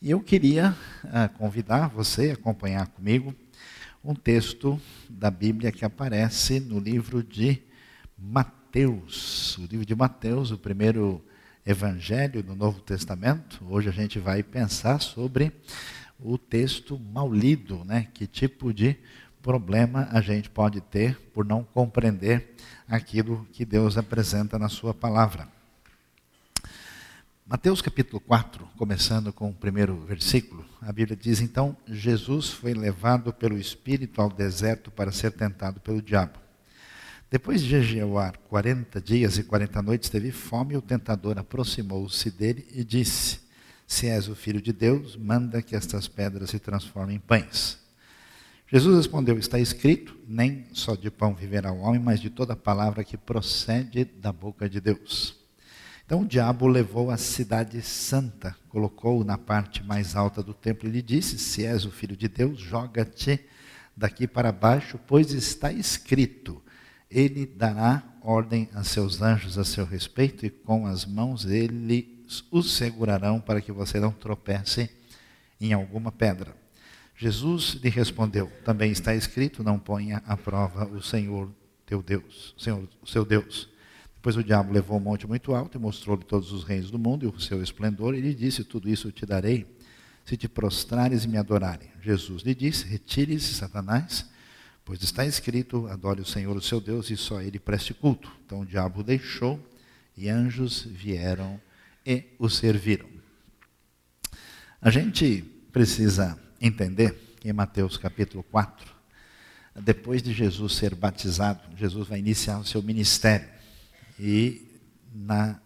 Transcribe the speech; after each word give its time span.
E 0.00 0.10
eu 0.10 0.20
queria 0.20 0.76
uh, 1.04 1.38
convidar 1.38 1.88
você 1.88 2.30
a 2.30 2.34
acompanhar 2.34 2.86
comigo 2.88 3.34
um 4.04 4.14
texto 4.14 4.78
da 5.08 5.30
Bíblia 5.30 5.72
que 5.72 5.86
aparece 5.86 6.60
no 6.60 6.78
livro 6.78 7.22
de 7.22 7.62
Mateus. 8.18 9.56
O 9.56 9.62
livro 9.62 9.86
de 9.86 9.94
Mateus, 9.94 10.50
o 10.50 10.58
primeiro 10.58 11.24
evangelho 11.64 12.42
do 12.42 12.54
Novo 12.54 12.78
Testamento. 12.82 13.64
Hoje 13.70 13.88
a 13.88 13.92
gente 13.92 14.18
vai 14.18 14.42
pensar 14.42 15.00
sobre 15.00 15.50
o 16.20 16.36
texto 16.36 16.98
mal 16.98 17.32
lido, 17.32 17.82
né? 17.82 18.06
Que 18.12 18.26
tipo 18.26 18.74
de 18.74 18.98
problema 19.40 20.08
a 20.12 20.20
gente 20.20 20.50
pode 20.50 20.78
ter 20.82 21.18
por 21.32 21.42
não 21.42 21.64
compreender 21.64 22.54
aquilo 22.86 23.48
que 23.50 23.64
Deus 23.64 23.96
apresenta 23.96 24.58
na 24.58 24.68
sua 24.68 24.92
palavra. 24.92 25.55
Mateus 27.48 27.80
capítulo 27.80 28.18
4, 28.18 28.68
começando 28.76 29.32
com 29.32 29.50
o 29.50 29.54
primeiro 29.54 30.04
versículo, 30.04 30.64
a 30.82 30.90
Bíblia 30.90 31.16
diz: 31.16 31.40
Então 31.40 31.76
Jesus 31.86 32.50
foi 32.50 32.74
levado 32.74 33.32
pelo 33.32 33.56
Espírito 33.56 34.20
ao 34.20 34.28
deserto 34.28 34.90
para 34.90 35.12
ser 35.12 35.30
tentado 35.30 35.78
pelo 35.78 36.02
diabo. 36.02 36.40
Depois 37.30 37.60
de 37.60 37.68
jejuar 37.68 38.36
40 38.48 39.00
dias 39.00 39.38
e 39.38 39.44
40 39.44 39.80
noites, 39.80 40.10
teve 40.10 40.32
fome 40.32 40.74
e 40.74 40.76
o 40.76 40.82
tentador 40.82 41.38
aproximou-se 41.38 42.32
dele 42.32 42.66
e 42.72 42.82
disse: 42.82 43.38
Se 43.86 44.08
és 44.08 44.26
o 44.26 44.34
filho 44.34 44.60
de 44.60 44.72
Deus, 44.72 45.14
manda 45.14 45.62
que 45.62 45.76
estas 45.76 46.08
pedras 46.08 46.50
se 46.50 46.58
transformem 46.58 47.14
em 47.14 47.20
pães. 47.20 47.78
Jesus 48.66 48.96
respondeu: 48.96 49.38
Está 49.38 49.60
escrito: 49.60 50.18
Nem 50.26 50.66
só 50.72 50.96
de 50.96 51.12
pão 51.12 51.32
viverá 51.32 51.70
o 51.70 51.78
homem, 51.78 52.00
mas 52.00 52.18
de 52.18 52.28
toda 52.28 52.56
palavra 52.56 53.04
que 53.04 53.16
procede 53.16 54.04
da 54.04 54.32
boca 54.32 54.68
de 54.68 54.80
Deus. 54.80 55.45
Então 56.06 56.22
o 56.22 56.26
diabo 56.26 56.68
levou 56.68 57.10
a 57.10 57.16
cidade 57.16 57.82
santa, 57.82 58.56
colocou-o 58.68 59.24
na 59.24 59.36
parte 59.36 59.82
mais 59.82 60.14
alta 60.14 60.40
do 60.40 60.54
templo 60.54 60.88
e 60.88 60.92
lhe 60.92 61.02
disse: 61.02 61.36
Se 61.36 61.66
és 61.66 61.84
o 61.84 61.90
filho 61.90 62.16
de 62.16 62.28
Deus, 62.28 62.60
joga-te 62.60 63.44
daqui 63.96 64.24
para 64.28 64.52
baixo, 64.52 65.00
pois 65.04 65.32
está 65.32 65.72
escrito: 65.72 66.62
Ele 67.10 67.44
dará 67.44 68.04
ordem 68.22 68.68
a 68.72 68.84
seus 68.84 69.20
anjos 69.20 69.58
a 69.58 69.64
seu 69.64 69.84
respeito, 69.84 70.46
e 70.46 70.50
com 70.50 70.86
as 70.86 71.04
mãos 71.04 71.44
eles 71.44 72.44
os 72.52 72.76
segurarão 72.76 73.40
para 73.40 73.60
que 73.60 73.72
você 73.72 73.98
não 73.98 74.12
tropece 74.12 74.88
em 75.60 75.72
alguma 75.72 76.12
pedra. 76.12 76.54
Jesus 77.16 77.80
lhe 77.82 77.88
respondeu: 77.88 78.48
Também 78.64 78.92
está 78.92 79.12
escrito: 79.12 79.64
Não 79.64 79.76
ponha 79.76 80.22
à 80.24 80.36
prova 80.36 80.86
o 80.86 81.02
Senhor 81.02 81.50
teu 81.84 82.00
Deus, 82.00 82.54
Senhor, 82.56 82.88
o 83.02 83.06
seu 83.08 83.24
Deus. 83.24 83.74
Depois 84.26 84.38
o 84.38 84.42
diabo 84.42 84.72
levou 84.72 84.96
um 84.96 85.00
monte 85.00 85.24
muito 85.24 85.54
alto 85.54 85.78
e 85.78 85.80
mostrou-lhe 85.80 86.24
todos 86.24 86.50
os 86.50 86.64
reis 86.64 86.90
do 86.90 86.98
mundo 86.98 87.24
e 87.24 87.28
o 87.28 87.40
seu 87.40 87.62
esplendor, 87.62 88.12
e 88.12 88.20
lhe 88.20 88.34
disse: 88.34 88.64
Tudo 88.64 88.88
isso 88.88 89.06
eu 89.06 89.12
te 89.12 89.24
darei, 89.24 89.64
se 90.24 90.36
te 90.36 90.48
prostrares 90.48 91.22
e 91.22 91.28
me 91.28 91.38
adorarem. 91.38 91.88
Jesus 92.02 92.42
lhe 92.42 92.52
disse: 92.52 92.84
Retire-se, 92.88 93.54
Satanás, 93.54 94.28
pois 94.84 95.00
está 95.00 95.24
escrito: 95.24 95.86
Adore 95.86 96.22
o 96.22 96.26
Senhor, 96.26 96.56
o 96.56 96.60
seu 96.60 96.80
Deus, 96.80 97.08
e 97.08 97.16
só 97.16 97.40
ele 97.40 97.60
preste 97.60 97.94
culto. 97.94 98.28
Então 98.44 98.62
o 98.62 98.66
diabo 98.66 99.04
deixou, 99.04 99.64
e 100.16 100.28
anjos 100.28 100.82
vieram 100.82 101.60
e 102.04 102.24
o 102.36 102.48
serviram. 102.48 103.08
A 104.82 104.90
gente 104.90 105.44
precisa 105.70 106.36
entender 106.60 107.16
em 107.44 107.52
Mateus 107.52 107.96
capítulo 107.96 108.42
4, 108.42 108.92
depois 109.84 110.20
de 110.20 110.32
Jesus 110.32 110.74
ser 110.74 110.96
batizado, 110.96 111.60
Jesus 111.76 112.08
vai 112.08 112.18
iniciar 112.18 112.58
o 112.58 112.64
seu 112.64 112.82
ministério. 112.82 113.54
E 114.18 114.80
na, 115.14 115.60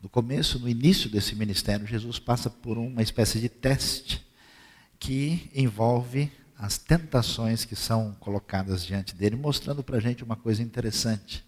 no 0.00 0.08
começo, 0.08 0.58
no 0.58 0.68
início 0.68 1.10
desse 1.10 1.34
ministério, 1.34 1.86
Jesus 1.86 2.18
passa 2.18 2.48
por 2.48 2.78
uma 2.78 3.02
espécie 3.02 3.40
de 3.40 3.48
teste 3.48 4.26
que 4.98 5.50
envolve 5.54 6.30
as 6.56 6.76
tentações 6.76 7.64
que 7.64 7.76
são 7.76 8.16
colocadas 8.18 8.84
diante 8.84 9.14
dele, 9.14 9.36
mostrando 9.36 9.82
para 9.82 9.96
a 9.96 10.00
gente 10.00 10.24
uma 10.24 10.36
coisa 10.36 10.62
interessante, 10.62 11.44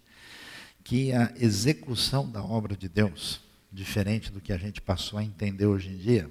que 0.83 1.11
a 1.11 1.33
execução 1.35 2.29
da 2.29 2.43
obra 2.43 2.75
de 2.75 2.87
Deus, 2.87 3.41
diferente 3.71 4.31
do 4.31 4.39
que 4.39 4.53
a 4.53 4.57
gente 4.57 4.81
passou 4.81 5.19
a 5.19 5.23
entender 5.23 5.65
hoje 5.65 5.89
em 5.89 5.97
dia, 5.97 6.29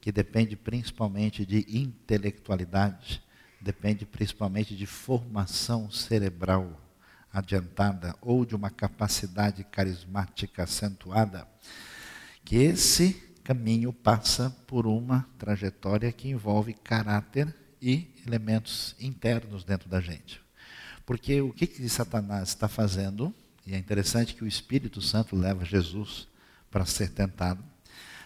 que 0.00 0.10
depende 0.10 0.56
principalmente 0.56 1.46
de 1.46 1.66
intelectualidade, 1.68 3.22
depende 3.60 4.04
principalmente 4.04 4.74
de 4.74 4.86
formação 4.86 5.90
cerebral 5.90 6.81
adiantada 7.32 8.14
ou 8.20 8.44
de 8.44 8.54
uma 8.54 8.70
capacidade 8.70 9.64
carismática 9.64 10.64
acentuada, 10.64 11.48
que 12.44 12.56
esse 12.56 13.14
caminho 13.42 13.92
passa 13.92 14.50
por 14.66 14.86
uma 14.86 15.26
trajetória 15.38 16.12
que 16.12 16.28
envolve 16.28 16.74
caráter 16.74 17.54
e 17.80 18.12
elementos 18.26 18.94
internos 19.00 19.64
dentro 19.64 19.88
da 19.88 20.00
gente. 20.00 20.40
Porque 21.04 21.40
o 21.40 21.52
que, 21.52 21.66
que 21.66 21.88
Satanás 21.88 22.50
está 22.50 22.68
fazendo, 22.68 23.34
e 23.66 23.74
é 23.74 23.78
interessante 23.78 24.34
que 24.34 24.44
o 24.44 24.46
Espírito 24.46 25.00
Santo 25.00 25.34
leva 25.34 25.64
Jesus 25.64 26.28
para 26.70 26.86
ser 26.86 27.10
tentado, 27.10 27.62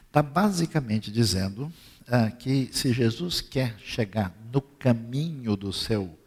está 0.06 0.22
basicamente 0.22 1.10
dizendo 1.10 1.72
ah, 2.06 2.30
que 2.30 2.70
se 2.72 2.92
Jesus 2.92 3.40
quer 3.40 3.78
chegar 3.78 4.34
no 4.52 4.60
caminho 4.60 5.56
do 5.56 5.72
seu 5.72 6.18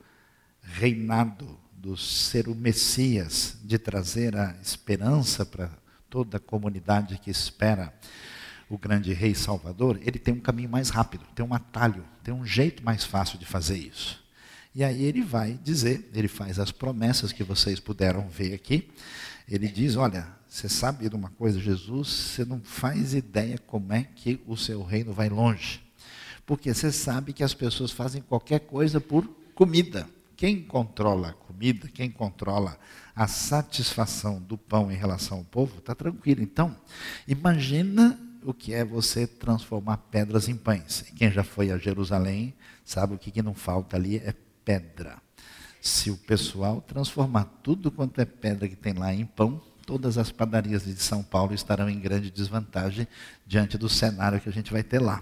reinado 0.62 1.60
do 1.82 1.96
ser 1.96 2.50
o 2.50 2.56
Messias, 2.56 3.58
de 3.64 3.78
trazer 3.78 4.36
a 4.36 4.54
esperança 4.62 5.46
para 5.46 5.70
toda 6.10 6.38
a 6.38 6.40
comunidade 6.40 7.18
que 7.18 7.30
espera 7.30 7.94
o 8.70 8.78
grande 8.78 9.14
rei 9.14 9.34
Salvador, 9.34 9.98
ele 10.04 10.20
tem 10.20 10.34
um 10.34 10.40
caminho 10.40 10.70
mais 10.70 10.90
rápido, 10.90 11.26
tem 11.34 11.46
um 11.46 11.54
atalho, 11.54 12.06
tem 12.24 12.34
um 12.34 12.46
jeito 12.46 12.84
mais 12.84 13.04
fácil 13.04 13.40
de 13.40 13.46
fazer 13.46 13.78
isso. 13.78 14.22
E 14.76 14.84
aí 14.84 15.04
ele 15.04 15.22
vai 15.22 15.60
dizer, 15.64 16.10
ele 16.14 16.28
faz 16.28 16.60
as 16.60 16.72
promessas 16.72 17.32
que 17.32 17.44
vocês 17.44 17.80
puderam 17.80 18.28
ver 18.30 18.54
aqui. 18.54 18.90
Ele 19.48 19.68
diz: 19.68 19.96
Olha, 19.96 20.28
você 20.48 20.70
sabe 20.70 21.10
de 21.10 21.16
uma 21.16 21.30
coisa, 21.32 21.60
Jesus, 21.60 22.08
você 22.08 22.46
não 22.46 22.62
faz 22.62 23.16
ideia 23.16 23.58
como 23.66 23.92
é 23.92 24.04
que 24.04 24.40
o 24.46 24.56
seu 24.56 24.84
reino 24.84 25.12
vai 25.12 25.30
longe. 25.30 25.82
Porque 26.46 26.72
você 26.72 26.92
sabe 26.92 27.34
que 27.34 27.44
as 27.44 27.54
pessoas 27.54 27.92
fazem 27.92 28.22
qualquer 28.22 28.60
coisa 28.60 29.02
por 29.02 29.28
comida. 29.56 30.08
Quem 30.40 30.62
controla 30.62 31.32
a 31.32 31.34
comida, 31.34 31.90
quem 31.90 32.10
controla 32.10 32.80
a 33.14 33.28
satisfação 33.28 34.42
do 34.42 34.58
pão 34.58 34.90
em 34.90 34.96
relação 34.96 35.40
ao 35.40 35.44
povo, 35.44 35.80
está 35.80 35.94
tranquilo. 35.94 36.42
Então, 36.42 36.74
imagina 37.28 38.18
o 38.42 38.54
que 38.54 38.74
é 38.74 38.86
você 38.86 39.28
transformar 39.28 39.98
pedras 39.98 40.48
em 40.48 40.56
pães. 40.56 41.04
Quem 41.18 41.30
já 41.30 41.44
foi 41.44 41.72
a 41.72 41.78
Jerusalém 41.78 42.54
sabe 42.86 43.16
o 43.16 43.18
que, 43.18 43.32
que 43.32 43.42
não 43.42 43.54
falta 43.54 43.98
ali 43.98 44.16
é 44.16 44.34
pedra. 44.64 45.22
Se 45.82 46.10
o 46.10 46.16
pessoal 46.16 46.80
transformar 46.80 47.44
tudo 47.62 47.92
quanto 47.92 48.22
é 48.22 48.26
pedra 48.26 48.70
que 48.70 48.78
tem 48.78 48.94
lá 48.94 49.14
em 49.14 49.26
pão, 49.26 49.62
todas 49.86 50.18
as 50.18 50.32
padarias 50.32 50.86
de 50.86 50.96
São 51.04 51.22
Paulo 51.22 51.54
estarão 51.54 51.90
em 51.90 52.00
grande 52.00 52.32
desvantagem 52.32 53.06
diante 53.46 53.78
do 53.78 53.90
cenário 53.90 54.40
que 54.40 54.48
a 54.48 54.54
gente 54.54 54.72
vai 54.72 54.84
ter 54.84 55.00
lá. 55.00 55.22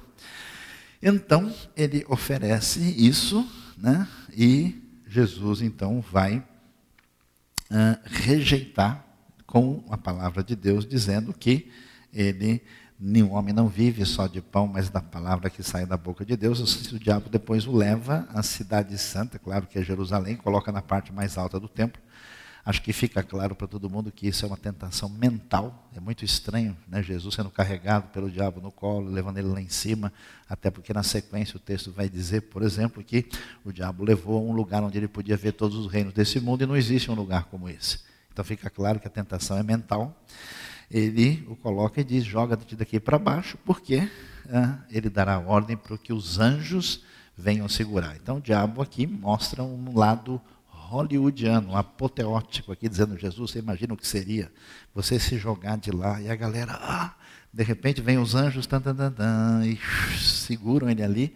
Então, 1.01 1.51
ele 1.75 2.05
oferece 2.07 2.79
isso, 3.03 3.43
né? 3.75 4.07
E 4.31 4.86
Jesus 5.07 5.61
então 5.61 6.01
vai 6.01 6.37
uh, 6.37 7.99
rejeitar 8.05 9.05
com 9.45 9.83
a 9.89 9.97
palavra 9.97 10.43
de 10.43 10.55
Deus, 10.55 10.85
dizendo 10.85 11.33
que 11.33 11.71
ele, 12.13 12.61
nenhum 12.99 13.31
homem 13.31 13.53
não 13.53 13.67
vive 13.67 14.05
só 14.05 14.27
de 14.27 14.41
pão, 14.41 14.67
mas 14.67 14.89
da 14.89 15.01
palavra 15.01 15.49
que 15.49 15.63
sai 15.63 15.85
da 15.85 15.95
boca 15.95 16.25
de 16.25 16.35
Deus. 16.35 16.91
O 16.91 16.99
diabo 16.99 17.29
depois 17.29 17.65
o 17.65 17.71
leva 17.71 18.27
à 18.33 18.43
cidade 18.43 18.97
santa, 18.97 19.39
claro 19.39 19.65
que 19.65 19.79
é 19.79 19.83
Jerusalém, 19.83 20.35
coloca 20.35 20.71
na 20.71 20.81
parte 20.81 21.13
mais 21.13 21.37
alta 21.37 21.59
do 21.59 21.67
templo, 21.67 22.01
Acho 22.67 22.81
que 22.81 22.91
fica 22.91 23.23
claro 23.23 23.55
para 23.55 23.65
todo 23.65 23.89
mundo 23.89 24.11
que 24.11 24.27
isso 24.27 24.43
é 24.43 24.47
uma 24.49 24.57
tentação 24.57 25.07
mental. 25.07 25.89
É 25.95 26.01
muito 26.01 26.25
estranho, 26.25 26.75
né? 26.85 27.01
Jesus 27.01 27.33
sendo 27.33 27.49
carregado 27.49 28.09
pelo 28.09 28.29
diabo 28.29 28.59
no 28.59 28.73
colo, 28.73 29.09
levando 29.09 29.37
ele 29.37 29.47
lá 29.47 29.61
em 29.61 29.69
cima, 29.69 30.11
até 30.49 30.69
porque 30.69 30.91
na 30.91 31.01
sequência 31.01 31.55
o 31.55 31.61
texto 31.61 31.93
vai 31.93 32.09
dizer, 32.09 32.41
por 32.41 32.61
exemplo, 32.61 33.01
que 33.01 33.25
o 33.63 33.71
diabo 33.71 34.03
levou 34.03 34.37
a 34.37 34.41
um 34.41 34.51
lugar 34.51 34.83
onde 34.83 34.97
ele 34.97 35.07
podia 35.07 35.37
ver 35.37 35.53
todos 35.53 35.77
os 35.77 35.89
reinos 35.89 36.13
desse 36.13 36.41
mundo 36.41 36.61
e 36.61 36.67
não 36.67 36.75
existe 36.75 37.09
um 37.09 37.13
lugar 37.13 37.45
como 37.45 37.69
esse. 37.69 37.99
Então 38.33 38.43
fica 38.43 38.69
claro 38.69 38.99
que 38.99 39.07
a 39.07 39.09
tentação 39.09 39.57
é 39.57 39.63
mental. 39.63 40.21
Ele 40.91 41.47
o 41.49 41.55
coloca 41.55 42.01
e 42.01 42.03
diz: 42.03 42.25
joga-te 42.25 42.75
daqui 42.75 42.99
para 42.99 43.17
baixo, 43.17 43.57
porque 43.63 44.09
ele 44.91 45.09
dará 45.09 45.39
ordem 45.39 45.77
para 45.77 45.97
que 45.97 46.11
os 46.11 46.37
anjos 46.37 47.01
venham 47.37 47.69
segurar. 47.69 48.17
Então 48.17 48.39
o 48.39 48.41
diabo 48.41 48.81
aqui 48.81 49.07
mostra 49.07 49.63
um 49.63 49.97
lado 49.97 50.41
hollywoodiano, 50.87 51.75
apoteótico 51.75 52.71
aqui, 52.71 52.87
dizendo 52.87 53.17
Jesus, 53.17 53.51
você 53.51 53.59
imagina 53.59 53.93
o 53.93 53.97
que 53.97 54.07
seria 54.07 54.51
você 54.95 55.19
se 55.19 55.37
jogar 55.37 55.77
de 55.77 55.91
lá 55.91 56.21
e 56.21 56.29
a 56.29 56.35
galera, 56.35 56.73
ah, 56.73 57.13
de 57.53 57.63
repente 57.63 58.01
vem 58.01 58.17
os 58.17 58.35
anjos, 58.35 58.65
tan, 58.65 58.79
tan, 58.79 58.95
tan, 58.95 59.11
tan, 59.11 59.65
e 59.65 59.77
seguram 60.17 60.89
ele 60.89 61.03
ali. 61.03 61.35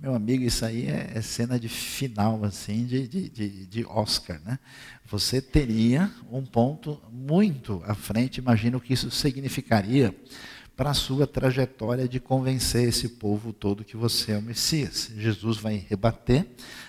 Meu 0.00 0.14
amigo, 0.14 0.44
isso 0.44 0.64
aí 0.64 0.86
é, 0.86 1.12
é 1.14 1.22
cena 1.22 1.58
de 1.58 1.68
final, 1.68 2.44
assim, 2.44 2.86
de, 2.86 3.08
de, 3.08 3.28
de, 3.28 3.66
de, 3.66 3.84
Oscar, 3.84 4.40
né? 4.44 4.58
Você 5.06 5.40
teria 5.40 6.10
um 6.30 6.44
ponto 6.44 7.00
muito 7.10 7.82
à 7.84 7.94
frente, 7.94 8.38
imagina 8.38 8.76
o 8.76 8.80
que 8.80 8.92
isso 8.92 9.10
significaria 9.10 10.14
para 10.76 10.90
a 10.90 10.94
sua 10.94 11.26
trajetória 11.26 12.08
de 12.08 12.20
convencer 12.20 12.88
esse 12.88 13.08
povo 13.08 13.52
todo 13.52 13.84
que 13.84 13.96
você 13.96 14.32
é 14.32 14.38
o 14.38 14.42
Messias. 14.42 15.10
Jesus 15.16 15.58
vai 15.58 15.84
rebater 15.88 16.46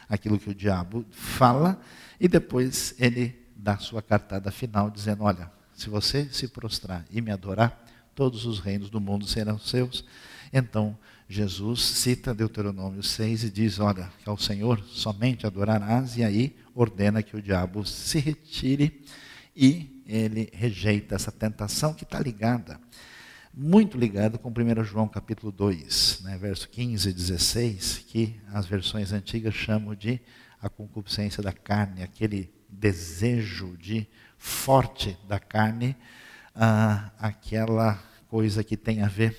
aquilo 0.08 0.38
que 0.38 0.52
o 0.52 0.54
diabo 0.54 1.04
fala 1.10 1.82
e 2.20 2.28
depois 2.28 2.96
ele 3.00 3.36
dá 3.56 3.78
sua 3.78 4.02
cartada 4.02 4.52
final 4.52 4.90
dizendo: 4.90 5.24
Olha, 5.24 5.52
se 5.74 5.90
você 5.90 6.28
se 6.32 6.48
prostrar 6.48 7.06
e 7.12 7.22
me 7.22 7.32
adorar, 7.32 7.86
todos 8.14 8.46
os 8.46 8.60
reinos 8.60 8.90
do 8.90 9.00
mundo 9.00 9.26
serão 9.28 9.58
seus. 9.58 10.04
Então, 10.52 10.98
Jesus 11.28 11.82
cita 11.82 12.34
Deuteronômio 12.34 13.04
6 13.04 13.46
e 13.46 13.50
diz: 13.50 13.80
Olha, 13.80 14.12
que 14.24 14.30
ao 14.30 14.38
Senhor 14.38 14.82
somente 14.88 15.46
adorarás, 15.46 16.18
e 16.18 16.24
aí 16.24 16.56
ordena 16.74 17.24
que 17.24 17.36
o 17.36 17.42
diabo 17.42 17.86
se 17.86 18.20
retire 18.20 19.04
e 19.56 20.04
ele 20.06 20.50
rejeita 20.54 21.16
essa 21.16 21.32
tentação 21.32 21.94
que 21.94 22.04
está 22.04 22.20
ligada 22.20 22.80
muito 23.54 23.98
ligado 23.98 24.38
com 24.38 24.50
1 24.50 24.84
João 24.84 25.08
capítulo 25.08 25.52
2, 25.52 26.22
né, 26.24 26.38
verso 26.38 26.70
15 26.70 27.10
e 27.10 27.14
16, 27.14 28.06
que 28.08 28.40
as 28.54 28.66
versões 28.66 29.12
antigas 29.12 29.54
chamam 29.54 29.96
de 29.96 30.22
a 30.62 30.70
concupiscência 30.70 31.42
da 31.42 31.54
carne, 31.54 32.04
aquele 32.04 32.52
desejo 32.70 33.76
de 33.78 34.08
forte 34.38 35.18
da 35.28 35.40
carne, 35.40 35.96
ah, 36.56 37.12
aquela 37.18 38.02
coisa 38.28 38.64
que 38.64 38.78
tem 38.78 39.02
a 39.02 39.08
ver 39.08 39.38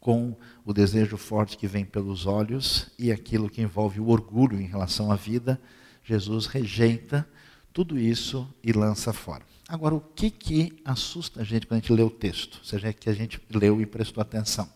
com 0.00 0.36
o 0.64 0.72
desejo 0.72 1.16
forte 1.16 1.56
que 1.56 1.66
vem 1.66 1.84
pelos 1.84 2.26
olhos 2.26 2.90
e 2.98 3.10
aquilo 3.10 3.50
que 3.50 3.62
envolve 3.62 4.00
o 4.00 4.08
orgulho 4.08 4.60
em 4.60 4.66
relação 4.66 5.10
à 5.10 5.16
vida, 5.16 5.60
Jesus 6.04 6.46
rejeita 6.46 7.28
tudo 7.72 7.98
isso 7.98 8.48
e 8.62 8.72
lança 8.72 9.12
fora. 9.12 9.44
Agora, 9.68 9.94
o 9.94 10.00
que, 10.00 10.30
que 10.30 10.80
assusta 10.84 11.42
a 11.42 11.44
gente 11.44 11.66
quando 11.66 11.78
a 11.78 11.80
gente 11.80 11.92
lê 11.92 12.02
o 12.02 12.10
texto, 12.10 12.64
seja 12.64 12.92
que 12.92 13.10
a 13.10 13.12
gente 13.12 13.40
leu 13.50 13.80
e 13.80 13.86
prestou 13.86 14.22
atenção? 14.22 14.68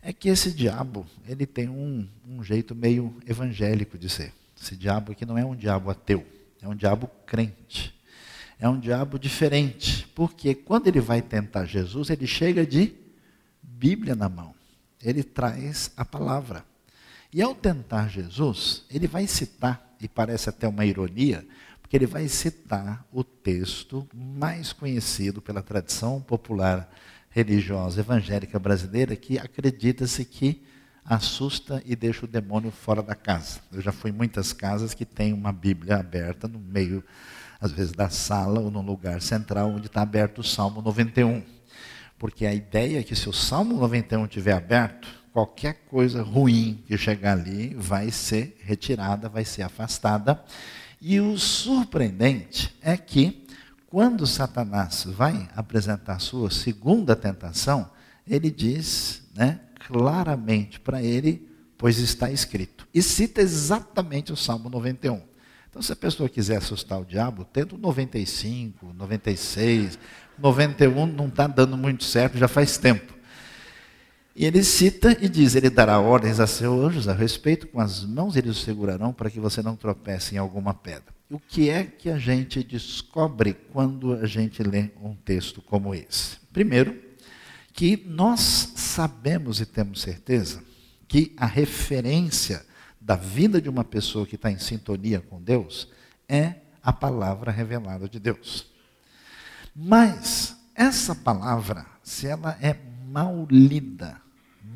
É 0.00 0.12
que 0.12 0.30
esse 0.30 0.52
diabo, 0.52 1.06
ele 1.28 1.44
tem 1.44 1.68
um, 1.68 2.08
um 2.26 2.42
jeito 2.42 2.74
meio 2.74 3.14
evangélico 3.26 3.98
de 3.98 4.08
ser. 4.08 4.32
Esse 4.60 4.76
diabo 4.76 5.12
aqui 5.12 5.24
não 5.24 5.38
é 5.38 5.44
um 5.44 5.56
diabo 5.56 5.90
ateu, 5.90 6.26
é 6.60 6.68
um 6.68 6.74
diabo 6.74 7.10
crente. 7.24 7.98
É 8.58 8.68
um 8.68 8.78
diabo 8.78 9.18
diferente, 9.18 10.06
porque 10.14 10.54
quando 10.54 10.86
ele 10.86 11.00
vai 11.00 11.22
tentar 11.22 11.64
Jesus, 11.64 12.10
ele 12.10 12.26
chega 12.26 12.66
de 12.66 12.94
Bíblia 13.62 14.14
na 14.14 14.28
mão. 14.28 14.54
Ele 15.02 15.22
traz 15.22 15.90
a 15.96 16.04
palavra. 16.04 16.62
E 17.32 17.40
ao 17.40 17.54
tentar 17.54 18.08
Jesus, 18.08 18.84
ele 18.90 19.06
vai 19.06 19.26
citar, 19.26 19.96
e 19.98 20.06
parece 20.06 20.50
até 20.50 20.68
uma 20.68 20.84
ironia, 20.84 21.46
que 21.90 21.96
ele 21.96 22.06
vai 22.06 22.28
citar 22.28 23.04
o 23.12 23.24
texto 23.24 24.06
mais 24.14 24.72
conhecido 24.72 25.42
pela 25.42 25.60
tradição 25.60 26.20
popular 26.20 26.88
religiosa 27.30 27.98
evangélica 27.98 28.60
brasileira, 28.60 29.16
que 29.16 29.38
acredita-se 29.38 30.24
que 30.24 30.62
assusta 31.04 31.82
e 31.84 31.96
deixa 31.96 32.24
o 32.24 32.28
demônio 32.28 32.70
fora 32.70 33.02
da 33.02 33.14
casa. 33.14 33.60
Eu 33.72 33.80
já 33.80 33.92
fui 33.92 34.10
em 34.10 34.14
muitas 34.14 34.52
casas 34.52 34.94
que 34.94 35.04
tem 35.04 35.32
uma 35.32 35.52
Bíblia 35.52 35.96
aberta 35.96 36.46
no 36.46 36.58
meio, 36.58 37.02
às 37.60 37.72
vezes, 37.72 37.92
da 37.92 38.08
sala 38.08 38.60
ou 38.60 38.70
num 38.70 38.82
lugar 38.82 39.20
central 39.20 39.70
onde 39.70 39.86
está 39.86 40.02
aberto 40.02 40.38
o 40.38 40.44
Salmo 40.44 40.82
91. 40.82 41.42
Porque 42.18 42.44
a 42.44 42.54
ideia 42.54 43.00
é 43.00 43.02
que 43.02 43.16
se 43.16 43.28
o 43.28 43.32
Salmo 43.32 43.78
91 43.78 44.24
estiver 44.24 44.52
aberto, 44.52 45.08
qualquer 45.32 45.84
coisa 45.88 46.22
ruim 46.22 46.82
que 46.86 46.96
chegar 46.98 47.32
ali 47.32 47.74
vai 47.74 48.10
ser 48.10 48.58
retirada, 48.62 49.28
vai 49.28 49.44
ser 49.44 49.62
afastada. 49.62 50.42
E 51.00 51.18
o 51.18 51.38
surpreendente 51.38 52.76
é 52.82 52.96
que, 52.96 53.46
quando 53.88 54.26
Satanás 54.26 55.04
vai 55.08 55.48
apresentar 55.56 56.20
sua 56.20 56.50
segunda 56.50 57.16
tentação, 57.16 57.90
ele 58.26 58.50
diz 58.50 59.22
né, 59.34 59.60
claramente 59.90 60.78
para 60.78 61.02
ele, 61.02 61.48
pois 61.76 61.98
está 61.98 62.30
escrito. 62.30 62.86
E 62.94 63.02
cita 63.02 63.40
exatamente 63.40 64.32
o 64.32 64.36
Salmo 64.36 64.68
91. 64.68 65.20
Então, 65.68 65.82
se 65.82 65.92
a 65.92 65.96
pessoa 65.96 66.28
quiser 66.28 66.56
assustar 66.56 67.00
o 67.00 67.04
diabo, 67.04 67.44
tenta 67.44 67.74
o 67.74 67.78
95, 67.78 68.92
96, 68.92 69.98
91 70.38 71.06
não 71.06 71.28
está 71.28 71.46
dando 71.46 71.76
muito 71.76 72.04
certo, 72.04 72.38
já 72.38 72.48
faz 72.48 72.76
tempo. 72.76 73.14
E 74.34 74.44
ele 74.44 74.62
cita 74.64 75.16
e 75.20 75.28
diz: 75.28 75.54
Ele 75.54 75.70
dará 75.70 76.00
ordens 76.00 76.40
a 76.40 76.46
seus 76.46 76.82
anjos 76.82 77.08
a 77.08 77.12
respeito, 77.12 77.66
com 77.68 77.80
as 77.80 78.04
mãos 78.04 78.36
eles 78.36 78.56
o 78.56 78.60
segurarão 78.60 79.12
para 79.12 79.30
que 79.30 79.40
você 79.40 79.62
não 79.62 79.76
tropece 79.76 80.34
em 80.34 80.38
alguma 80.38 80.72
pedra. 80.72 81.14
O 81.30 81.38
que 81.38 81.70
é 81.70 81.84
que 81.84 82.10
a 82.10 82.18
gente 82.18 82.62
descobre 82.62 83.54
quando 83.72 84.14
a 84.14 84.26
gente 84.26 84.62
lê 84.62 84.90
um 85.02 85.14
texto 85.14 85.62
como 85.62 85.94
esse? 85.94 86.38
Primeiro, 86.52 87.09
que 87.72 87.96
nós 88.06 88.72
sabemos 88.76 89.60
e 89.60 89.66
temos 89.66 90.00
certeza 90.00 90.62
que 91.08 91.34
a 91.36 91.46
referência 91.46 92.64
da 93.00 93.16
vida 93.16 93.60
de 93.60 93.68
uma 93.68 93.82
pessoa 93.82 94.26
que 94.26 94.36
está 94.36 94.50
em 94.50 94.58
sintonia 94.58 95.20
com 95.20 95.40
Deus 95.40 95.88
é 96.28 96.56
a 96.82 96.92
palavra 96.92 97.50
revelada 97.50 98.08
de 98.08 98.20
Deus. 98.20 98.66
Mas 99.74 100.56
essa 100.74 101.14
palavra, 101.14 101.86
se 102.02 102.26
ela 102.26 102.56
é 102.60 102.76
mal 103.08 103.46
lida, 103.50 104.20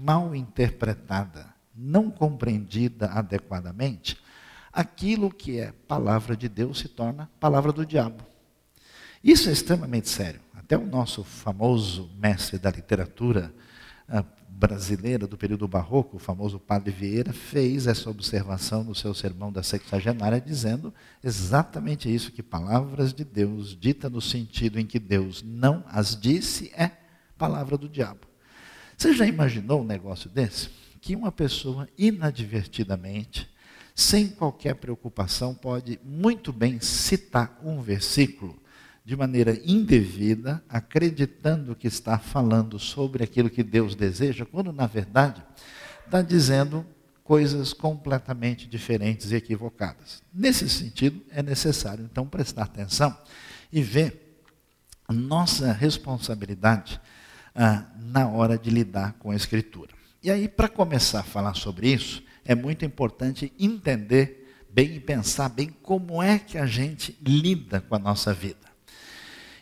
mal 0.00 0.34
interpretada, 0.34 1.46
não 1.74 2.10
compreendida 2.10 3.06
adequadamente, 3.06 4.18
aquilo 4.72 5.30
que 5.30 5.58
é 5.58 5.72
palavra 5.86 6.36
de 6.36 6.48
Deus 6.48 6.78
se 6.78 6.88
torna 6.88 7.30
palavra 7.38 7.72
do 7.72 7.86
diabo. 7.86 8.24
Isso 9.22 9.48
é 9.48 9.52
extremamente 9.52 10.08
sério. 10.08 10.40
Até 10.74 10.82
o 10.82 10.88
nosso 10.88 11.22
famoso 11.22 12.10
mestre 12.18 12.58
da 12.58 12.68
literatura 12.68 13.54
uh, 14.08 14.26
brasileira 14.48 15.24
do 15.24 15.38
período 15.38 15.68
barroco, 15.68 16.16
o 16.16 16.18
famoso 16.18 16.58
Padre 16.58 16.90
Vieira, 16.90 17.32
fez 17.32 17.86
essa 17.86 18.10
observação 18.10 18.82
no 18.82 18.92
seu 18.92 19.14
sermão 19.14 19.52
da 19.52 19.62
sexagenária, 19.62 20.40
dizendo 20.40 20.92
exatamente 21.22 22.12
isso: 22.12 22.32
que 22.32 22.42
palavras 22.42 23.12
de 23.12 23.24
Deus, 23.24 23.78
dita 23.78 24.10
no 24.10 24.20
sentido 24.20 24.80
em 24.80 24.84
que 24.84 24.98
Deus 24.98 25.44
não 25.44 25.84
as 25.86 26.20
disse, 26.20 26.72
é 26.74 26.90
palavra 27.38 27.78
do 27.78 27.88
diabo. 27.88 28.26
Você 28.98 29.14
já 29.14 29.24
imaginou 29.24 29.82
um 29.82 29.86
negócio 29.86 30.28
desse? 30.28 30.70
Que 31.00 31.14
uma 31.14 31.30
pessoa 31.30 31.88
inadvertidamente, 31.96 33.48
sem 33.94 34.26
qualquer 34.26 34.74
preocupação, 34.74 35.54
pode 35.54 36.00
muito 36.02 36.52
bem 36.52 36.80
citar 36.80 37.60
um 37.62 37.80
versículo 37.80 38.63
de 39.04 39.14
maneira 39.14 39.60
indevida, 39.64 40.64
acreditando 40.68 41.76
que 41.76 41.86
está 41.86 42.18
falando 42.18 42.78
sobre 42.78 43.22
aquilo 43.22 43.50
que 43.50 43.62
Deus 43.62 43.94
deseja, 43.94 44.46
quando 44.46 44.72
na 44.72 44.86
verdade 44.86 45.42
está 46.06 46.22
dizendo 46.22 46.86
coisas 47.22 47.72
completamente 47.72 48.66
diferentes 48.66 49.30
e 49.30 49.36
equivocadas. 49.36 50.22
Nesse 50.32 50.68
sentido, 50.68 51.20
é 51.30 51.42
necessário 51.42 52.04
então 52.10 52.26
prestar 52.26 52.64
atenção 52.64 53.16
e 53.72 53.82
ver 53.82 54.24
nossa 55.08 55.72
responsabilidade 55.72 57.00
ah, 57.54 57.86
na 57.98 58.26
hora 58.28 58.58
de 58.58 58.70
lidar 58.70 59.14
com 59.14 59.30
a 59.30 59.36
Escritura. 59.36 59.92
E 60.22 60.30
aí, 60.30 60.48
para 60.48 60.68
começar 60.68 61.20
a 61.20 61.24
falar 61.24 61.54
sobre 61.54 61.92
isso, 61.92 62.22
é 62.44 62.54
muito 62.54 62.84
importante 62.84 63.52
entender 63.58 64.64
bem 64.70 64.96
e 64.96 65.00
pensar 65.00 65.48
bem 65.48 65.68
como 65.82 66.22
é 66.22 66.38
que 66.38 66.58
a 66.58 66.66
gente 66.66 67.18
lida 67.22 67.80
com 67.82 67.94
a 67.94 67.98
nossa 67.98 68.32
vida. 68.32 68.63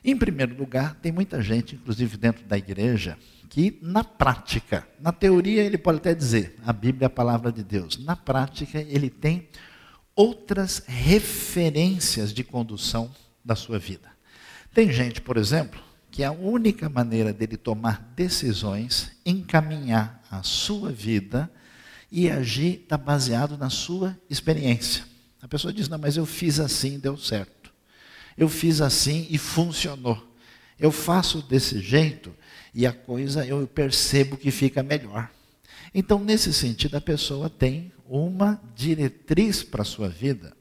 Em 0.04 0.16
primeiro 0.16 0.56
lugar, 0.56 0.97
tem 0.97 1.12
muita 1.12 1.40
gente, 1.40 1.76
inclusive 1.76 2.16
dentro 2.16 2.44
da 2.44 2.59
igreja, 2.59 3.16
que 3.49 3.78
na 3.82 4.02
prática, 4.02 4.87
na 5.00 5.12
teoria 5.12 5.62
ele 5.62 5.78
pode 5.78 5.99
até 5.99 6.14
dizer, 6.14 6.56
a 6.64 6.73
Bíblia 6.73 7.04
é 7.04 7.06
a 7.06 7.11
palavra 7.11 7.52
de 7.52 7.62
Deus. 7.62 7.99
Na 7.99 8.16
prática, 8.16 8.80
ele 8.80 9.09
tem 9.09 9.49
outras 10.16 10.82
referências 10.87 12.32
de 12.32 12.42
condução 12.42 13.14
da 13.44 13.54
sua 13.54 13.78
vida. 13.78 14.11
Tem 14.75 14.90
gente, 14.90 15.21
por 15.21 15.37
exemplo, 15.37 15.80
que 16.11 16.25
a 16.25 16.32
única 16.32 16.88
maneira 16.88 17.32
dele 17.32 17.56
tomar 17.56 18.12
decisões, 18.16 19.12
encaminhar 19.25 20.23
a 20.30 20.42
sua 20.42 20.90
vida 20.90 21.50
e 22.11 22.30
agir 22.30 22.80
está 22.82 22.99
baseado 22.99 23.56
na 23.56 23.71
sua 23.71 24.16
experiência. 24.28 25.04
A 25.40 25.49
pessoa 25.49 25.73
diz: 25.73 25.88
Não, 25.88 25.99
mas 25.99 26.16
eu 26.16 26.26
fiz 26.26 26.59
assim, 26.59 26.99
deu 26.99 27.16
certo. 27.16 27.62
Eu 28.42 28.49
fiz 28.49 28.80
assim 28.80 29.28
e 29.30 29.38
funcionou. 29.38 30.20
Eu 30.76 30.90
faço 30.90 31.40
desse 31.42 31.80
jeito 31.80 32.34
e 32.75 32.84
a 32.84 32.92
coisa 32.92 33.46
eu 33.46 33.64
percebo 33.68 34.37
que 34.37 34.50
fica 34.50 34.82
melhor. 34.82 35.30
Então, 35.94 36.18
nesse 36.18 36.52
sentido, 36.52 36.96
a 36.96 37.00
pessoa 37.00 37.49
tem 37.49 37.92
uma 38.04 38.61
diretriz 38.75 39.62
para 39.62 39.82
a 39.82 39.84
sua 39.84 40.08
vida 40.08 40.56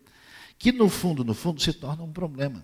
que, 0.60 0.72
no 0.72 0.90
fundo, 0.90 1.24
no 1.24 1.34
fundo, 1.34 1.60
se 1.60 1.74
torna 1.74 2.04
um 2.04 2.12
problema 2.12 2.64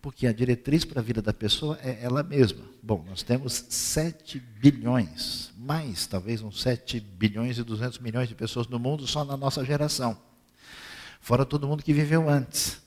porque 0.00 0.26
a 0.26 0.32
diretriz 0.34 0.84
para 0.84 1.00
a 1.00 1.02
vida 1.02 1.22
da 1.22 1.32
pessoa 1.32 1.78
é 1.82 1.98
ela 2.02 2.22
mesma. 2.22 2.62
Bom, 2.82 3.02
nós 3.08 3.22
temos 3.22 3.64
7 3.70 4.38
bilhões, 4.38 5.50
mais 5.56 6.06
talvez 6.06 6.42
uns 6.42 6.60
7 6.60 7.00
bilhões 7.00 7.56
e 7.56 7.62
200 7.62 8.00
milhões 8.00 8.28
de 8.28 8.34
pessoas 8.34 8.66
no 8.66 8.78
mundo 8.78 9.06
só 9.06 9.24
na 9.24 9.34
nossa 9.34 9.64
geração. 9.64 10.14
Fora 11.22 11.46
todo 11.46 11.66
mundo 11.66 11.82
que 11.82 11.94
viveu 11.94 12.28
antes. 12.28 12.83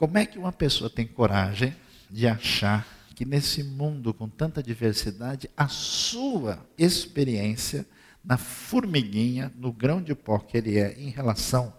Como 0.00 0.16
é 0.16 0.24
que 0.24 0.38
uma 0.38 0.50
pessoa 0.50 0.88
tem 0.88 1.06
coragem 1.06 1.76
de 2.08 2.26
achar 2.26 2.88
que 3.14 3.26
nesse 3.26 3.62
mundo 3.62 4.14
com 4.14 4.30
tanta 4.30 4.62
diversidade, 4.62 5.50
a 5.54 5.68
sua 5.68 6.66
experiência 6.78 7.86
na 8.24 8.38
formiguinha, 8.38 9.52
no 9.58 9.70
grão 9.70 10.00
de 10.00 10.14
pó 10.14 10.38
que 10.38 10.56
ele 10.56 10.78
é 10.78 10.98
em 10.98 11.10
relação 11.10 11.74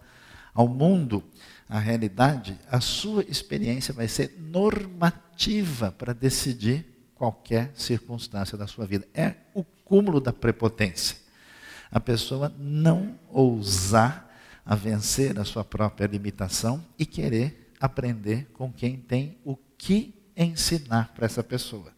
ao 0.54 0.68
mundo, 0.68 1.24
à 1.68 1.80
realidade, 1.80 2.56
a 2.70 2.80
sua 2.80 3.24
experiência 3.24 3.92
vai 3.92 4.06
ser 4.06 4.38
normativa 4.38 5.90
para 5.90 6.12
decidir 6.12 6.86
qualquer 7.16 7.72
circunstância 7.74 8.56
da 8.56 8.68
sua 8.68 8.86
vida. 8.86 9.04
É 9.12 9.34
o 9.52 9.64
cúmulo 9.64 10.20
da 10.20 10.32
prepotência. 10.32 11.16
A 11.90 11.98
pessoa 11.98 12.54
não 12.56 13.18
ousar 13.28 14.32
a 14.64 14.76
vencer 14.76 15.40
a 15.40 15.44
sua 15.44 15.64
própria 15.64 16.06
limitação 16.06 16.86
e 16.96 17.04
querer 17.04 17.61
aprender 17.82 18.46
com 18.52 18.72
quem 18.72 18.96
tem 18.96 19.36
o 19.44 19.56
que 19.76 20.14
ensinar 20.36 21.12
para 21.12 21.26
essa 21.26 21.42
pessoa. 21.42 21.92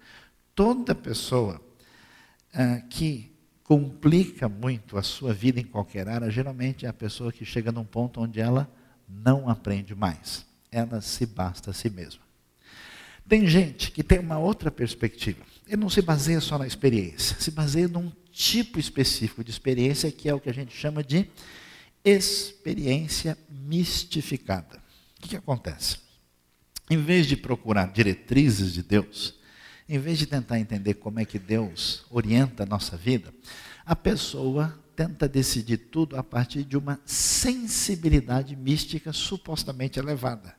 Toda 0.54 0.94
pessoa 0.94 1.60
ah, 2.54 2.80
que 2.88 3.30
complica 3.62 4.48
muito 4.48 4.96
a 4.96 5.02
sua 5.02 5.34
vida 5.34 5.60
em 5.60 5.64
qualquer 5.64 6.08
área, 6.08 6.30
geralmente 6.30 6.86
é 6.86 6.88
a 6.88 6.92
pessoa 6.92 7.30
que 7.30 7.44
chega 7.44 7.70
num 7.70 7.84
ponto 7.84 8.18
onde 8.18 8.40
ela 8.40 8.66
não 9.06 9.46
aprende 9.46 9.94
mais. 9.94 10.46
Ela 10.72 11.02
se 11.02 11.26
basta 11.26 11.70
a 11.70 11.74
si 11.74 11.90
mesma. 11.90 12.22
Tem 13.28 13.46
gente 13.46 13.90
que 13.90 14.02
tem 14.02 14.18
uma 14.18 14.38
outra 14.38 14.70
perspectiva. 14.70 15.44
Ele 15.66 15.76
não 15.76 15.90
se 15.90 16.00
baseia 16.00 16.40
só 16.40 16.58
na 16.58 16.66
experiência, 16.66 17.36
se 17.38 17.50
baseia 17.50 17.88
num 17.88 18.10
tipo 18.32 18.78
específico 18.78 19.44
de 19.44 19.50
experiência 19.50 20.10
que 20.10 20.28
é 20.30 20.34
o 20.34 20.40
que 20.40 20.48
a 20.48 20.54
gente 20.54 20.74
chama 20.74 21.04
de 21.04 21.28
experiência 22.02 23.36
mistificada. 23.50 24.83
Que, 25.24 25.30
que 25.30 25.36
acontece? 25.36 25.96
Em 26.90 26.98
vez 26.98 27.26
de 27.26 27.34
procurar 27.34 27.90
diretrizes 27.90 28.74
de 28.74 28.82
Deus, 28.82 29.34
em 29.88 29.98
vez 29.98 30.18
de 30.18 30.26
tentar 30.26 30.60
entender 30.60 30.94
como 30.94 31.18
é 31.18 31.24
que 31.24 31.38
Deus 31.38 32.04
orienta 32.10 32.64
a 32.64 32.66
nossa 32.66 32.94
vida, 32.94 33.32
a 33.86 33.96
pessoa 33.96 34.78
tenta 34.94 35.26
decidir 35.26 35.78
tudo 35.78 36.16
a 36.18 36.22
partir 36.22 36.62
de 36.62 36.76
uma 36.76 37.00
sensibilidade 37.06 38.54
mística 38.54 39.14
supostamente 39.14 39.98
elevada. 39.98 40.54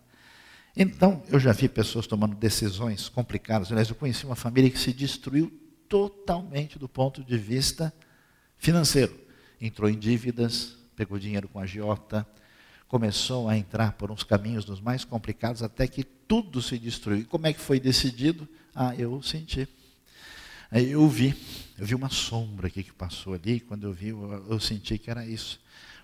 Então, 0.76 1.24
eu 1.30 1.40
já 1.40 1.52
vi 1.52 1.70
pessoas 1.70 2.08
tomando 2.08 2.36
decisões 2.36 3.08
complicadas. 3.08 3.72
Aliás, 3.72 3.90
eu 3.90 3.96
conheci 3.96 4.26
uma 4.26 4.36
família 4.36 4.70
que 4.72 4.80
se 4.80 4.92
destruiu 4.92 5.54
totalmente 5.88 6.80
do 6.80 6.90
ponto 6.90 7.24
de 7.24 7.38
vista 7.38 7.94
financeiro. 8.58 9.16
Entrou 9.62 9.88
em 9.88 9.98
dívidas, 9.98 10.76
pegou 10.96 11.20
dinheiro 11.20 11.48
com 11.48 11.60
a 11.60 11.64
agiota, 11.64 12.28
começou 12.88 13.50
a 13.50 13.58
entrar 13.58 13.94
por 13.94 14.12
uns 14.12 14.24
caminhos 14.24 14.66
dos 14.66 14.80
mais 14.80 15.04
complicados 15.04 15.64
até 15.64 15.88
que 15.88 16.04
tudo 16.04 16.62
se 16.62 16.78
destruiu. 16.78 17.22
E 17.22 17.26
como 17.26 17.48
é 17.48 17.54
que 17.54 17.60
foi 17.60 17.80
decidido? 17.80 18.48
Ah, 18.74 18.96
eu 18.96 19.22
senti. 19.22 19.68
Aí 20.72 20.92
eu 20.92 21.08
vi, 21.08 21.36
eu 21.78 21.86
vi 21.86 21.96
uma 21.96 22.10
sombra 22.10 22.70
que 22.70 22.84
passou 22.92 23.34
ali, 23.34 23.60
quando 23.60 23.86
eu 23.86 23.94
vi, 23.94 24.10
eu, 24.10 24.46
eu 24.50 24.60
senti 24.60 24.98
que 24.98 25.10
era 25.10 25.26
isso. 25.26 25.60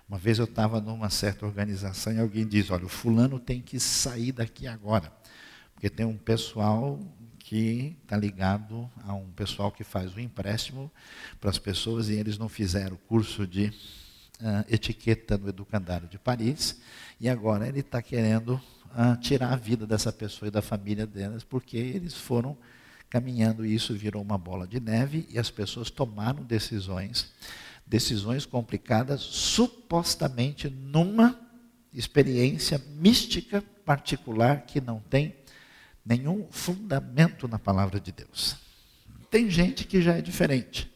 Uma 0.08 0.18
vez 0.18 0.38
eu 0.38 0.44
estava 0.44 0.80
numa 0.80 1.10
certa 1.10 1.46
organização 1.46 2.12
e 2.12 2.18
alguém 2.18 2.46
diz: 2.46 2.70
Olha, 2.70 2.84
o 2.84 2.88
fulano 2.88 3.38
tem 3.38 3.60
que 3.60 3.78
sair 3.80 4.32
daqui 4.32 4.66
agora, 4.66 5.12
porque 5.74 5.88
tem 5.88 6.06
um 6.06 6.16
pessoal 6.16 7.00
que 7.38 7.96
está 8.02 8.16
ligado 8.16 8.90
a 9.04 9.14
um 9.14 9.30
pessoal 9.32 9.70
que 9.70 9.84
faz 9.84 10.14
o 10.14 10.16
um 10.16 10.20
empréstimo 10.20 10.90
para 11.40 11.50
as 11.50 11.58
pessoas 11.58 12.08
e 12.08 12.14
eles 12.14 12.38
não 12.38 12.48
fizeram 12.48 12.96
o 12.96 12.98
curso 12.98 13.46
de 13.46 13.72
uh, 14.42 14.64
etiqueta 14.68 15.38
no 15.38 15.48
Educandário 15.48 16.08
de 16.08 16.18
Paris 16.18 16.80
e 17.20 17.28
agora 17.28 17.66
ele 17.66 17.80
está 17.80 18.02
querendo 18.02 18.54
uh, 18.54 19.18
tirar 19.20 19.52
a 19.52 19.56
vida 19.56 19.86
dessa 19.86 20.12
pessoa 20.12 20.48
e 20.48 20.50
da 20.50 20.60
família 20.60 21.06
delas 21.06 21.44
porque 21.44 21.76
eles 21.76 22.14
foram 22.14 22.56
caminhando 23.08 23.64
e 23.64 23.74
isso 23.74 23.94
virou 23.94 24.22
uma 24.22 24.36
bola 24.38 24.66
de 24.66 24.80
neve 24.80 25.26
e 25.30 25.38
as 25.38 25.50
pessoas 25.50 25.90
tomaram 25.90 26.42
decisões 26.42 27.32
decisões 27.86 28.46
complicadas, 28.46 29.20
supostamente 29.20 30.68
numa 30.68 31.38
experiência 31.92 32.80
mística 32.96 33.62
particular 33.84 34.62
que 34.62 34.80
não 34.80 35.00
tem 35.00 35.36
nenhum 36.04 36.46
fundamento 36.50 37.46
na 37.46 37.58
palavra 37.58 38.00
de 38.00 38.12
Deus. 38.12 38.56
Tem 39.30 39.50
gente 39.50 39.84
que 39.84 40.00
já 40.00 40.14
é 40.14 40.22
diferente. 40.22 40.91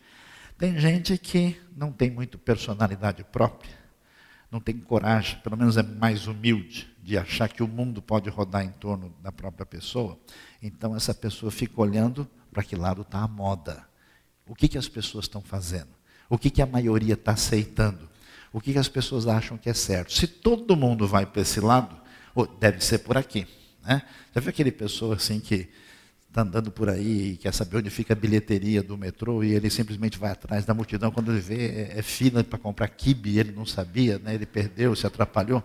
Tem 0.58 0.78
gente 0.78 1.18
que 1.18 1.60
não 1.76 1.92
tem 1.92 2.10
muito 2.10 2.38
personalidade 2.38 3.22
própria, 3.24 3.74
não 4.50 4.58
tem 4.58 4.78
coragem, 4.78 5.38
pelo 5.40 5.56
menos 5.56 5.76
é 5.76 5.82
mais 5.82 6.26
humilde, 6.26 6.88
de 7.02 7.18
achar 7.18 7.48
que 7.48 7.62
o 7.62 7.68
mundo 7.68 8.00
pode 8.00 8.30
rodar 8.30 8.64
em 8.64 8.70
torno 8.70 9.14
da 9.22 9.30
própria 9.30 9.66
pessoa. 9.66 10.18
Então 10.62 10.96
essa 10.96 11.14
pessoa 11.14 11.52
fica 11.52 11.78
olhando 11.80 12.26
para 12.50 12.62
que 12.62 12.74
lado 12.74 13.02
está 13.02 13.20
a 13.20 13.28
moda. 13.28 13.86
O 14.46 14.54
que, 14.54 14.66
que 14.66 14.78
as 14.78 14.88
pessoas 14.88 15.26
estão 15.26 15.42
fazendo? 15.42 15.90
O 16.28 16.38
que, 16.38 16.48
que 16.48 16.62
a 16.62 16.66
maioria 16.66 17.14
está 17.14 17.32
aceitando? 17.32 18.08
O 18.50 18.60
que, 18.60 18.72
que 18.72 18.78
as 18.78 18.88
pessoas 18.88 19.26
acham 19.26 19.58
que 19.58 19.68
é 19.68 19.74
certo? 19.74 20.14
Se 20.14 20.26
todo 20.26 20.74
mundo 20.74 21.06
vai 21.06 21.26
para 21.26 21.42
esse 21.42 21.60
lado, 21.60 22.00
deve 22.58 22.82
ser 22.82 23.00
por 23.00 23.18
aqui. 23.18 23.46
Né? 23.82 24.02
Já 24.34 24.40
viu 24.40 24.50
aquele 24.50 24.72
pessoa 24.72 25.16
assim 25.16 25.38
que 25.38 25.68
está 26.36 26.42
andando 26.42 26.70
por 26.70 26.90
aí 26.90 27.32
e 27.32 27.36
quer 27.38 27.54
saber 27.54 27.78
onde 27.78 27.88
fica 27.88 28.12
a 28.12 28.16
bilheteria 28.16 28.82
do 28.82 28.98
metrô 28.98 29.42
e 29.42 29.54
ele 29.54 29.70
simplesmente 29.70 30.18
vai 30.18 30.30
atrás 30.30 30.66
da 30.66 30.74
multidão. 30.74 31.10
Quando 31.10 31.32
ele 31.32 31.40
vê, 31.40 31.94
é, 31.96 31.98
é 31.98 32.42
para 32.42 32.58
comprar 32.58 32.88
kibe, 32.88 33.38
ele 33.38 33.52
não 33.52 33.64
sabia, 33.64 34.18
né? 34.18 34.34
ele 34.34 34.44
perdeu, 34.44 34.94
se 34.94 35.06
atrapalhou. 35.06 35.64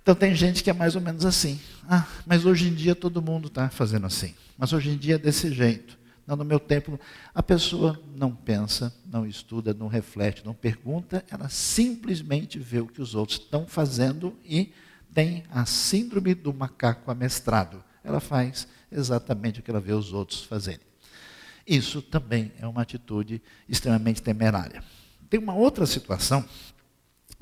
Então 0.00 0.14
tem 0.14 0.32
gente 0.36 0.62
que 0.62 0.70
é 0.70 0.72
mais 0.72 0.94
ou 0.94 1.00
menos 1.00 1.26
assim. 1.26 1.58
Ah, 1.88 2.06
mas 2.24 2.44
hoje 2.44 2.68
em 2.68 2.74
dia 2.74 2.94
todo 2.94 3.20
mundo 3.20 3.48
está 3.48 3.68
fazendo 3.68 4.06
assim. 4.06 4.36
Mas 4.56 4.72
hoje 4.72 4.90
em 4.90 4.96
dia 4.96 5.16
é 5.16 5.18
desse 5.18 5.52
jeito. 5.52 5.98
Não, 6.24 6.36
no 6.36 6.44
meu 6.44 6.60
tempo, 6.60 6.98
a 7.34 7.42
pessoa 7.42 8.00
não 8.14 8.32
pensa, 8.32 8.94
não 9.04 9.26
estuda, 9.26 9.74
não 9.74 9.88
reflete, 9.88 10.44
não 10.44 10.54
pergunta, 10.54 11.24
ela 11.28 11.48
simplesmente 11.48 12.56
vê 12.58 12.78
o 12.78 12.86
que 12.86 13.02
os 13.02 13.16
outros 13.16 13.40
estão 13.40 13.66
fazendo 13.66 14.36
e 14.44 14.72
tem 15.12 15.42
a 15.50 15.66
síndrome 15.66 16.34
do 16.34 16.54
macaco 16.54 17.10
amestrado. 17.10 17.82
Ela 18.04 18.20
faz 18.20 18.68
exatamente 18.90 19.60
o 19.60 19.62
que 19.62 19.70
ela 19.70 19.80
vê 19.80 19.92
os 19.92 20.12
outros 20.12 20.42
fazerem. 20.42 20.86
Isso 21.66 22.00
também 22.00 22.52
é 22.58 22.66
uma 22.66 22.82
atitude 22.82 23.42
extremamente 23.68 24.22
temerária. 24.22 24.84
Tem 25.28 25.40
uma 25.40 25.54
outra 25.54 25.84
situação 25.84 26.44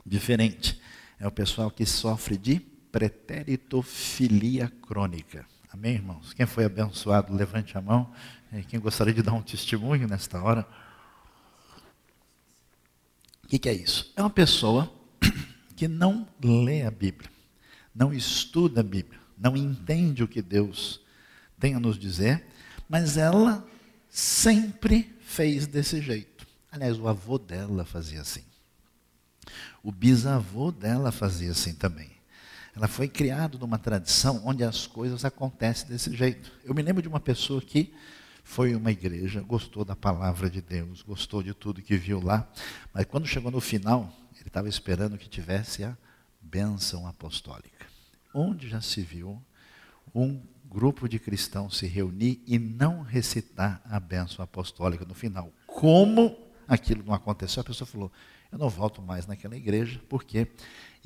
diferente. 0.04 0.80
É 1.18 1.26
o 1.26 1.30
pessoal 1.30 1.70
que 1.70 1.84
sofre 1.84 2.36
de 2.36 2.58
pretéritofilia 2.90 4.72
crônica. 4.82 5.44
Amém, 5.70 5.94
irmãos? 5.94 6.32
Quem 6.32 6.46
foi 6.46 6.64
abençoado, 6.64 7.34
levante 7.34 7.76
a 7.76 7.80
mão. 7.82 8.10
Quem 8.68 8.80
gostaria 8.80 9.12
de 9.12 9.22
dar 9.22 9.32
um 9.32 9.42
testemunho 9.42 10.06
nesta 10.06 10.40
hora? 10.40 10.66
O 13.42 13.48
que, 13.48 13.58
que 13.58 13.68
é 13.68 13.74
isso? 13.74 14.12
É 14.16 14.22
uma 14.22 14.30
pessoa 14.30 14.90
que 15.76 15.86
não 15.86 16.26
lê 16.42 16.82
a 16.82 16.90
Bíblia, 16.90 17.28
não 17.94 18.12
estuda 18.14 18.80
a 18.80 18.84
Bíblia, 18.84 19.20
não 19.36 19.56
entende 19.56 20.22
o 20.22 20.28
que 20.28 20.40
Deus 20.40 21.03
tem 21.64 21.74
a 21.74 21.80
nos 21.80 21.98
dizer, 21.98 22.44
mas 22.86 23.16
ela 23.16 23.66
sempre 24.10 25.16
fez 25.22 25.66
desse 25.66 25.98
jeito. 25.98 26.46
Aliás, 26.70 26.98
o 26.98 27.08
avô 27.08 27.38
dela 27.38 27.86
fazia 27.86 28.20
assim. 28.20 28.44
O 29.82 29.90
bisavô 29.90 30.70
dela 30.70 31.10
fazia 31.10 31.52
assim 31.52 31.72
também. 31.72 32.10
Ela 32.76 32.86
foi 32.86 33.08
criada 33.08 33.56
numa 33.56 33.78
tradição 33.78 34.42
onde 34.44 34.62
as 34.62 34.86
coisas 34.86 35.24
acontecem 35.24 35.88
desse 35.88 36.14
jeito. 36.14 36.52
Eu 36.66 36.74
me 36.74 36.82
lembro 36.82 37.00
de 37.00 37.08
uma 37.08 37.18
pessoa 37.18 37.62
que 37.62 37.94
foi 38.42 38.74
uma 38.74 38.92
igreja, 38.92 39.40
gostou 39.40 39.86
da 39.86 39.96
palavra 39.96 40.50
de 40.50 40.60
Deus, 40.60 41.00
gostou 41.00 41.42
de 41.42 41.54
tudo 41.54 41.80
que 41.80 41.96
viu 41.96 42.20
lá, 42.20 42.46
mas 42.92 43.06
quando 43.06 43.26
chegou 43.26 43.50
no 43.50 43.60
final, 43.62 44.14
ele 44.34 44.48
estava 44.48 44.68
esperando 44.68 45.16
que 45.16 45.30
tivesse 45.30 45.82
a 45.82 45.96
bênção 46.42 47.06
apostólica. 47.06 47.86
Onde 48.34 48.68
já 48.68 48.82
se 48.82 49.00
viu 49.00 49.42
um 50.14 50.42
grupo 50.74 51.08
de 51.08 51.20
cristãos 51.20 51.78
se 51.78 51.86
reunir 51.86 52.42
e 52.46 52.58
não 52.58 53.02
recitar 53.02 53.80
a 53.84 54.00
bênção 54.00 54.44
apostólica 54.44 55.04
no 55.04 55.14
final? 55.14 55.52
Como 55.66 56.36
aquilo 56.66 57.04
não 57.04 57.14
aconteceu? 57.14 57.60
A 57.60 57.64
pessoa 57.64 57.86
falou: 57.86 58.10
Eu 58.50 58.58
não 58.58 58.68
volto 58.68 59.00
mais 59.00 59.24
naquela 59.24 59.56
igreja, 59.56 60.00
porque 60.08 60.48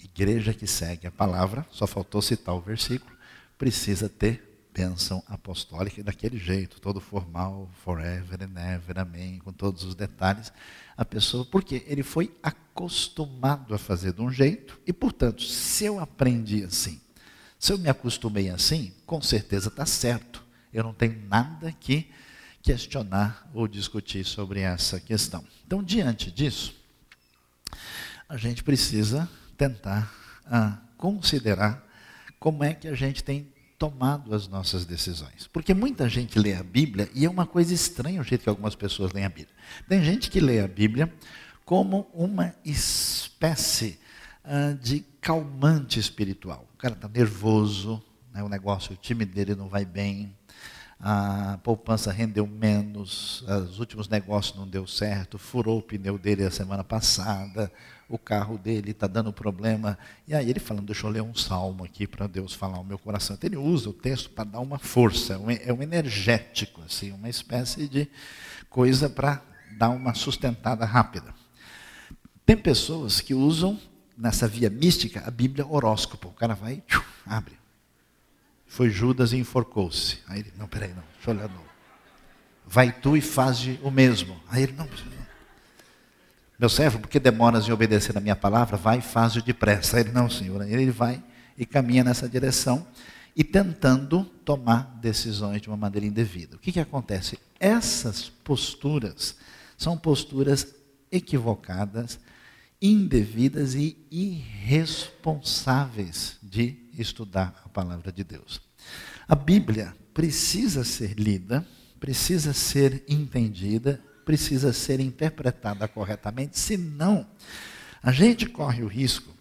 igreja 0.02 0.54
que 0.54 0.66
segue 0.66 1.06
a 1.06 1.10
palavra, 1.10 1.66
só 1.70 1.86
faltou 1.86 2.22
citar 2.22 2.54
o 2.54 2.60
versículo, 2.60 3.14
precisa 3.58 4.08
ter 4.08 4.48
bênção 4.72 5.22
apostólica 5.26 6.02
daquele 6.02 6.38
jeito, 6.38 6.80
todo 6.80 7.00
formal, 7.00 7.68
forever 7.84 8.38
and 8.42 8.74
ever, 8.74 8.98
amém, 8.98 9.38
com 9.38 9.52
todos 9.52 9.82
os 9.82 9.94
detalhes. 9.94 10.50
A 10.96 11.04
pessoa, 11.04 11.44
porque 11.44 11.84
ele 11.86 12.02
foi 12.02 12.32
acostumado 12.42 13.74
a 13.74 13.78
fazer 13.78 14.12
de 14.12 14.22
um 14.22 14.30
jeito, 14.30 14.80
e 14.86 14.92
portanto, 14.92 15.42
se 15.42 15.84
eu 15.84 15.98
aprendi 15.98 16.64
assim, 16.64 17.00
se 17.58 17.72
eu 17.72 17.78
me 17.78 17.88
acostumei 17.88 18.50
assim, 18.50 18.92
com 19.04 19.20
certeza 19.20 19.68
está 19.68 19.84
certo. 19.84 20.44
Eu 20.72 20.84
não 20.84 20.94
tenho 20.94 21.20
nada 21.28 21.72
que 21.72 22.08
questionar 22.62 23.48
ou 23.52 23.66
discutir 23.66 24.24
sobre 24.24 24.60
essa 24.60 25.00
questão. 25.00 25.44
Então, 25.66 25.82
diante 25.82 26.30
disso, 26.30 26.74
a 28.28 28.36
gente 28.36 28.62
precisa 28.62 29.28
tentar 29.56 30.12
ah, 30.46 30.78
considerar 30.96 31.84
como 32.38 32.62
é 32.62 32.74
que 32.74 32.86
a 32.86 32.94
gente 32.94 33.24
tem 33.24 33.52
tomado 33.78 34.34
as 34.34 34.48
nossas 34.48 34.84
decisões. 34.84 35.46
Porque 35.52 35.72
muita 35.72 36.08
gente 36.08 36.38
lê 36.38 36.54
a 36.54 36.62
Bíblia 36.62 37.08
e 37.14 37.24
é 37.24 37.30
uma 37.30 37.46
coisa 37.46 37.72
estranha 37.72 38.20
o 38.20 38.24
jeito 38.24 38.42
que 38.42 38.48
algumas 38.48 38.74
pessoas 38.74 39.12
leem 39.12 39.24
a 39.24 39.30
Bíblia. 39.30 39.54
Tem 39.88 40.04
gente 40.04 40.30
que 40.30 40.40
lê 40.40 40.60
a 40.60 40.68
Bíblia 40.68 41.12
como 41.64 42.10
uma 42.12 42.54
espécie 42.64 43.98
uh, 44.44 44.76
de 44.78 45.04
calmante 45.20 45.98
espiritual. 45.98 46.67
O 46.78 46.80
cara 46.80 46.94
está 46.94 47.08
nervoso, 47.08 48.00
né, 48.32 48.40
o 48.40 48.48
negócio, 48.48 48.92
o 48.92 48.96
time 48.96 49.24
dele 49.24 49.56
não 49.56 49.68
vai 49.68 49.84
bem, 49.84 50.32
a 51.00 51.58
poupança 51.64 52.12
rendeu 52.12 52.46
menos, 52.46 53.42
os 53.68 53.80
últimos 53.80 54.08
negócios 54.08 54.56
não 54.56 54.64
deu 54.64 54.86
certo, 54.86 55.40
furou 55.40 55.80
o 55.80 55.82
pneu 55.82 56.16
dele 56.16 56.44
a 56.44 56.52
semana 56.52 56.84
passada, 56.84 57.68
o 58.08 58.16
carro 58.16 58.56
dele 58.56 58.92
está 58.92 59.08
dando 59.08 59.32
problema. 59.32 59.98
E 60.28 60.32
aí 60.32 60.48
ele 60.48 60.60
falando, 60.60 60.86
deixa 60.86 61.04
eu 61.04 61.10
ler 61.10 61.20
um 61.20 61.34
salmo 61.34 61.82
aqui 61.82 62.06
para 62.06 62.28
Deus 62.28 62.54
falar 62.54 62.78
o 62.78 62.84
meu 62.84 62.96
coração. 62.96 63.34
Então 63.34 63.48
ele 63.48 63.56
usa 63.56 63.90
o 63.90 63.92
texto 63.92 64.30
para 64.30 64.44
dar 64.44 64.60
uma 64.60 64.78
força, 64.78 65.32
é 65.64 65.72
um 65.72 65.82
energético, 65.82 66.80
assim, 66.82 67.10
uma 67.10 67.28
espécie 67.28 67.88
de 67.88 68.08
coisa 68.70 69.10
para 69.10 69.42
dar 69.76 69.88
uma 69.88 70.14
sustentada 70.14 70.84
rápida. 70.84 71.34
Tem 72.46 72.56
pessoas 72.56 73.20
que 73.20 73.34
usam 73.34 73.80
nessa 74.18 74.48
via 74.48 74.68
mística 74.68 75.22
a 75.24 75.30
Bíblia 75.30 75.64
horóscopo. 75.66 76.28
O 76.28 76.32
cara 76.32 76.54
vai, 76.54 76.82
tchum, 76.86 77.02
abre. 77.24 77.56
Foi 78.66 78.90
Judas 78.90 79.32
e 79.32 79.36
enforcou-se. 79.36 80.18
Aí 80.26 80.40
ele, 80.40 80.52
não, 80.58 80.66
peraí, 80.66 80.90
não, 80.90 81.04
deixa 81.14 81.30
eu 81.30 81.34
olhar 81.34 81.48
não. 81.48 81.68
Vai 82.66 82.92
tu 82.92 83.16
e 83.16 83.20
faz 83.20 83.60
o 83.82 83.90
mesmo. 83.90 84.38
Aí 84.48 84.64
ele, 84.64 84.72
não, 84.72 84.84
não. 84.84 85.18
Meu 86.58 86.68
servo, 86.68 86.98
por 86.98 87.08
que 87.08 87.20
demoras 87.20 87.68
em 87.68 87.72
obedecer 87.72 88.18
a 88.18 88.20
minha 88.20 88.34
palavra? 88.34 88.76
Vai 88.76 88.98
e 88.98 89.02
faz 89.02 89.36
o 89.36 89.42
depressa. 89.42 89.96
Aí 89.96 90.02
ele, 90.02 90.12
não, 90.12 90.28
senhor. 90.28 90.60
Aí 90.60 90.72
ele 90.72 90.90
vai 90.90 91.22
e 91.56 91.64
caminha 91.64 92.02
nessa 92.02 92.28
direção 92.28 92.86
e 93.34 93.44
tentando 93.44 94.24
tomar 94.44 94.98
decisões 95.00 95.62
de 95.62 95.68
uma 95.68 95.76
maneira 95.76 96.04
indevida. 96.04 96.56
O 96.56 96.58
que, 96.58 96.72
que 96.72 96.80
acontece? 96.80 97.38
Essas 97.60 98.28
posturas 98.28 99.36
são 99.76 99.96
posturas 99.96 100.74
equivocadas, 101.10 102.18
indevidas 102.80 103.74
e 103.74 103.96
irresponsáveis 104.10 106.38
de 106.42 106.76
estudar 106.96 107.62
a 107.64 107.68
palavra 107.68 108.10
de 108.12 108.24
Deus. 108.24 108.60
A 109.26 109.34
Bíblia 109.34 109.94
precisa 110.14 110.84
ser 110.84 111.18
lida, 111.18 111.66
precisa 111.98 112.52
ser 112.52 113.02
entendida, 113.08 114.00
precisa 114.24 114.72
ser 114.72 115.00
interpretada 115.00 115.88
corretamente, 115.88 116.56
senão 116.58 117.26
a 118.02 118.12
gente 118.12 118.46
corre 118.46 118.82
o 118.82 118.86
risco 118.86 119.34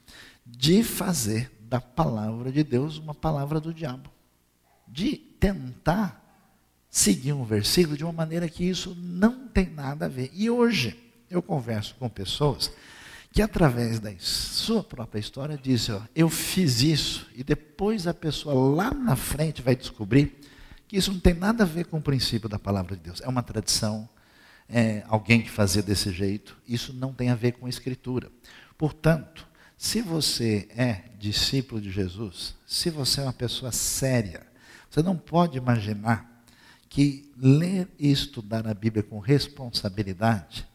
de 0.46 0.84
fazer 0.84 1.52
da 1.62 1.82
palavra 1.82 2.52
de 2.52 2.64
Deus 2.64 2.98
uma 2.98 3.14
palavra 3.14 3.60
do 3.60 3.74
diabo. 3.74 4.10
De 4.88 5.18
tentar 5.18 6.24
seguir 6.90 7.34
um 7.34 7.44
versículo 7.44 7.98
de 7.98 8.04
uma 8.04 8.14
maneira 8.14 8.50
que 8.50 8.64
isso 8.64 8.96
não 8.96 9.48
tem 9.48 9.70
nada 9.70 10.06
a 10.06 10.10
ver. 10.10 10.32
E 10.34 10.50
hoje 10.50 10.98
eu 11.30 11.42
converso 11.42 11.96
com 11.96 12.10
pessoas 12.10 12.72
que 13.32 13.42
através 13.42 14.00
da 14.00 14.12
sua 14.20 14.84
própria 14.84 15.20
história 15.20 15.58
disse, 15.58 15.92
ó, 15.92 16.02
eu 16.16 16.30
fiz 16.30 16.82
isso, 16.82 17.28
e 17.36 17.44
depois 17.44 18.08
a 18.08 18.14
pessoa 18.14 18.76
lá 18.76 18.92
na 18.94 19.16
frente 19.16 19.62
vai 19.62 19.76
descobrir 19.76 20.40
que 20.88 20.98
isso 20.98 21.12
não 21.12 21.20
tem 21.20 21.34
nada 21.34 21.64
a 21.64 21.68
ver 21.68 21.86
com 21.86 21.98
o 21.98 22.02
princípio 22.02 22.48
da 22.48 22.58
palavra 22.58 22.96
de 22.96 23.04
Deus. 23.04 23.22
É 23.22 23.28
uma 23.28 23.44
tradição, 23.44 24.08
é 24.70 25.04
alguém 25.08 25.42
que 25.42 25.50
fazia 25.50 25.84
desse 25.84 26.12
jeito, 26.12 26.58
isso 26.68 26.94
não 26.94 27.14
tem 27.14 27.30
a 27.30 27.36
ver 27.36 27.54
com 27.54 27.66
a 27.66 27.70
escritura. 27.70 28.32
Portanto, 28.78 29.48
se 29.78 30.02
você 30.02 30.68
é 30.76 31.04
discípulo 31.20 31.80
de 31.80 31.92
Jesus, 31.92 32.56
se 32.66 32.90
você 32.90 33.22
é 33.22 33.24
uma 33.24 33.34
pessoa 33.34 33.72
séria, 33.72 34.48
você 34.90 35.04
não 35.04 35.18
pode 35.18 35.58
imaginar 35.58 36.44
que 36.90 37.32
ler 37.38 37.88
e 38.00 38.12
estudar 38.12 38.66
a 38.66 38.74
Bíblia 38.74 39.04
com 39.04 39.20
responsabilidade 39.20 40.66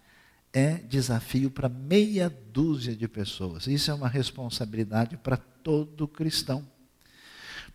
é 0.53 0.75
desafio 0.75 1.51
para 1.51 1.69
meia 1.69 2.29
dúzia 2.53 2.95
de 2.95 3.09
pessoas. 3.09 3.67
Isso 3.67 3.91
é 3.91 3.95
uma 3.95 4.09
responsabilidade 4.09 5.17
para 5.17 5.37
todo 5.37 6.07
cristão. 6.07 6.67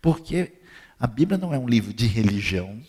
Porque 0.00 0.52
a 0.98 1.06
Bíblia 1.06 1.36
não 1.36 1.52
é 1.52 1.58
um 1.58 1.68
livro 1.68 1.92
de 1.92 2.06
religião, 2.06 2.80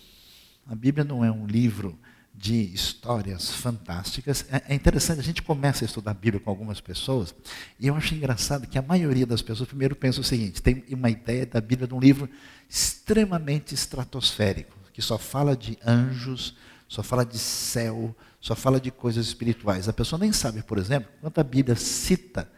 a 0.67 0.75
Bíblia 0.75 1.03
não 1.03 1.25
é 1.25 1.31
um 1.31 1.47
livro 1.47 1.97
de 2.35 2.73
histórias 2.73 3.49
fantásticas. 3.49 4.45
É, 4.49 4.63
é 4.69 4.75
interessante, 4.75 5.19
a 5.19 5.23
gente 5.23 5.41
começa 5.41 5.83
a 5.83 5.87
estudar 5.87 6.11
a 6.11 6.13
Bíblia 6.13 6.39
com 6.39 6.49
algumas 6.49 6.79
pessoas, 6.79 7.35
e 7.79 7.87
eu 7.87 7.95
acho 7.95 8.15
engraçado 8.15 8.67
que 8.67 8.77
a 8.77 8.81
maioria 8.81 9.25
das 9.25 9.41
pessoas 9.41 9.67
primeiro 9.67 9.95
pensa 9.95 10.21
o 10.21 10.23
seguinte: 10.23 10.61
tem 10.61 10.83
uma 10.91 11.09
ideia 11.09 11.45
da 11.45 11.59
Bíblia 11.59 11.87
de 11.87 11.93
um 11.93 11.99
livro 11.99 12.29
extremamente 12.69 13.73
estratosférico, 13.73 14.77
que 14.93 15.01
só 15.01 15.17
fala 15.17 15.55
de 15.57 15.77
anjos, 15.85 16.55
só 16.87 17.03
fala 17.03 17.25
de 17.25 17.37
céu, 17.37 18.15
só 18.39 18.55
fala 18.55 18.79
de 18.79 18.91
coisas 18.91 19.25
espirituais. 19.27 19.89
A 19.89 19.93
pessoa 19.93 20.19
nem 20.19 20.31
sabe, 20.31 20.63
por 20.63 20.77
exemplo, 20.77 21.11
quando 21.21 21.37
a 21.39 21.43
Bíblia 21.43 21.75
cita 21.75 22.49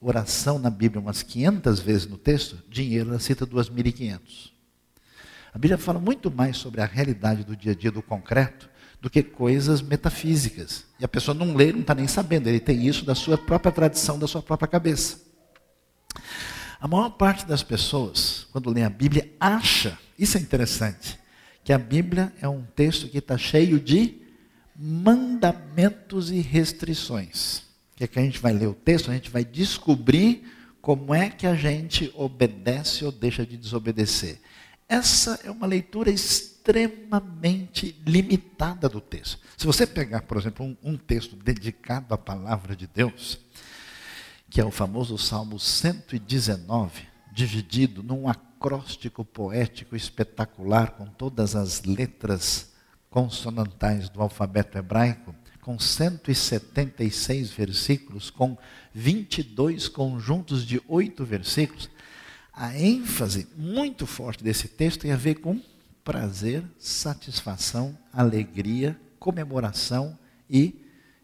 oração 0.00 0.58
na 0.58 0.70
Bíblia 0.70 1.00
umas 1.00 1.22
500 1.22 1.80
vezes 1.80 2.06
no 2.06 2.16
texto, 2.16 2.58
dinheiro 2.68 3.10
ela 3.10 3.18
cita 3.18 3.46
2.500. 3.46 4.50
A 5.52 5.58
Bíblia 5.58 5.76
fala 5.76 5.98
muito 5.98 6.30
mais 6.30 6.56
sobre 6.56 6.80
a 6.80 6.86
realidade 6.86 7.44
do 7.44 7.56
dia 7.56 7.72
a 7.72 7.74
dia, 7.74 7.90
do 7.90 8.02
concreto, 8.02 8.70
do 9.00 9.10
que 9.10 9.22
coisas 9.22 9.82
metafísicas. 9.82 10.84
E 10.98 11.04
a 11.04 11.08
pessoa 11.08 11.34
não 11.34 11.54
lê, 11.54 11.72
não 11.72 11.80
está 11.80 11.94
nem 11.94 12.06
sabendo, 12.06 12.48
ele 12.48 12.60
tem 12.60 12.86
isso 12.86 13.04
da 13.04 13.14
sua 13.14 13.36
própria 13.36 13.72
tradição, 13.72 14.18
da 14.18 14.26
sua 14.26 14.42
própria 14.42 14.68
cabeça. 14.68 15.20
A 16.80 16.88
maior 16.88 17.10
parte 17.10 17.46
das 17.46 17.62
pessoas, 17.62 18.46
quando 18.52 18.70
lê 18.70 18.82
a 18.82 18.90
Bíblia, 18.90 19.30
acha, 19.38 19.98
isso 20.18 20.38
é 20.38 20.40
interessante, 20.40 21.18
que 21.62 21.72
a 21.72 21.78
Bíblia 21.78 22.32
é 22.40 22.48
um 22.48 22.62
texto 22.62 23.08
que 23.08 23.18
está 23.18 23.36
cheio 23.36 23.78
de 23.78 24.20
mandamentos 24.80 26.30
e 26.30 26.40
restrições. 26.40 27.64
Que 27.94 28.04
é 28.04 28.06
que 28.06 28.18
a 28.18 28.22
gente 28.22 28.38
vai 28.38 28.54
ler 28.54 28.68
o 28.68 28.74
texto, 28.74 29.10
a 29.10 29.14
gente 29.14 29.28
vai 29.28 29.44
descobrir 29.44 30.42
como 30.80 31.14
é 31.14 31.28
que 31.28 31.46
a 31.46 31.54
gente 31.54 32.10
obedece 32.16 33.04
ou 33.04 33.12
deixa 33.12 33.44
de 33.44 33.58
desobedecer. 33.58 34.40
Essa 34.88 35.38
é 35.44 35.50
uma 35.50 35.66
leitura 35.66 36.10
extremamente 36.10 37.94
limitada 38.06 38.88
do 38.88 39.02
texto. 39.02 39.38
Se 39.56 39.66
você 39.66 39.86
pegar, 39.86 40.22
por 40.22 40.38
exemplo, 40.38 40.64
um, 40.64 40.74
um 40.82 40.96
texto 40.96 41.36
dedicado 41.36 42.14
à 42.14 42.18
palavra 42.18 42.74
de 42.74 42.86
Deus, 42.86 43.38
que 44.48 44.62
é 44.62 44.64
o 44.64 44.70
famoso 44.70 45.18
Salmo 45.18 45.60
119, 45.60 47.02
dividido 47.30 48.02
num 48.02 48.26
acróstico 48.26 49.24
poético 49.24 49.94
espetacular, 49.94 50.92
com 50.92 51.06
todas 51.06 51.54
as 51.54 51.82
letras 51.84 52.69
consonantais 53.10 54.08
do 54.08 54.22
alfabeto 54.22 54.78
hebraico, 54.78 55.34
com 55.60 55.78
176 55.78 57.50
versículos, 57.50 58.30
com 58.30 58.56
22 58.94 59.88
conjuntos 59.88 60.64
de 60.64 60.80
oito 60.88 61.24
versículos, 61.24 61.90
a 62.52 62.78
ênfase 62.78 63.48
muito 63.56 64.06
forte 64.06 64.42
desse 64.42 64.68
texto 64.68 65.00
tem 65.00 65.12
a 65.12 65.16
ver 65.16 65.36
com 65.36 65.60
prazer, 66.02 66.64
satisfação, 66.78 67.96
alegria, 68.12 68.98
comemoração 69.18 70.18
e 70.48 70.74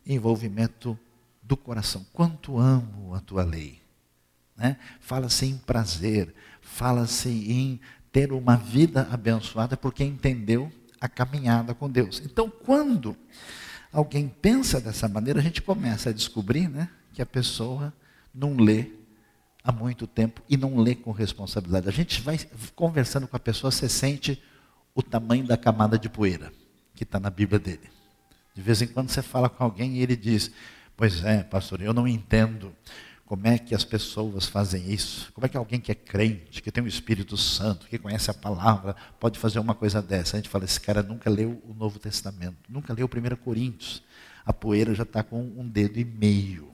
envolvimento 0.07 0.99
do 1.43 1.57
coração. 1.57 2.05
Quanto 2.13 2.59
amo 2.59 3.15
a 3.15 3.21
tua 3.21 3.45
lei. 3.45 3.81
Né? 4.57 4.77
Fala-se 5.01 5.47
em 5.47 5.57
prazer, 5.57 6.35
fala-se 6.61 7.29
em 7.29 7.81
ter 8.13 8.33
uma 8.33 8.57
vida 8.57 9.09
abençoada 9.11 9.77
porque 9.77 10.05
entendeu 10.05 10.71
a 11.01 11.09
caminhada 11.09 11.75
com 11.75 11.89
Deus. 11.89 12.23
Então, 12.25 12.51
quando 12.51 13.17
alguém 13.93 14.29
pensa 14.29 14.81
dessa 14.81 15.09
maneira, 15.09 15.41
a 15.41 15.43
gente 15.43 15.63
começa 15.63 16.11
a 16.11 16.13
descobrir 16.13 16.69
né, 16.69 16.89
que 17.13 17.23
a 17.23 17.27
pessoa 17.27 17.93
não 18.35 18.57
lê 18.57 18.91
há 19.65 19.73
muito 19.73 20.07
tempo 20.07 20.43
e 20.49 20.57
não 20.57 20.79
lê 20.79 20.95
com 20.95 21.11
responsabilidade. 21.11 21.89
A 21.89 21.93
gente 21.93 22.21
vai 22.21 22.39
conversando 22.75 23.27
com 23.27 23.37
a 23.37 23.41
pessoa, 23.41 23.71
você 23.71 23.89
sente 23.89 24.43
o 24.95 25.03
tamanho 25.03 25.47
da 25.47 25.57
camada 25.57 25.99
de 25.99 26.09
poeira 26.09 26.53
que 26.95 27.03
está 27.03 27.19
na 27.19 27.31
Bíblia 27.31 27.59
dele. 27.59 27.91
De 28.55 28.63
vez 28.63 28.81
em 28.81 28.87
quando 28.87 29.11
você 29.11 29.21
fala 29.21 29.49
com 29.49 29.63
alguém 29.63 29.97
e 29.97 30.03
ele 30.03 30.17
diz: 30.17 30.51
Pois 30.97 31.23
é, 31.25 31.43
pastor, 31.43 31.83
eu 31.83 31.93
não 31.93 32.09
entendo 32.09 32.75
como 33.27 33.49
é 33.49 33.59
que 33.59 33.75
as 33.75 33.85
pessoas 33.85 34.47
fazem 34.47 34.89
isso? 34.89 35.33
Como 35.33 35.45
é 35.45 35.49
que 35.49 35.57
alguém 35.57 35.81
que 35.81 35.91
é 35.91 35.97
crente, 35.97 36.63
que 36.63 36.71
tem 36.71 36.83
o 36.83 36.87
Espírito 36.87 37.37
Santo, 37.37 37.89
que 37.89 37.99
conhece 37.99 38.31
a 38.31 38.35
palavra, 38.35 38.95
pode 39.19 39.37
fazer 39.37 39.59
uma 39.59 39.75
coisa 39.75 40.01
dessa? 40.01 40.37
A 40.37 40.39
gente 40.39 40.49
fala, 40.49 40.65
esse 40.65 40.81
cara 40.81 41.03
nunca 41.03 41.29
leu 41.29 41.61
o 41.69 41.75
Novo 41.75 41.99
Testamento, 41.99 42.57
nunca 42.69 42.95
leu 42.95 43.07
1 43.07 43.37
Coríntios. 43.37 44.01
A 44.45 44.53
poeira 44.53 44.95
já 44.95 45.03
está 45.03 45.25
com 45.25 45.43
um 45.43 45.69
dedo 45.69 45.99
e 45.99 46.05
meio. 46.05 46.71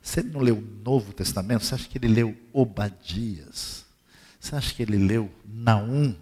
Se 0.00 0.20
ele 0.20 0.30
não 0.30 0.40
leu 0.40 0.56
o 0.56 0.60
Novo 0.60 1.12
Testamento, 1.12 1.64
você 1.64 1.74
acha 1.74 1.88
que 1.88 1.98
ele 1.98 2.06
leu 2.06 2.36
Obadias? 2.52 3.84
Você 4.38 4.54
acha 4.54 4.72
que 4.72 4.84
ele 4.84 4.96
leu 4.96 5.28
Naum? 5.44 6.14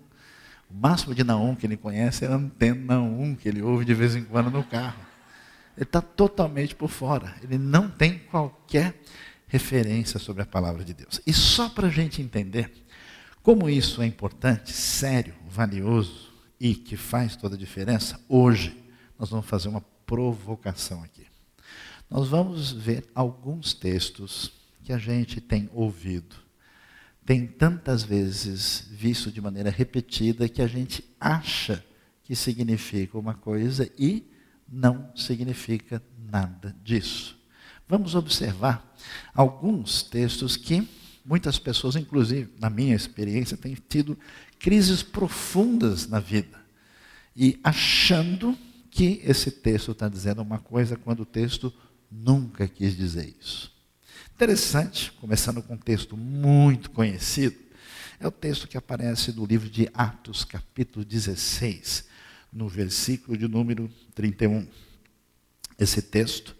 O 0.70 0.74
máximo 0.74 1.14
de 1.14 1.22
Naum 1.22 1.54
que 1.54 1.66
ele 1.66 1.76
conhece 1.76 2.24
é 2.24 2.28
a 2.28 2.34
antena 2.34 2.98
1 2.98 3.34
que 3.34 3.46
ele 3.46 3.60
ouve 3.60 3.84
de 3.84 3.92
vez 3.92 4.16
em 4.16 4.24
quando 4.24 4.50
no 4.50 4.64
carro. 4.64 5.04
Ele 5.76 5.84
está 5.84 6.00
totalmente 6.00 6.74
por 6.74 6.88
fora. 6.88 7.34
Ele 7.42 7.58
não 7.58 7.90
tem 7.90 8.20
qualquer 8.20 8.98
referência 9.54 10.18
sobre 10.18 10.42
a 10.42 10.46
palavra 10.46 10.84
de 10.84 10.92
Deus. 10.92 11.20
E 11.24 11.32
só 11.32 11.68
para 11.68 11.86
a 11.86 11.90
gente 11.90 12.20
entender 12.20 12.70
Como 13.44 13.68
isso 13.68 14.00
é 14.00 14.06
importante, 14.06 14.72
sério, 14.72 15.34
valioso 15.50 16.32
e 16.58 16.74
que 16.74 16.96
faz 16.96 17.36
toda 17.36 17.56
a 17.56 17.58
diferença, 17.58 18.18
hoje 18.26 18.74
nós 19.18 19.28
vamos 19.28 19.44
fazer 19.44 19.68
uma 19.68 19.82
provocação 20.06 21.04
aqui. 21.04 21.26
Nós 22.08 22.28
vamos 22.28 22.72
ver 22.72 23.04
alguns 23.14 23.74
textos 23.74 24.50
que 24.82 24.94
a 24.94 24.98
gente 24.98 25.42
tem 25.42 25.68
ouvido, 25.74 26.34
tem 27.26 27.46
tantas 27.46 28.02
vezes 28.02 28.88
visto 28.90 29.30
de 29.30 29.42
maneira 29.42 29.68
repetida 29.68 30.48
que 30.48 30.62
a 30.62 30.66
gente 30.66 31.04
acha 31.20 31.84
que 32.22 32.34
significa 32.34 33.18
uma 33.18 33.34
coisa 33.34 33.90
e 33.98 34.26
não 34.66 35.14
significa 35.14 36.02
nada 36.16 36.74
disso. 36.82 37.38
Vamos 37.88 38.14
observar 38.14 38.94
alguns 39.34 40.02
textos 40.02 40.56
que 40.56 40.88
muitas 41.24 41.58
pessoas, 41.58 41.96
inclusive 41.96 42.50
na 42.58 42.70
minha 42.70 42.94
experiência, 42.94 43.56
têm 43.56 43.74
tido 43.74 44.18
crises 44.58 45.02
profundas 45.02 46.06
na 46.06 46.18
vida 46.18 46.58
e 47.36 47.58
achando 47.62 48.56
que 48.90 49.20
esse 49.24 49.50
texto 49.50 49.90
está 49.90 50.08
dizendo 50.08 50.40
uma 50.40 50.58
coisa 50.58 50.96
quando 50.96 51.20
o 51.20 51.26
texto 51.26 51.72
nunca 52.10 52.68
quis 52.68 52.96
dizer 52.96 53.34
isso. 53.40 53.72
Interessante, 54.34 55.12
começando 55.20 55.62
com 55.62 55.74
um 55.74 55.78
texto 55.78 56.16
muito 56.16 56.90
conhecido, 56.90 57.56
é 58.20 58.26
o 58.26 58.30
texto 58.30 58.68
que 58.68 58.76
aparece 58.76 59.32
no 59.32 59.44
livro 59.44 59.68
de 59.68 59.88
Atos, 59.92 60.44
capítulo 60.44 61.04
16, 61.04 62.06
no 62.52 62.68
versículo 62.68 63.36
de 63.36 63.48
número 63.48 63.90
31. 64.14 64.66
Esse 65.78 66.00
texto 66.00 66.56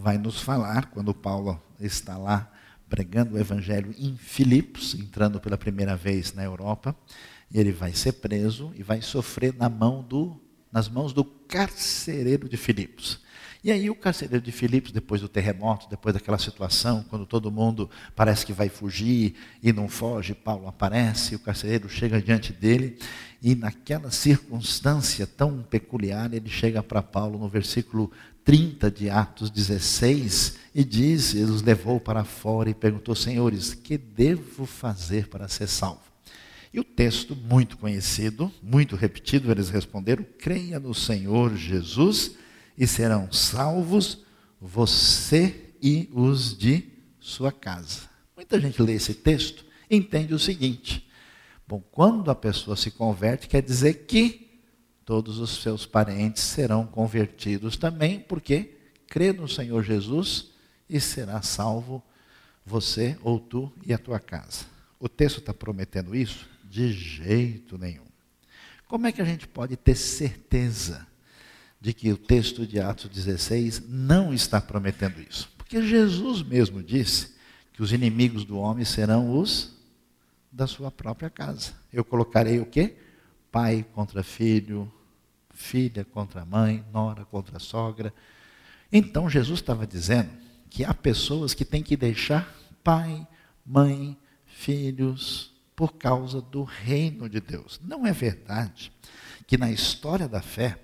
vai 0.00 0.18
nos 0.18 0.40
falar, 0.40 0.86
quando 0.86 1.14
Paulo 1.14 1.60
está 1.78 2.16
lá 2.16 2.50
pregando 2.88 3.36
o 3.36 3.38
evangelho 3.38 3.94
em 3.96 4.16
Filipos, 4.16 4.94
entrando 4.94 5.40
pela 5.40 5.56
primeira 5.56 5.94
vez 5.94 6.32
na 6.32 6.42
Europa, 6.42 6.96
e 7.50 7.60
ele 7.60 7.70
vai 7.70 7.92
ser 7.92 8.14
preso 8.14 8.72
e 8.74 8.82
vai 8.82 9.00
sofrer 9.00 9.54
na 9.54 9.68
mão 9.68 10.02
do, 10.02 10.40
nas 10.72 10.88
mãos 10.88 11.12
do 11.12 11.24
carcereiro 11.24 12.48
de 12.48 12.56
Filipos. 12.56 13.20
E 13.62 13.70
aí 13.70 13.90
o 13.90 13.94
carcereiro 13.94 14.42
de 14.42 14.50
Filipos, 14.50 14.90
depois 14.90 15.20
do 15.20 15.28
terremoto, 15.28 15.86
depois 15.88 16.14
daquela 16.14 16.38
situação, 16.38 17.04
quando 17.10 17.26
todo 17.26 17.50
mundo 17.50 17.90
parece 18.16 18.46
que 18.46 18.54
vai 18.54 18.70
fugir 18.70 19.34
e 19.62 19.70
não 19.70 19.86
foge, 19.86 20.34
Paulo 20.34 20.66
aparece, 20.66 21.34
o 21.34 21.38
carcereiro 21.38 21.86
chega 21.86 22.22
diante 22.22 22.54
dele, 22.54 22.98
e 23.42 23.54
naquela 23.54 24.10
circunstância 24.10 25.26
tão 25.26 25.62
peculiar, 25.62 26.32
ele 26.32 26.48
chega 26.48 26.82
para 26.82 27.02
Paulo 27.02 27.38
no 27.38 27.48
versículo 27.48 28.10
30 28.44 28.90
de 28.90 29.10
Atos 29.10 29.50
16 29.50 30.58
e 30.74 30.84
diz, 30.84 31.34
ele 31.34 31.50
os 31.50 31.62
levou 31.62 32.00
para 32.00 32.24
fora 32.24 32.70
e 32.70 32.74
perguntou, 32.74 33.14
senhores, 33.14 33.74
que 33.74 33.98
devo 33.98 34.66
fazer 34.66 35.28
para 35.28 35.48
ser 35.48 35.66
salvo? 35.66 36.02
E 36.72 36.78
o 36.78 36.84
texto, 36.84 37.34
muito 37.34 37.76
conhecido, 37.76 38.52
muito 38.62 38.94
repetido, 38.94 39.50
eles 39.50 39.70
responderam, 39.70 40.24
creia 40.38 40.78
no 40.78 40.94
Senhor 40.94 41.56
Jesus 41.56 42.32
e 42.78 42.86
serão 42.86 43.32
salvos 43.32 44.24
você 44.60 45.72
e 45.82 46.08
os 46.12 46.56
de 46.56 46.84
sua 47.18 47.50
casa. 47.50 48.08
Muita 48.36 48.60
gente 48.60 48.80
lê 48.80 48.94
esse 48.94 49.14
texto 49.14 49.64
entende 49.90 50.32
o 50.32 50.38
seguinte: 50.38 51.06
bom, 51.66 51.82
quando 51.90 52.30
a 52.30 52.34
pessoa 52.34 52.76
se 52.76 52.90
converte, 52.90 53.48
quer 53.48 53.62
dizer 53.62 54.06
que 54.06 54.49
todos 55.10 55.40
os 55.40 55.60
seus 55.60 55.86
parentes 55.86 56.40
serão 56.40 56.86
convertidos 56.86 57.76
também, 57.76 58.20
porque 58.20 58.76
crê 59.08 59.32
no 59.32 59.48
Senhor 59.48 59.82
Jesus 59.82 60.52
e 60.88 61.00
será 61.00 61.42
salvo 61.42 62.00
você 62.64 63.18
ou 63.20 63.40
tu 63.40 63.72
e 63.84 63.92
a 63.92 63.98
tua 63.98 64.20
casa. 64.20 64.66
O 65.00 65.08
texto 65.08 65.38
está 65.38 65.52
prometendo 65.52 66.14
isso? 66.14 66.48
De 66.62 66.92
jeito 66.92 67.76
nenhum. 67.76 68.06
Como 68.86 69.04
é 69.04 69.10
que 69.10 69.20
a 69.20 69.24
gente 69.24 69.48
pode 69.48 69.76
ter 69.76 69.96
certeza 69.96 71.04
de 71.80 71.92
que 71.92 72.12
o 72.12 72.16
texto 72.16 72.64
de 72.64 72.78
Atos 72.78 73.10
16 73.10 73.88
não 73.88 74.32
está 74.32 74.60
prometendo 74.60 75.20
isso. 75.20 75.50
Porque 75.58 75.82
Jesus 75.82 76.40
mesmo 76.40 76.84
disse 76.84 77.34
que 77.72 77.82
os 77.82 77.92
inimigos 77.92 78.44
do 78.44 78.56
homem 78.56 78.84
serão 78.84 79.36
os 79.36 79.76
da 80.52 80.68
sua 80.68 80.88
própria 80.88 81.28
casa. 81.28 81.72
Eu 81.92 82.04
colocarei 82.04 82.60
o 82.60 82.66
quê? 82.66 82.94
Pai 83.50 83.84
contra 83.92 84.22
filho, 84.22 84.88
filha 85.60 86.04
contra 86.04 86.44
mãe, 86.44 86.84
nora 86.92 87.24
contra 87.24 87.58
sogra. 87.58 88.14
Então 88.90 89.28
Jesus 89.28 89.60
estava 89.60 89.86
dizendo 89.86 90.30
que 90.68 90.84
há 90.84 90.92
pessoas 90.94 91.54
que 91.54 91.64
têm 91.64 91.82
que 91.82 91.96
deixar 91.96 92.52
pai, 92.82 93.26
mãe, 93.64 94.18
filhos 94.46 95.52
por 95.76 95.94
causa 95.94 96.40
do 96.40 96.64
reino 96.64 97.28
de 97.28 97.40
Deus. 97.40 97.80
Não 97.84 98.04
é 98.06 98.12
verdade 98.12 98.90
que 99.46 99.58
na 99.58 99.70
história 99.70 100.26
da 100.26 100.40
fé 100.40 100.78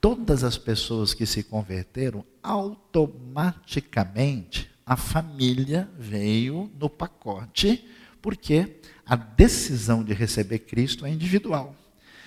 todas 0.00 0.44
as 0.44 0.56
pessoas 0.58 1.12
que 1.14 1.26
se 1.26 1.42
converteram, 1.42 2.24
automaticamente 2.42 4.70
a 4.84 4.96
família 4.96 5.88
veio 5.98 6.70
no 6.78 6.90
pacote, 6.90 7.88
porque 8.20 8.80
a 9.06 9.16
decisão 9.16 10.04
de 10.04 10.12
receber 10.12 10.58
Cristo 10.60 11.06
é 11.06 11.10
individual. 11.10 11.74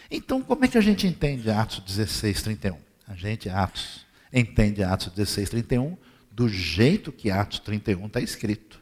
Então, 0.10 0.42
como 0.42 0.64
é 0.66 0.68
que 0.68 0.78
a 0.78 0.82
gente 0.82 1.06
entende 1.06 1.50
Atos 1.50 1.80
16, 1.80 2.42
31? 2.42 2.78
A 3.08 3.16
gente, 3.16 3.50
Atos, 3.50 4.06
entende 4.32 4.84
Atos 4.84 5.08
16, 5.14 5.50
31 5.50 5.98
do 6.32 6.48
jeito 6.48 7.12
que 7.12 7.32
Atos 7.32 7.60
31 7.60 8.06
está 8.06 8.22
escrito. 8.22 8.80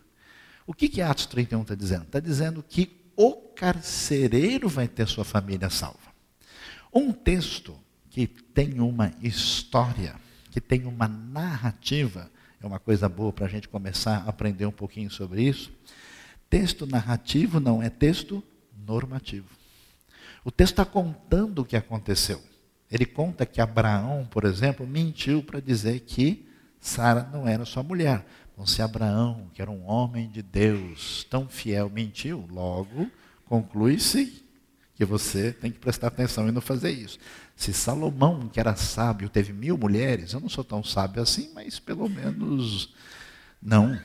O 0.67 0.73
que, 0.73 0.89
que 0.89 1.01
Atos 1.01 1.25
31 1.25 1.61
está 1.61 1.75
dizendo? 1.75 2.03
Está 2.03 2.19
dizendo 2.19 2.63
que 2.67 3.05
o 3.15 3.33
carcereiro 3.33 4.67
vai 4.67 4.87
ter 4.87 5.07
sua 5.07 5.23
família 5.23 5.69
salva. 5.69 6.13
Um 6.93 7.11
texto 7.11 7.77
que 8.09 8.27
tem 8.27 8.79
uma 8.79 9.11
história, 9.21 10.15
que 10.51 10.61
tem 10.61 10.85
uma 10.85 11.07
narrativa, 11.07 12.31
é 12.61 12.65
uma 12.65 12.79
coisa 12.79 13.07
boa 13.07 13.31
para 13.31 13.45
a 13.45 13.49
gente 13.49 13.67
começar 13.67 14.23
a 14.25 14.29
aprender 14.29 14.65
um 14.65 14.71
pouquinho 14.71 15.09
sobre 15.11 15.43
isso. 15.43 15.71
Texto 16.49 16.85
narrativo 16.85 17.59
não 17.59 17.81
é 17.81 17.89
texto 17.89 18.43
normativo. 18.85 19.49
O 20.45 20.51
texto 20.51 20.73
está 20.73 20.85
contando 20.85 21.59
o 21.59 21.65
que 21.65 21.75
aconteceu. 21.75 22.39
Ele 22.89 23.05
conta 23.05 23.47
que 23.47 23.59
Abraão, 23.59 24.27
por 24.29 24.45
exemplo, 24.45 24.85
mentiu 24.85 25.41
para 25.41 25.59
dizer 25.59 26.01
que 26.01 26.47
Sara 26.79 27.27
não 27.33 27.47
era 27.47 27.65
sua 27.65 27.81
mulher. 27.81 28.23
Então, 28.53 28.65
se 28.65 28.81
Abraão, 28.81 29.49
que 29.55 29.61
era 29.61 29.71
um 29.71 29.89
homem 29.89 30.29
de 30.29 30.43
Deus, 30.43 31.25
tão 31.29 31.49
fiel, 31.49 31.89
mentiu, 31.89 32.47
logo 32.51 33.09
conclui-se 33.45 34.43
que 34.95 35.03
você 35.03 35.51
tem 35.51 35.71
que 35.71 35.79
prestar 35.79 36.07
atenção 36.07 36.47
e 36.47 36.51
não 36.51 36.61
fazer 36.61 36.91
isso. 36.91 37.19
Se 37.55 37.73
Salomão, 37.73 38.47
que 38.47 38.59
era 38.59 38.75
sábio, 38.75 39.29
teve 39.29 39.51
mil 39.51 39.77
mulheres, 39.77 40.33
eu 40.33 40.39
não 40.39 40.49
sou 40.49 40.63
tão 40.63 40.83
sábio 40.83 41.21
assim, 41.21 41.51
mas 41.53 41.79
pelo 41.79 42.07
menos 42.07 42.93
não, 43.61 43.99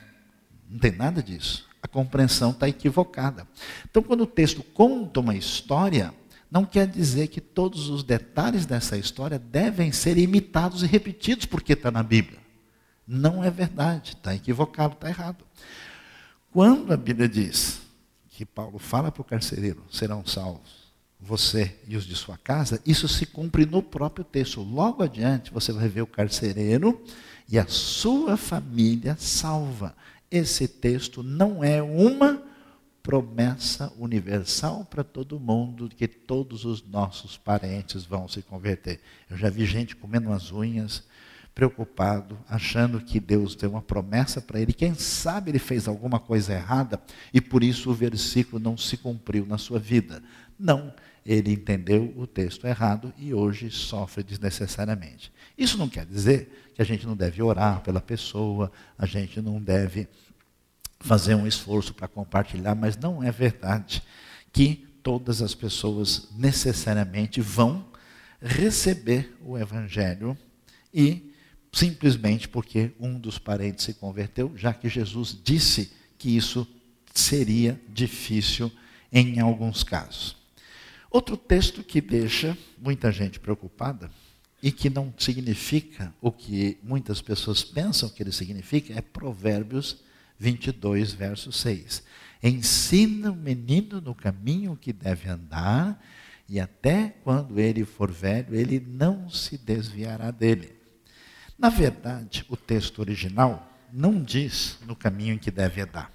não 0.69 0.79
tem 0.79 0.91
nada 0.91 1.21
disso. 1.21 1.69
A 1.81 1.87
compreensão 1.87 2.51
está 2.51 2.67
equivocada. 2.67 3.47
Então, 3.89 4.03
quando 4.03 4.21
o 4.21 4.27
texto 4.27 4.63
conta 4.63 5.19
uma 5.19 5.35
história, 5.35 6.13
não 6.51 6.65
quer 6.65 6.85
dizer 6.85 7.27
que 7.27 7.39
todos 7.39 7.87
os 7.87 8.03
detalhes 8.03 8.65
dessa 8.65 8.97
história 8.97 9.39
devem 9.39 9.93
ser 9.93 10.17
imitados 10.17 10.83
e 10.83 10.85
repetidos 10.85 11.45
porque 11.45 11.71
está 11.71 11.89
na 11.89 12.03
Bíblia. 12.03 12.39
Não 13.07 13.41
é 13.41 13.49
verdade, 13.49 14.11
está 14.11 14.35
equivocado, 14.35 14.93
está 14.93 15.07
errado. 15.07 15.45
Quando 16.51 16.91
a 16.91 16.97
Bíblia 16.97 17.29
diz 17.29 17.79
que 18.29 18.45
Paulo 18.45 18.77
fala 18.77 19.09
para 19.11 19.21
o 19.21 19.25
carcereiro, 19.25 19.81
serão 19.89 20.25
salvos 20.25 20.81
você 21.21 21.75
e 21.87 21.95
os 21.95 22.05
de 22.05 22.15
sua 22.15 22.37
casa, 22.37 22.81
isso 22.85 23.07
se 23.07 23.25
cumpre 23.25 23.65
no 23.65 23.83
próprio 23.83 24.25
texto. 24.25 24.61
Logo 24.61 25.03
adiante, 25.03 25.53
você 25.53 25.71
vai 25.71 25.87
ver 25.87 26.01
o 26.01 26.07
carcereiro 26.07 26.99
e 27.47 27.59
a 27.59 27.67
sua 27.67 28.35
família 28.35 29.15
salva. 29.19 29.95
Esse 30.31 30.67
texto 30.67 31.21
não 31.21 31.63
é 31.63 31.81
uma 31.81 32.41
promessa 33.03 33.91
universal 33.97 34.85
para 34.85 35.03
todo 35.03 35.39
mundo 35.39 35.89
de 35.89 35.95
que 35.95 36.07
todos 36.07 36.65
os 36.65 36.83
nossos 36.83 37.37
parentes 37.37 38.03
vão 38.03 38.27
se 38.27 38.41
converter. 38.41 39.01
Eu 39.29 39.37
já 39.37 39.49
vi 39.49 39.65
gente 39.65 39.95
comendo 39.95 40.31
as 40.31 40.51
unhas, 40.51 41.03
preocupado, 41.53 42.37
achando 42.47 43.01
que 43.01 43.19
Deus 43.19 43.55
deu 43.55 43.71
uma 43.71 43.81
promessa 43.81 44.41
para 44.41 44.59
ele. 44.59 44.73
Quem 44.73 44.93
sabe 44.93 45.51
ele 45.51 45.59
fez 45.59 45.87
alguma 45.87 46.19
coisa 46.19 46.53
errada 46.53 47.01
e 47.33 47.41
por 47.41 47.63
isso 47.63 47.89
o 47.89 47.93
versículo 47.93 48.61
não 48.61 48.77
se 48.77 48.97
cumpriu 48.97 49.45
na 49.45 49.57
sua 49.57 49.79
vida. 49.79 50.23
Não, 50.57 50.93
ele 51.25 51.51
entendeu 51.51 52.13
o 52.15 52.25
texto 52.25 52.65
errado 52.65 53.13
e 53.17 53.33
hoje 53.33 53.69
sofre 53.69 54.23
desnecessariamente. 54.23 55.31
Isso 55.57 55.77
não 55.77 55.89
quer 55.89 56.05
dizer 56.05 56.71
que 56.73 56.81
a 56.81 56.85
gente 56.85 57.05
não 57.05 57.15
deve 57.15 57.41
orar 57.41 57.81
pela 57.81 57.99
pessoa, 57.99 58.71
a 58.97 59.05
gente 59.05 59.41
não 59.41 59.61
deve 59.61 60.07
fazer 61.01 61.35
um 61.35 61.47
esforço 61.47 61.93
para 61.93 62.07
compartilhar, 62.07 62.75
mas 62.75 62.97
não 62.97 63.23
é 63.23 63.31
verdade 63.31 64.01
que 64.51 64.87
todas 65.01 65.41
as 65.41 65.55
pessoas 65.55 66.29
necessariamente 66.37 67.41
vão 67.41 67.85
receber 68.41 69.35
o 69.43 69.57
evangelho 69.57 70.37
e 70.93 71.31
simplesmente 71.71 72.47
porque 72.47 72.91
um 72.99 73.17
dos 73.17 73.37
parentes 73.37 73.85
se 73.85 73.93
converteu, 73.93 74.51
já 74.55 74.73
que 74.73 74.89
Jesus 74.89 75.37
disse 75.43 75.91
que 76.17 76.35
isso 76.35 76.67
seria 77.13 77.79
difícil 77.89 78.71
em 79.11 79.39
alguns 79.39 79.83
casos. 79.83 80.35
Outro 81.09 81.35
texto 81.35 81.83
que 81.83 81.99
deixa 81.99 82.57
muita 82.77 83.11
gente 83.11 83.39
preocupada 83.39 84.09
e 84.63 84.71
que 84.71 84.89
não 84.89 85.13
significa 85.17 86.13
o 86.21 86.31
que 86.31 86.77
muitas 86.83 87.21
pessoas 87.21 87.63
pensam 87.63 88.09
que 88.09 88.21
ele 88.21 88.31
significa 88.31 88.93
é 88.93 89.01
Provérbios 89.01 89.97
22, 90.41 91.13
verso 91.13 91.51
6. 91.51 92.03
Ensina 92.41 93.31
o 93.31 93.35
menino 93.35 94.01
no 94.01 94.15
caminho 94.15 94.75
que 94.75 94.91
deve 94.91 95.29
andar, 95.29 96.03
e 96.49 96.59
até 96.59 97.09
quando 97.23 97.59
ele 97.59 97.85
for 97.85 98.11
velho, 98.11 98.55
ele 98.55 98.79
não 98.79 99.29
se 99.29 99.55
desviará 99.55 100.31
dele. 100.31 100.73
Na 101.59 101.69
verdade, 101.69 102.43
o 102.49 102.57
texto 102.57 102.99
original 102.99 103.71
não 103.93 104.21
diz 104.21 104.79
no 104.87 104.95
caminho 104.95 105.37
que 105.37 105.51
deve 105.51 105.79
andar. 105.79 106.11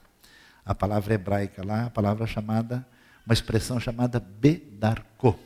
A 0.64 0.74
palavra 0.74 1.14
hebraica 1.14 1.64
lá, 1.64 1.84
a 1.84 1.90
palavra 1.90 2.26
chamada, 2.26 2.84
uma 3.24 3.32
expressão 3.32 3.78
chamada 3.78 4.18
bedarko, 4.18 5.38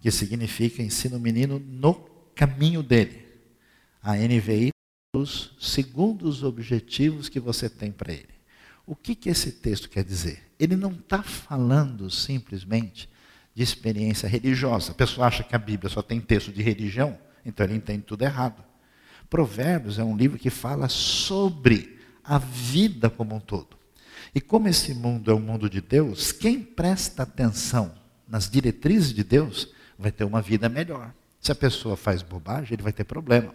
que 0.00 0.12
significa 0.12 0.80
ensina 0.80 1.16
o 1.16 1.20
menino 1.20 1.58
no 1.58 1.94
caminho 2.36 2.84
dele. 2.84 3.26
A 4.00 4.14
NVI 4.14 4.70
segundo 5.58 6.28
os 6.28 6.44
objetivos 6.44 7.28
que 7.28 7.40
você 7.40 7.68
tem 7.68 7.90
para 7.90 8.12
ele. 8.12 8.28
O 8.86 8.94
que, 8.94 9.14
que 9.14 9.28
esse 9.28 9.52
texto 9.52 9.88
quer 9.88 10.04
dizer? 10.04 10.42
Ele 10.58 10.76
não 10.76 10.92
está 10.92 11.22
falando 11.22 12.08
simplesmente 12.10 13.08
de 13.54 13.62
experiência 13.62 14.28
religiosa. 14.28 14.92
A 14.92 14.94
pessoa 14.94 15.26
acha 15.26 15.42
que 15.42 15.54
a 15.54 15.58
Bíblia 15.58 15.90
só 15.90 16.00
tem 16.00 16.20
texto 16.20 16.52
de 16.52 16.62
religião, 16.62 17.18
então 17.44 17.66
ele 17.66 17.74
entende 17.74 18.04
tudo 18.04 18.22
errado. 18.22 18.62
Provérbios 19.28 19.98
é 19.98 20.04
um 20.04 20.16
livro 20.16 20.38
que 20.38 20.50
fala 20.50 20.88
sobre 20.88 21.98
a 22.22 22.38
vida 22.38 23.10
como 23.10 23.34
um 23.34 23.40
todo. 23.40 23.76
E 24.32 24.40
como 24.40 24.68
esse 24.68 24.94
mundo 24.94 25.30
é 25.30 25.34
o 25.34 25.40
mundo 25.40 25.68
de 25.68 25.80
Deus, 25.80 26.30
quem 26.30 26.62
presta 26.62 27.24
atenção 27.24 27.92
nas 28.28 28.48
diretrizes 28.48 29.12
de 29.12 29.24
Deus 29.24 29.72
vai 29.98 30.12
ter 30.12 30.24
uma 30.24 30.40
vida 30.40 30.68
melhor. 30.68 31.12
Se 31.40 31.50
a 31.50 31.54
pessoa 31.54 31.96
faz 31.96 32.22
bobagem, 32.22 32.74
ele 32.74 32.82
vai 32.82 32.92
ter 32.92 33.04
problema. 33.04 33.52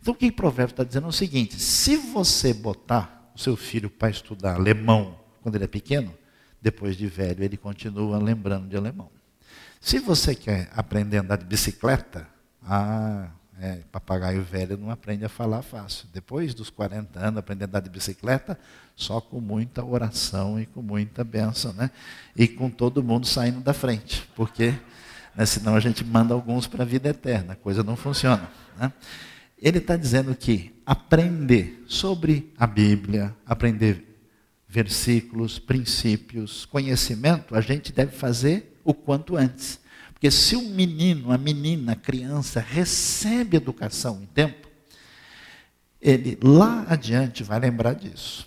Então 0.00 0.14
o 0.14 0.16
que 0.16 0.26
o 0.26 0.32
provérbio 0.32 0.72
está 0.72 0.84
dizendo 0.84 1.06
é 1.06 1.10
o 1.10 1.12
seguinte: 1.12 1.58
se 1.58 1.96
você 1.96 2.52
botar 2.54 3.32
o 3.34 3.38
seu 3.38 3.56
filho 3.56 3.90
para 3.90 4.10
estudar 4.10 4.54
alemão 4.54 5.18
quando 5.42 5.54
ele 5.54 5.64
é 5.64 5.68
pequeno, 5.68 6.14
depois 6.60 6.96
de 6.96 7.06
velho 7.06 7.42
ele 7.44 7.56
continua 7.56 8.18
lembrando 8.18 8.68
de 8.68 8.76
alemão. 8.76 9.10
Se 9.80 9.98
você 9.98 10.34
quer 10.34 10.68
aprender 10.74 11.18
a 11.18 11.20
andar 11.20 11.36
de 11.36 11.44
bicicleta, 11.44 12.26
ah, 12.64 13.30
é, 13.60 13.80
papagaio 13.90 14.42
velho 14.42 14.76
não 14.76 14.90
aprende 14.90 15.24
a 15.24 15.28
falar 15.28 15.62
fácil. 15.62 16.06
Depois 16.12 16.54
dos 16.54 16.70
40 16.70 17.18
anos, 17.18 17.38
aprender 17.38 17.64
a 17.64 17.66
andar 17.66 17.80
de 17.80 17.90
bicicleta, 17.90 18.58
só 18.94 19.20
com 19.20 19.40
muita 19.40 19.84
oração 19.84 20.60
e 20.60 20.66
com 20.66 20.82
muita 20.82 21.24
bênção, 21.24 21.72
né? 21.72 21.90
E 22.36 22.46
com 22.46 22.70
todo 22.70 23.02
mundo 23.02 23.26
saindo 23.26 23.60
da 23.60 23.72
frente, 23.72 24.28
porque 24.34 24.74
né, 25.34 25.46
senão 25.46 25.74
a 25.74 25.80
gente 25.80 26.04
manda 26.04 26.34
alguns 26.34 26.66
para 26.66 26.82
a 26.82 26.86
vida 26.86 27.08
eterna, 27.08 27.52
a 27.52 27.56
coisa 27.56 27.82
não 27.82 27.96
funciona. 27.96 28.48
Né? 28.76 28.92
Ele 29.60 29.78
está 29.78 29.96
dizendo 29.96 30.34
que 30.34 30.74
aprender 30.86 31.84
sobre 31.86 32.52
a 32.56 32.66
Bíblia, 32.66 33.34
aprender 33.44 34.08
versículos, 34.68 35.58
princípios, 35.58 36.64
conhecimento, 36.66 37.54
a 37.54 37.60
gente 37.60 37.92
deve 37.92 38.12
fazer 38.12 38.78
o 38.84 38.92
quanto 38.92 39.36
antes. 39.36 39.80
Porque 40.12 40.30
se 40.30 40.56
o 40.56 40.62
menino, 40.62 41.32
a 41.32 41.38
menina, 41.38 41.92
a 41.92 41.96
criança 41.96 42.60
recebe 42.60 43.56
educação 43.56 44.20
em 44.22 44.26
tempo, 44.26 44.68
ele 46.00 46.38
lá 46.42 46.84
adiante 46.88 47.42
vai 47.42 47.58
lembrar 47.58 47.94
disso. 47.94 48.46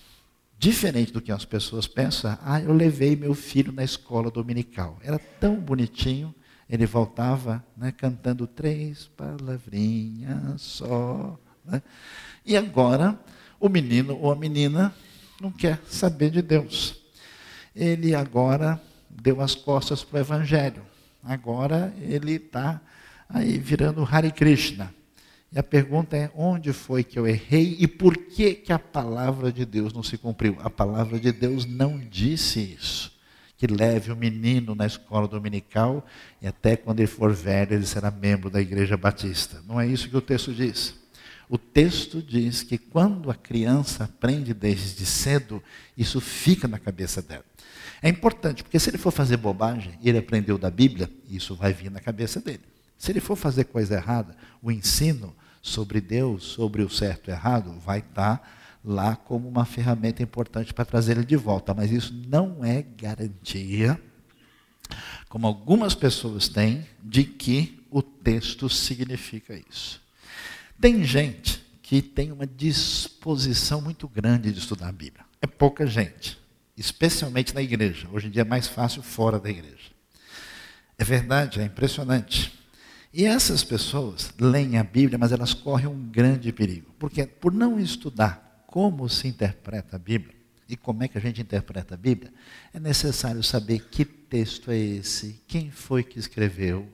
Diferente 0.58 1.12
do 1.12 1.22
que 1.22 1.32
as 1.32 1.44
pessoas 1.44 1.88
pensam, 1.88 2.38
ah, 2.44 2.62
eu 2.62 2.72
levei 2.72 3.16
meu 3.16 3.34
filho 3.34 3.72
na 3.72 3.84
escola 3.84 4.30
dominical. 4.30 5.00
Era 5.04 5.18
tão 5.18 5.56
bonitinho, 5.56 6.36
ele 6.72 6.86
voltava 6.86 7.62
né, 7.76 7.92
cantando 7.92 8.48
três 8.48 9.10
palavrinhas 9.18 10.62
só. 10.62 11.38
Né? 11.66 11.84
E 12.46 12.56
agora, 12.56 13.20
o 13.60 13.68
menino 13.68 14.18
ou 14.18 14.32
a 14.32 14.36
menina 14.38 14.96
não 15.42 15.52
quer 15.52 15.82
saber 15.86 16.30
de 16.30 16.42
Deus. 16.42 16.96
Ele 17.76 18.16
agora 18.16 18.82
deu 19.10 19.42
as 19.42 19.54
costas 19.54 20.02
para 20.02 20.18
o 20.18 20.22
Evangelho. 20.22 20.82
Agora 21.22 21.94
ele 22.00 22.36
está 22.36 22.80
aí 23.28 23.58
virando 23.58 24.08
Hare 24.10 24.32
Krishna. 24.32 24.94
E 25.52 25.60
a 25.60 25.64
pergunta 25.64 26.16
é: 26.16 26.32
onde 26.34 26.72
foi 26.72 27.04
que 27.04 27.20
eu 27.20 27.28
errei 27.28 27.76
e 27.80 27.88
por 27.88 28.16
que, 28.16 28.54
que 28.56 28.72
a 28.72 28.80
palavra 28.80 29.52
de 29.52 29.66
Deus 29.66 29.92
não 29.92 30.02
se 30.02 30.18
cumpriu? 30.18 30.56
A 30.64 30.70
palavra 30.70 31.20
de 31.20 31.34
Deus 31.34 31.66
não 31.66 32.00
disse 32.00 32.62
isso 32.62 33.21
que 33.62 33.68
leve 33.68 34.12
o 34.12 34.16
menino 34.16 34.74
na 34.74 34.88
escola 34.88 35.28
dominical 35.28 36.04
e 36.42 36.48
até 36.48 36.76
quando 36.76 37.00
ele 37.00 37.08
for 37.08 37.32
velho 37.32 37.76
ele 37.76 37.86
será 37.86 38.10
membro 38.10 38.50
da 38.50 38.60
igreja 38.60 38.98
batista. 38.98 39.62
Não 39.68 39.80
é 39.80 39.86
isso 39.86 40.10
que 40.10 40.18
o 40.18 40.22
texto 40.22 40.52
diz. 40.52 40.96
O 41.48 41.60
texto 41.60 42.24
diz 42.24 42.64
que 42.64 42.80
quando 42.80 43.30
a 43.30 43.36
criança 43.36 44.06
aprende 44.06 44.52
desde 44.52 45.06
cedo, 45.06 45.62
isso 45.96 46.20
fica 46.20 46.68
na 46.68 46.80
cabeça 46.80 47.22
dela. 47.22 47.46
É 48.02 48.10
importante, 48.10 48.64
porque 48.64 48.80
se 48.80 48.90
ele 48.90 48.98
for 48.98 49.12
fazer 49.12 49.38
bobagem 49.38 49.94
ele 50.04 50.18
aprendeu 50.18 50.58
da 50.58 50.72
Bíblia, 50.72 51.08
isso 51.30 51.54
vai 51.54 51.72
vir 51.72 51.92
na 51.92 52.00
cabeça 52.00 52.40
dele. 52.40 52.64
Se 52.98 53.12
ele 53.12 53.20
for 53.20 53.36
fazer 53.36 53.66
coisa 53.66 53.94
errada, 53.94 54.36
o 54.60 54.72
ensino 54.72 55.36
sobre 55.62 56.02
Deus, 56.02 56.46
sobre 56.46 56.82
o 56.82 56.90
certo 56.90 57.30
e 57.30 57.32
errado, 57.32 57.80
vai 57.86 58.00
estar 58.00 58.38
tá 58.38 58.44
lá 58.84 59.16
como 59.16 59.48
uma 59.48 59.66
ferramenta 59.66 60.24
importante 60.24 60.74
para 60.74 60.86
trazer 60.86 61.18
ele 61.18 61.26
de 61.26 61.36
volta. 61.36 61.74
Mas 61.74 61.92
isso 61.92 62.14
não 62.28 62.64
é 62.64 62.82
garantia, 62.82 64.02
como 65.30 65.48
algumas 65.48 65.96
pessoas 65.96 66.48
têm, 66.48 66.86
de 67.02 67.24
que 67.24 67.86
o 67.90 68.02
texto 68.02 68.70
significa 68.70 69.60
isso. 69.70 70.02
Tem 70.80 71.04
gente 71.04 71.62
que 71.82 72.02
tem 72.02 72.32
uma 72.32 72.48
disposição 72.48 73.82
muito 73.82 74.08
grande 74.08 74.52
de 74.52 74.60
estudar 74.60 74.88
a 74.88 74.94
Bíblia. 74.94 75.26
É 75.42 75.48
pouca 75.48 75.86
gente, 75.86 76.38
especialmente 76.76 77.54
na 77.54 77.62
igreja. 77.62 78.08
Hoje 78.12 78.28
em 78.28 78.30
dia 78.32 78.44
é 78.44 78.46
mais 78.46 78.68
fácil 78.68 79.04
fora 79.04 79.40
da 79.40 79.50
igreja. 79.50 79.92
É 80.98 81.04
verdade, 81.04 81.60
é 81.60 81.66
impressionante. 81.66 82.58
E 83.14 83.26
essas 83.26 83.64
pessoas 83.64 84.32
leem 84.40 84.78
a 84.78 84.84
Bíblia, 84.84 85.18
mas 85.18 85.32
elas 85.32 85.54
correm 85.54 85.88
um 85.88 86.10
grande 86.10 86.52
perigo. 86.54 86.94
Porque 86.98 87.26
por 87.26 87.52
não 87.52 87.80
estudar 87.80 88.51
como 88.72 89.10
se 89.10 89.28
interpreta 89.28 89.98
a 89.98 90.00
Bíblia 90.00 90.34
e 90.68 90.78
como 90.78 91.04
é 91.04 91.08
que 91.10 91.18
a 91.18 91.22
gente 91.22 91.42
interpreta 91.42 91.96
a 91.96 91.98
Bíblia, 91.98 92.34
é 92.74 92.80
necessário 92.80 93.44
saber 93.44 93.90
que 93.90 94.06
texto 94.06 94.72
é 94.72 94.78
esse, 94.78 95.42
quem 95.46 95.70
foi 95.70 96.02
que 96.02 96.18
escreveu, 96.18 96.88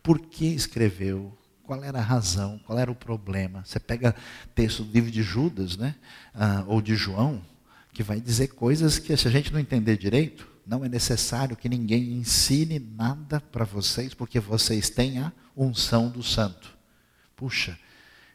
por 0.00 0.20
que 0.20 0.46
escreveu, 0.46 1.36
qual 1.64 1.82
era 1.82 1.98
a 1.98 2.02
razão, 2.02 2.60
qual 2.64 2.78
era 2.78 2.88
o 2.88 2.94
problema. 2.94 3.64
Você 3.66 3.80
pega 3.80 4.14
texto 4.54 4.84
do 4.84 4.92
livro 4.92 5.10
de 5.10 5.20
Judas, 5.20 5.76
né, 5.76 5.96
ah, 6.32 6.62
ou 6.68 6.80
de 6.80 6.94
João, 6.94 7.44
que 7.92 8.04
vai 8.04 8.20
dizer 8.20 8.48
coisas 8.48 9.00
que 9.00 9.16
se 9.16 9.26
a 9.26 9.30
gente 9.30 9.52
não 9.52 9.58
entender 9.58 9.96
direito, 9.96 10.48
não 10.64 10.84
é 10.84 10.88
necessário 10.88 11.56
que 11.56 11.68
ninguém 11.68 12.12
ensine 12.12 12.78
nada 12.78 13.40
para 13.40 13.64
vocês, 13.64 14.14
porque 14.14 14.38
vocês 14.38 14.88
têm 14.88 15.18
a 15.18 15.32
unção 15.56 16.08
do 16.08 16.22
santo. 16.22 16.78
Puxa, 17.34 17.76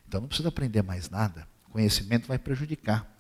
então 0.06 0.20
não 0.20 0.28
precisa 0.28 0.50
aprender 0.50 0.82
mais 0.82 1.10
nada 1.10 1.48
conhecimento 1.74 2.28
vai 2.28 2.38
prejudicar. 2.38 3.12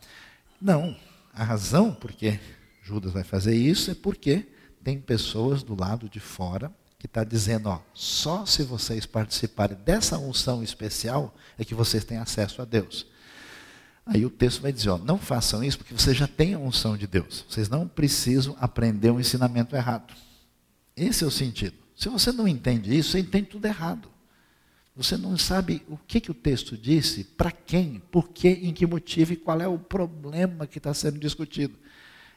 Não, 0.61 0.95
a 1.33 1.43
razão 1.43 1.93
por 1.93 2.13
que 2.13 2.39
Judas 2.83 3.11
vai 3.11 3.23
fazer 3.23 3.55
isso 3.55 3.91
é 3.91 3.95
porque 3.95 4.47
tem 4.83 4.99
pessoas 4.99 5.63
do 5.63 5.75
lado 5.75 6.07
de 6.07 6.19
fora 6.19 6.71
que 6.99 7.07
está 7.07 7.23
dizendo, 7.23 7.67
ó, 7.67 7.81
só 7.93 8.45
se 8.45 8.63
vocês 8.63 9.05
participarem 9.05 9.77
dessa 9.77 10.17
unção 10.17 10.63
especial 10.63 11.35
é 11.57 11.65
que 11.65 11.75
vocês 11.75 12.05
têm 12.05 12.17
acesso 12.17 12.61
a 12.61 12.65
Deus. 12.65 13.07
Aí 14.05 14.25
o 14.25 14.29
texto 14.29 14.61
vai 14.61 14.71
dizer, 14.71 14.89
ó, 14.89 14.97
não 14.97 15.17
façam 15.17 15.63
isso 15.63 15.77
porque 15.77 15.93
vocês 15.93 16.15
já 16.15 16.27
têm 16.27 16.53
a 16.53 16.59
unção 16.59 16.95
de 16.95 17.07
Deus. 17.07 17.45
Vocês 17.49 17.67
não 17.67 17.87
precisam 17.87 18.55
aprender 18.59 19.11
um 19.11 19.19
ensinamento 19.19 19.75
errado. 19.75 20.13
Esse 20.95 21.23
é 21.23 21.27
o 21.27 21.31
sentido. 21.31 21.75
Se 21.95 22.07
você 22.09 22.31
não 22.31 22.47
entende 22.47 22.95
isso, 22.95 23.11
você 23.11 23.19
entende 23.19 23.47
tudo 23.47 23.65
errado. 23.65 24.12
Você 24.95 25.17
não 25.17 25.35
sabe 25.37 25.81
o 25.89 25.97
que, 25.97 26.21
que 26.21 26.29
o 26.29 26.35
texto 26.35 26.77
disse, 26.77 27.23
para 27.23 27.51
quem, 27.51 28.01
por 28.11 28.29
quê, 28.29 28.59
em 28.61 28.71
que 28.71 28.85
motivo 28.85 29.33
e 29.33 29.35
qual 29.35 29.59
é 29.59 29.67
o 29.67 29.79
problema 29.79 30.67
que 30.67 30.77
está 30.77 30.93
sendo 30.93 31.17
discutido. 31.17 31.75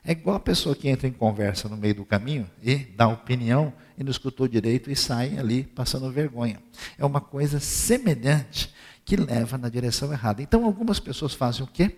É 0.02 0.12
igual 0.12 0.36
a 0.36 0.40
pessoa 0.40 0.74
que 0.74 0.88
entra 0.88 1.08
em 1.08 1.12
conversa 1.12 1.68
no 1.68 1.76
meio 1.76 1.96
do 1.96 2.04
caminho 2.04 2.48
e 2.62 2.76
dá 2.76 3.08
opinião 3.08 3.72
e 3.98 4.04
não 4.04 4.10
escutou 4.10 4.46
direito 4.46 4.90
e 4.90 4.96
sai 4.96 5.36
ali 5.36 5.64
passando 5.64 6.10
vergonha. 6.10 6.62
É 6.96 7.04
uma 7.04 7.20
coisa 7.20 7.58
semelhante 7.58 8.72
que 9.04 9.16
leva 9.16 9.58
na 9.58 9.68
direção 9.68 10.12
errada. 10.12 10.40
Então, 10.40 10.64
algumas 10.64 11.00
pessoas 11.00 11.34
fazem 11.34 11.62
o 11.62 11.66
quê? 11.66 11.96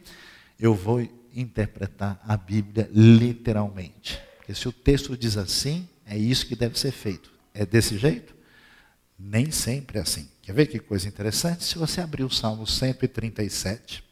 Eu 0.59 0.75
vou 0.75 1.07
interpretar 1.35 2.21
a 2.27 2.37
Bíblia 2.37 2.91
literalmente. 2.93 4.19
Porque 4.39 4.55
se 4.55 4.67
o 4.67 4.73
texto 4.73 5.17
diz 5.17 5.37
assim, 5.37 5.87
é 6.07 6.17
isso 6.17 6.47
que 6.47 6.57
deve 6.57 6.79
ser 6.79 6.91
feito. 6.91 7.31
É 7.53 7.67
desse 7.67 7.97
jeito? 7.99 8.35
Nem 9.19 9.51
sempre 9.51 9.99
é 9.99 10.03
assim. 10.03 10.29
Quer 10.49 10.55
ver 10.55 10.67
que 10.67 10.79
coisa 10.79 11.07
interessante? 11.07 11.63
Se 11.63 11.77
você 11.77 12.01
abrir 12.01 12.25
o 12.25 12.31
Salmo 12.31 12.67
137 12.67 14.03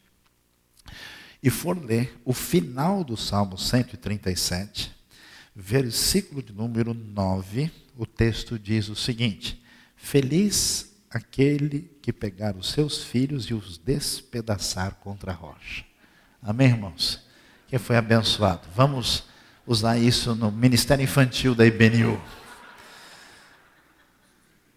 e 1.43 1.49
for 1.49 1.83
ler 1.83 2.15
o 2.27 2.35
final 2.35 3.03
do 3.03 3.17
Salmo 3.17 3.57
137, 3.57 4.95
versículo 5.55 6.43
de 6.43 6.53
número 6.53 6.93
9, 6.93 7.73
o 7.97 8.05
texto 8.05 8.59
diz 8.59 8.91
o 8.91 8.95
seguinte: 8.95 9.59
Feliz 9.97 10.95
aquele 11.09 11.91
que 12.03 12.13
pegar 12.13 12.55
os 12.55 12.71
seus 12.71 13.03
filhos 13.03 13.47
e 13.47 13.55
os 13.55 13.79
despedaçar 13.79 14.97
contra 14.97 15.33
a 15.33 15.35
rocha. 15.35 15.87
Amém, 16.43 16.69
irmãos? 16.69 17.27
Quem 17.67 17.79
foi 17.79 17.97
abençoado? 17.97 18.69
Vamos 18.75 19.25
usar 19.67 19.97
isso 19.97 20.35
no 20.35 20.53
Ministério 20.53 21.03
Infantil 21.03 21.55
da 21.55 21.65
IBNU. 21.65 22.23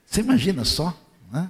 Você 0.06 0.22
imagina 0.22 0.64
só? 0.64 0.98
Né? 1.32 1.50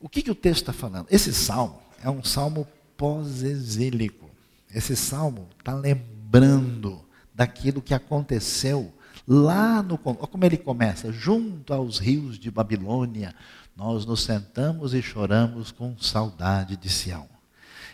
O 0.00 0.08
que, 0.08 0.22
que 0.22 0.30
o 0.30 0.34
texto 0.34 0.62
está 0.62 0.72
falando? 0.72 1.06
Esse 1.10 1.32
salmo 1.32 1.80
é 2.02 2.10
um 2.10 2.22
salmo 2.22 2.66
pós-exílico. 2.96 4.30
Esse 4.72 4.96
salmo 4.96 5.48
está 5.58 5.74
lembrando 5.74 7.04
daquilo 7.34 7.82
que 7.82 7.94
aconteceu 7.94 8.92
lá 9.26 9.82
no. 9.82 9.96
Como 9.96 10.44
ele 10.44 10.56
começa? 10.56 11.12
Junto 11.12 11.72
aos 11.72 11.98
rios 11.98 12.38
de 12.38 12.50
Babilônia, 12.50 13.34
nós 13.76 14.04
nos 14.04 14.22
sentamos 14.22 14.94
e 14.94 15.02
choramos 15.02 15.72
com 15.72 15.96
saudade 15.98 16.76
de 16.76 16.88
Sião. 16.88 17.28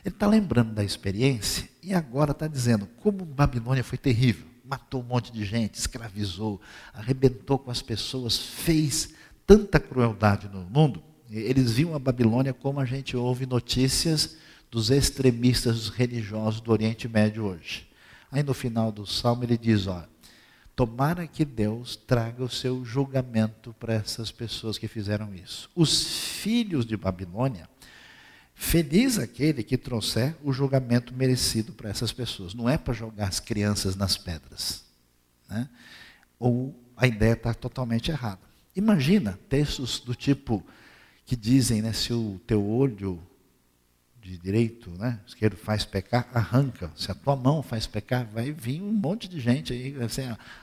Ele 0.04 0.14
está 0.14 0.26
lembrando 0.26 0.72
da 0.72 0.82
experiência 0.82 1.68
e 1.82 1.94
agora 1.94 2.32
está 2.32 2.46
dizendo 2.46 2.86
como 3.02 3.24
Babilônia 3.24 3.84
foi 3.84 3.98
terrível. 3.98 4.46
Matou 4.64 5.02
um 5.02 5.04
monte 5.04 5.32
de 5.32 5.44
gente, 5.44 5.74
escravizou, 5.74 6.60
arrebentou 6.94 7.58
com 7.58 7.70
as 7.70 7.82
pessoas, 7.82 8.36
fez 8.36 9.10
tanta 9.46 9.80
crueldade 9.80 10.48
no 10.48 10.60
mundo, 10.60 11.02
eles 11.38 11.72
viam 11.72 11.94
a 11.94 11.98
Babilônia 11.98 12.52
como 12.52 12.80
a 12.80 12.84
gente 12.84 13.16
ouve 13.16 13.46
notícias 13.46 14.36
dos 14.70 14.90
extremistas 14.90 15.88
religiosos 15.88 16.60
do 16.60 16.72
Oriente 16.72 17.08
Médio 17.08 17.44
hoje. 17.44 17.88
Aí 18.30 18.42
no 18.42 18.54
final 18.54 18.92
do 18.92 19.06
salmo 19.06 19.44
ele 19.44 19.58
diz: 19.58 19.86
ó, 19.86 20.04
tomara 20.76 21.26
que 21.26 21.44
Deus 21.44 21.96
traga 21.96 22.42
o 22.42 22.48
seu 22.48 22.84
julgamento 22.84 23.74
para 23.78 23.94
essas 23.94 24.30
pessoas 24.30 24.78
que 24.78 24.88
fizeram 24.88 25.34
isso. 25.34 25.68
Os 25.74 26.04
filhos 26.40 26.86
de 26.86 26.96
Babilônia, 26.96 27.68
feliz 28.54 29.18
aquele 29.18 29.62
que 29.62 29.76
trouxer 29.76 30.36
o 30.42 30.52
julgamento 30.52 31.14
merecido 31.14 31.72
para 31.72 31.90
essas 31.90 32.12
pessoas. 32.12 32.54
Não 32.54 32.68
é 32.68 32.78
para 32.78 32.94
jogar 32.94 33.28
as 33.28 33.40
crianças 33.40 33.96
nas 33.96 34.16
pedras. 34.16 34.84
Né? 35.48 35.68
Ou 36.38 36.74
a 36.96 37.06
ideia 37.06 37.32
está 37.32 37.52
totalmente 37.52 38.10
errada. 38.10 38.40
Imagina 38.74 39.38
textos 39.48 39.98
do 39.98 40.14
tipo 40.14 40.64
que 41.30 41.36
dizem, 41.36 41.80
né, 41.80 41.92
se 41.92 42.12
o 42.12 42.40
teu 42.44 42.60
olho 42.68 43.22
de 44.20 44.36
direito, 44.36 44.90
né, 44.98 45.20
esquerdo 45.24 45.56
faz 45.56 45.84
pecar, 45.84 46.28
arranca. 46.34 46.90
Se 46.96 47.08
a 47.08 47.14
tua 47.14 47.36
mão 47.36 47.62
faz 47.62 47.86
pecar, 47.86 48.26
vai 48.26 48.50
vir 48.50 48.82
um 48.82 48.90
monte 48.92 49.28
de 49.28 49.38
gente 49.38 49.72
aí, 49.72 49.96
assim, 50.02 50.22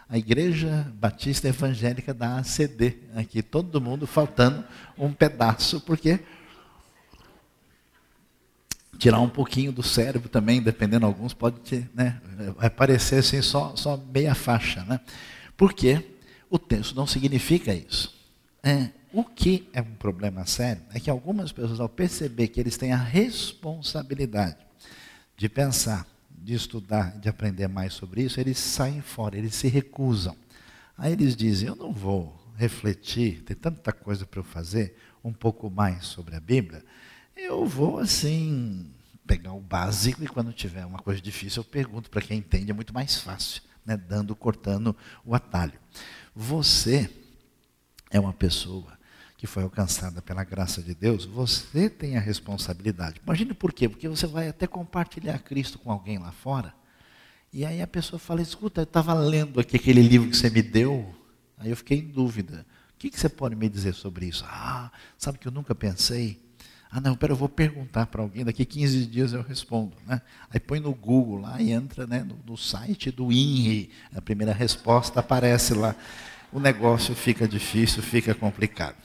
a, 0.10 0.18
Igreja 0.18 0.92
Batista 1.00 1.48
Evangélica 1.48 2.14
da 2.14 2.40
ACD 2.40 2.98
aqui, 3.16 3.42
todo 3.42 3.80
mundo 3.80 4.06
faltando 4.06 4.62
um 4.98 5.14
pedaço, 5.14 5.80
porque 5.80 6.20
tirar 9.00 9.22
um 9.22 9.30
pouquinho 9.30 9.72
do 9.72 9.82
cérebro 9.82 10.28
também, 10.28 10.62
dependendo 10.62 11.06
alguns, 11.06 11.34
pode 11.34 11.62
ter, 11.62 11.90
né, 11.94 12.20
vai 12.58 12.70
parecer 12.70 13.20
assim 13.20 13.42
só, 13.42 13.74
só 13.78 13.96
meia 13.96 14.36
faixa, 14.36 14.84
né? 14.84 15.00
Por 15.56 15.72
quê? 15.72 16.04
O 16.50 16.60
texto 16.60 16.94
não 16.94 17.08
significa 17.08 17.74
isso. 17.74 18.14
É, 18.62 18.90
o 19.14 19.24
que 19.24 19.70
é 19.74 19.82
um 19.82 19.96
problema 19.96 20.46
sério 20.46 20.82
é 20.94 21.00
que 21.00 21.10
algumas 21.10 21.52
pessoas, 21.52 21.80
ao 21.80 21.90
perceber 21.90 22.50
que 22.50 22.60
eles 22.60 22.78
têm 22.78 22.92
a 22.92 22.98
responsabilidade 22.98 24.58
de 25.36 25.48
pensar, 25.48 26.06
de 26.30 26.54
estudar, 26.54 27.18
de 27.18 27.30
aprender 27.30 27.68
mais 27.68 27.94
sobre 27.94 28.24
isso, 28.24 28.40
eles 28.40 28.58
saem 28.58 29.02
fora, 29.02 29.38
eles 29.38 29.56
se 29.56 29.68
recusam. 29.68 30.36
Aí 30.98 31.14
eles 31.14 31.36
dizem: 31.36 31.68
Eu 31.68 31.76
não 31.76 31.94
vou 31.94 32.38
refletir, 32.56 33.44
tem 33.44 33.56
tanta 33.56 33.94
coisa 33.94 34.26
para 34.26 34.40
eu 34.40 34.44
fazer, 34.44 34.98
um 35.24 35.32
pouco 35.32 35.70
mais 35.70 36.06
sobre 36.06 36.36
a 36.36 36.40
Bíblia. 36.40 36.84
Eu 37.36 37.66
vou 37.66 38.00
assim, 38.00 38.92
pegar 39.26 39.54
o 39.54 39.60
básico 39.60 40.24
e 40.24 40.28
quando 40.28 40.52
tiver 40.52 40.86
uma 40.86 41.00
coisa 41.00 41.22
difícil 41.22 41.62
eu 41.62 41.66
pergunto 41.66 42.10
para 42.10 42.22
quem 42.22 42.40
entende, 42.40 42.72
é 42.72 42.74
muito 42.74 42.94
mais 42.94 43.20
fácil, 43.20 43.62
né? 43.86 43.96
dando, 43.96 44.36
cortando 44.36 44.96
o 45.24 45.36
atalho. 45.36 45.80
Você 46.36 47.10
é 48.10 48.20
uma 48.20 48.34
pessoa 48.34 48.97
que 49.38 49.46
foi 49.46 49.62
alcançada 49.62 50.20
pela 50.20 50.44
graça 50.44 50.82
de 50.82 50.96
Deus, 50.96 51.24
você 51.24 51.90
tem 51.90 52.18
a 52.18 52.20
responsabilidade. 52.20 53.22
Imagine 53.24 53.54
por 53.54 53.72
quê? 53.72 53.88
Porque 53.88 54.10
você 54.10 54.26
vai 54.26 54.50
até 54.50 54.66
compartilhar 54.66 55.38
Cristo 55.40 55.78
com 55.78 55.92
alguém 55.92 56.18
lá 56.18 56.32
fora, 56.32 56.74
e 57.54 57.64
aí 57.64 57.82
a 57.82 57.88
pessoa 57.88 58.20
fala: 58.20 58.42
escuta, 58.42 58.82
eu 58.82 58.84
estava 58.84 59.14
lendo 59.14 59.60
aqui 59.60 59.78
aquele 59.78 60.02
livro 60.02 60.30
que 60.30 60.36
você 60.36 60.50
me 60.50 60.62
deu, 60.62 61.14
aí 61.58 61.70
eu 61.70 61.78
fiquei 61.78 62.00
em 62.00 62.08
dúvida. 62.08 62.66
O 62.96 62.98
que, 62.98 63.12
que 63.12 63.20
você 63.20 63.30
pode 63.30 63.56
me 63.56 63.70
dizer 63.70 63.94
sobre 63.94 64.26
isso? 64.26 64.44
Ah, 64.48 64.92
sabe 65.20 65.38
que 65.38 65.48
eu 65.48 65.52
nunca 65.52 65.76
pensei? 65.76 66.42
Ah, 66.90 67.00
não, 67.00 67.16
pera, 67.16 67.34
eu 67.34 67.38
vou 67.38 67.50
perguntar 67.50 68.08
para 68.08 68.22
alguém, 68.22 68.44
daqui 68.44 68.66
15 68.66 69.06
dias 69.06 69.34
eu 69.34 69.44
respondo. 69.44 69.96
Né? 70.08 70.20
Aí 70.50 70.60
põe 70.60 70.80
no 70.80 70.94
Google 70.96 71.42
lá 71.42 71.62
e 71.62 71.72
entra 71.72 72.08
né, 72.08 72.24
no, 72.24 72.40
no 72.46 72.58
site 72.58 73.12
do 73.12 73.32
INRI, 73.32 73.92
a 74.16 74.22
primeira 74.22 74.54
resposta 74.54 75.20
aparece 75.20 75.74
lá. 75.74 75.96
O 76.52 76.60
negócio 76.60 77.14
fica 77.14 77.48
difícil, 77.48 78.02
fica 78.02 78.34
complicado. 78.34 78.96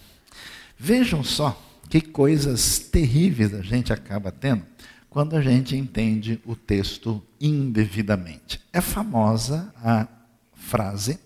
Vejam 0.78 1.22
só 1.22 1.60
que 1.88 2.00
coisas 2.00 2.78
terríveis 2.78 3.54
a 3.54 3.62
gente 3.62 3.92
acaba 3.92 4.32
tendo 4.32 4.64
quando 5.10 5.36
a 5.36 5.42
gente 5.42 5.76
entende 5.76 6.40
o 6.44 6.56
texto 6.56 7.22
indevidamente. 7.40 8.60
É 8.72 8.80
famosa 8.80 9.72
a 9.76 10.06
frase 10.54 11.18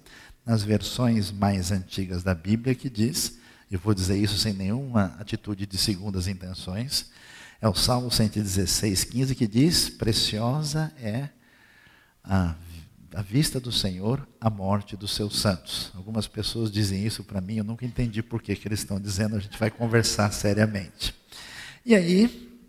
nas 0.44 0.62
versões 0.62 1.30
mais 1.30 1.70
antigas 1.70 2.22
da 2.22 2.34
Bíblia 2.34 2.74
que 2.74 2.90
diz 2.90 3.38
eu 3.68 3.80
vou 3.80 3.92
dizer 3.92 4.16
isso 4.16 4.38
sem 4.38 4.52
nenhuma 4.52 5.16
atitude 5.18 5.66
de 5.66 5.76
segundas 5.76 6.28
intenções. 6.28 7.10
É 7.60 7.68
o 7.68 7.74
Salmo 7.74 8.10
116, 8.12 9.02
15 9.04 9.34
que 9.34 9.46
diz: 9.46 9.90
Preciosa 9.90 10.92
é 10.98 11.28
a, 12.22 12.54
a 13.16 13.22
vista 13.22 13.58
do 13.58 13.72
Senhor 13.72 14.28
a 14.38 14.50
morte 14.50 14.94
dos 14.94 15.14
seus 15.14 15.38
santos. 15.38 15.90
Algumas 15.94 16.26
pessoas 16.26 16.70
dizem 16.70 17.02
isso 17.02 17.24
para 17.24 17.40
mim, 17.40 17.56
eu 17.56 17.64
nunca 17.64 17.86
entendi 17.86 18.22
por 18.22 18.42
que, 18.42 18.54
que 18.54 18.68
eles 18.68 18.80
estão 18.80 19.00
dizendo, 19.00 19.36
a 19.36 19.38
gente 19.38 19.58
vai 19.58 19.70
conversar 19.70 20.30
seriamente. 20.32 21.14
E 21.82 21.94
aí, 21.94 22.60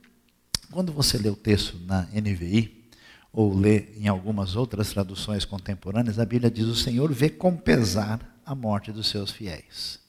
quando 0.71 0.93
você 0.93 1.17
lê 1.17 1.27
o 1.27 1.35
texto 1.35 1.77
na 1.79 2.03
NVI, 2.13 2.89
ou 3.33 3.53
lê 3.53 3.89
em 3.97 4.07
algumas 4.07 4.55
outras 4.55 4.93
traduções 4.93 5.43
contemporâneas, 5.43 6.17
a 6.17 6.23
Bíblia 6.23 6.49
diz: 6.49 6.65
O 6.65 6.75
Senhor 6.75 7.11
vê 7.11 7.29
com 7.29 7.57
pesar 7.57 8.39
a 8.45 8.55
morte 8.55 8.89
dos 8.89 9.07
seus 9.07 9.29
fiéis. 9.29 9.99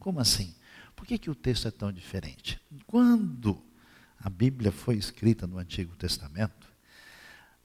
Como 0.00 0.18
assim? 0.18 0.52
Por 0.96 1.06
que, 1.06 1.16
que 1.16 1.30
o 1.30 1.34
texto 1.34 1.68
é 1.68 1.70
tão 1.70 1.92
diferente? 1.92 2.60
Quando 2.88 3.62
a 4.18 4.28
Bíblia 4.28 4.72
foi 4.72 4.96
escrita 4.96 5.46
no 5.46 5.58
Antigo 5.58 5.94
Testamento, 5.94 6.65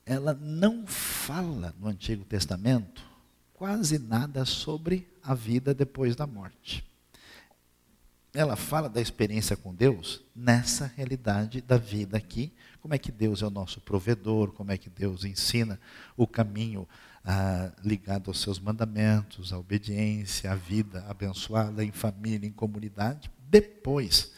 ela 0.05 0.33
não 0.33 0.85
fala 0.85 1.75
no 1.79 1.87
Antigo 1.87 2.25
Testamento 2.25 3.03
quase 3.53 3.99
nada 3.99 4.43
sobre 4.43 5.07
a 5.21 5.35
vida 5.35 5.73
depois 5.73 6.15
da 6.15 6.25
morte. 6.25 6.83
Ela 8.33 8.55
fala 8.55 8.89
da 8.89 9.01
experiência 9.01 9.55
com 9.55 9.75
Deus 9.75 10.23
nessa 10.35 10.91
realidade 10.95 11.61
da 11.61 11.77
vida 11.77 12.17
aqui, 12.17 12.53
como 12.81 12.95
é 12.95 12.97
que 12.97 13.11
Deus 13.11 13.43
é 13.43 13.45
o 13.45 13.51
nosso 13.51 13.79
provedor, 13.81 14.51
como 14.51 14.71
é 14.71 14.77
que 14.77 14.89
Deus 14.89 15.23
ensina 15.25 15.79
o 16.17 16.25
caminho 16.25 16.87
ah, 17.23 17.71
ligado 17.83 18.29
aos 18.29 18.39
seus 18.39 18.59
mandamentos, 18.59 19.53
à 19.53 19.59
obediência, 19.59 20.51
à 20.51 20.55
vida 20.55 21.05
abençoada 21.07 21.83
em 21.83 21.91
família, 21.91 22.47
em 22.47 22.51
comunidade. 22.51 23.29
Depois, 23.47 24.31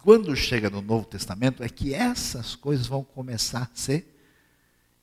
quando 0.00 0.36
chega 0.36 0.70
no 0.70 0.82
Novo 0.82 1.06
Testamento, 1.06 1.62
é 1.62 1.68
que 1.68 1.94
essas 1.94 2.54
coisas 2.54 2.86
vão 2.86 3.02
começar 3.02 3.62
a 3.62 3.76
ser 3.76 4.11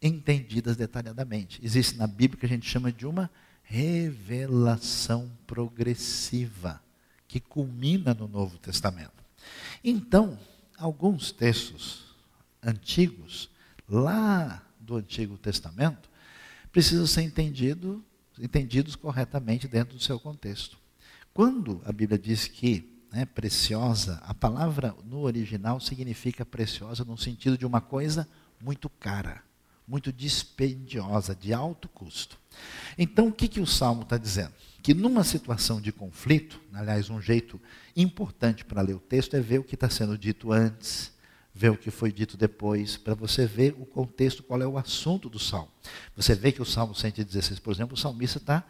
entendidas 0.01 0.77
detalhadamente. 0.77 1.59
Existe 1.63 1.97
na 1.97 2.07
Bíblia 2.07 2.39
que 2.39 2.45
a 2.45 2.49
gente 2.49 2.69
chama 2.69 2.91
de 2.91 3.05
uma 3.05 3.29
revelação 3.63 5.31
progressiva, 5.45 6.81
que 7.27 7.39
culmina 7.39 8.13
no 8.13 8.27
Novo 8.27 8.57
Testamento. 8.57 9.23
Então, 9.83 10.39
alguns 10.77 11.31
textos 11.31 12.15
antigos, 12.63 13.49
lá 13.87 14.63
do 14.79 14.95
Antigo 14.95 15.37
Testamento, 15.37 16.09
precisam 16.71 17.05
ser 17.05 17.21
entendido, 17.21 18.03
entendidos 18.39 18.95
corretamente 18.95 19.67
dentro 19.67 19.95
do 19.95 20.03
seu 20.03 20.19
contexto. 20.19 20.77
Quando 21.33 21.81
a 21.85 21.91
Bíblia 21.91 22.17
diz 22.17 22.47
que 22.47 22.99
né, 23.11 23.25
preciosa, 23.25 24.21
a 24.25 24.33
palavra 24.33 24.95
no 25.05 25.19
original 25.19 25.79
significa 25.79 26.45
preciosa 26.45 27.03
no 27.03 27.17
sentido 27.17 27.57
de 27.57 27.65
uma 27.65 27.81
coisa 27.81 28.27
muito 28.61 28.89
cara, 28.89 29.43
muito 29.89 30.13
dispendiosa, 30.13 31.35
de 31.35 31.51
alto 31.51 31.89
custo. 31.89 32.37
Então, 32.97 33.29
o 33.29 33.33
que, 33.33 33.47
que 33.47 33.59
o 33.59 33.65
Salmo 33.65 34.03
está 34.03 34.17
dizendo? 34.17 34.53
Que 34.83 34.93
numa 34.93 35.23
situação 35.23 35.81
de 35.81 35.91
conflito, 35.91 36.61
aliás, 36.71 37.09
um 37.09 37.19
jeito 37.19 37.59
importante 37.95 38.63
para 38.63 38.81
ler 38.81 38.93
o 38.93 38.99
texto 38.99 39.35
é 39.35 39.41
ver 39.41 39.59
o 39.59 39.63
que 39.63 39.73
está 39.73 39.89
sendo 39.89 40.17
dito 40.17 40.51
antes, 40.51 41.11
ver 41.53 41.71
o 41.71 41.77
que 41.77 41.89
foi 41.89 42.11
dito 42.11 42.37
depois, 42.37 42.97
para 42.97 43.15
você 43.15 43.47
ver 43.47 43.75
o 43.79 43.85
contexto, 43.85 44.43
qual 44.43 44.61
é 44.61 44.67
o 44.67 44.77
assunto 44.77 45.27
do 45.27 45.39
salmo. 45.39 45.71
Você 46.15 46.35
vê 46.35 46.51
que 46.51 46.61
o 46.61 46.65
Salmo 46.65 46.93
116, 46.93 47.59
por 47.59 47.73
exemplo, 47.73 47.95
o 47.95 47.99
salmista 47.99 48.37
está 48.37 48.63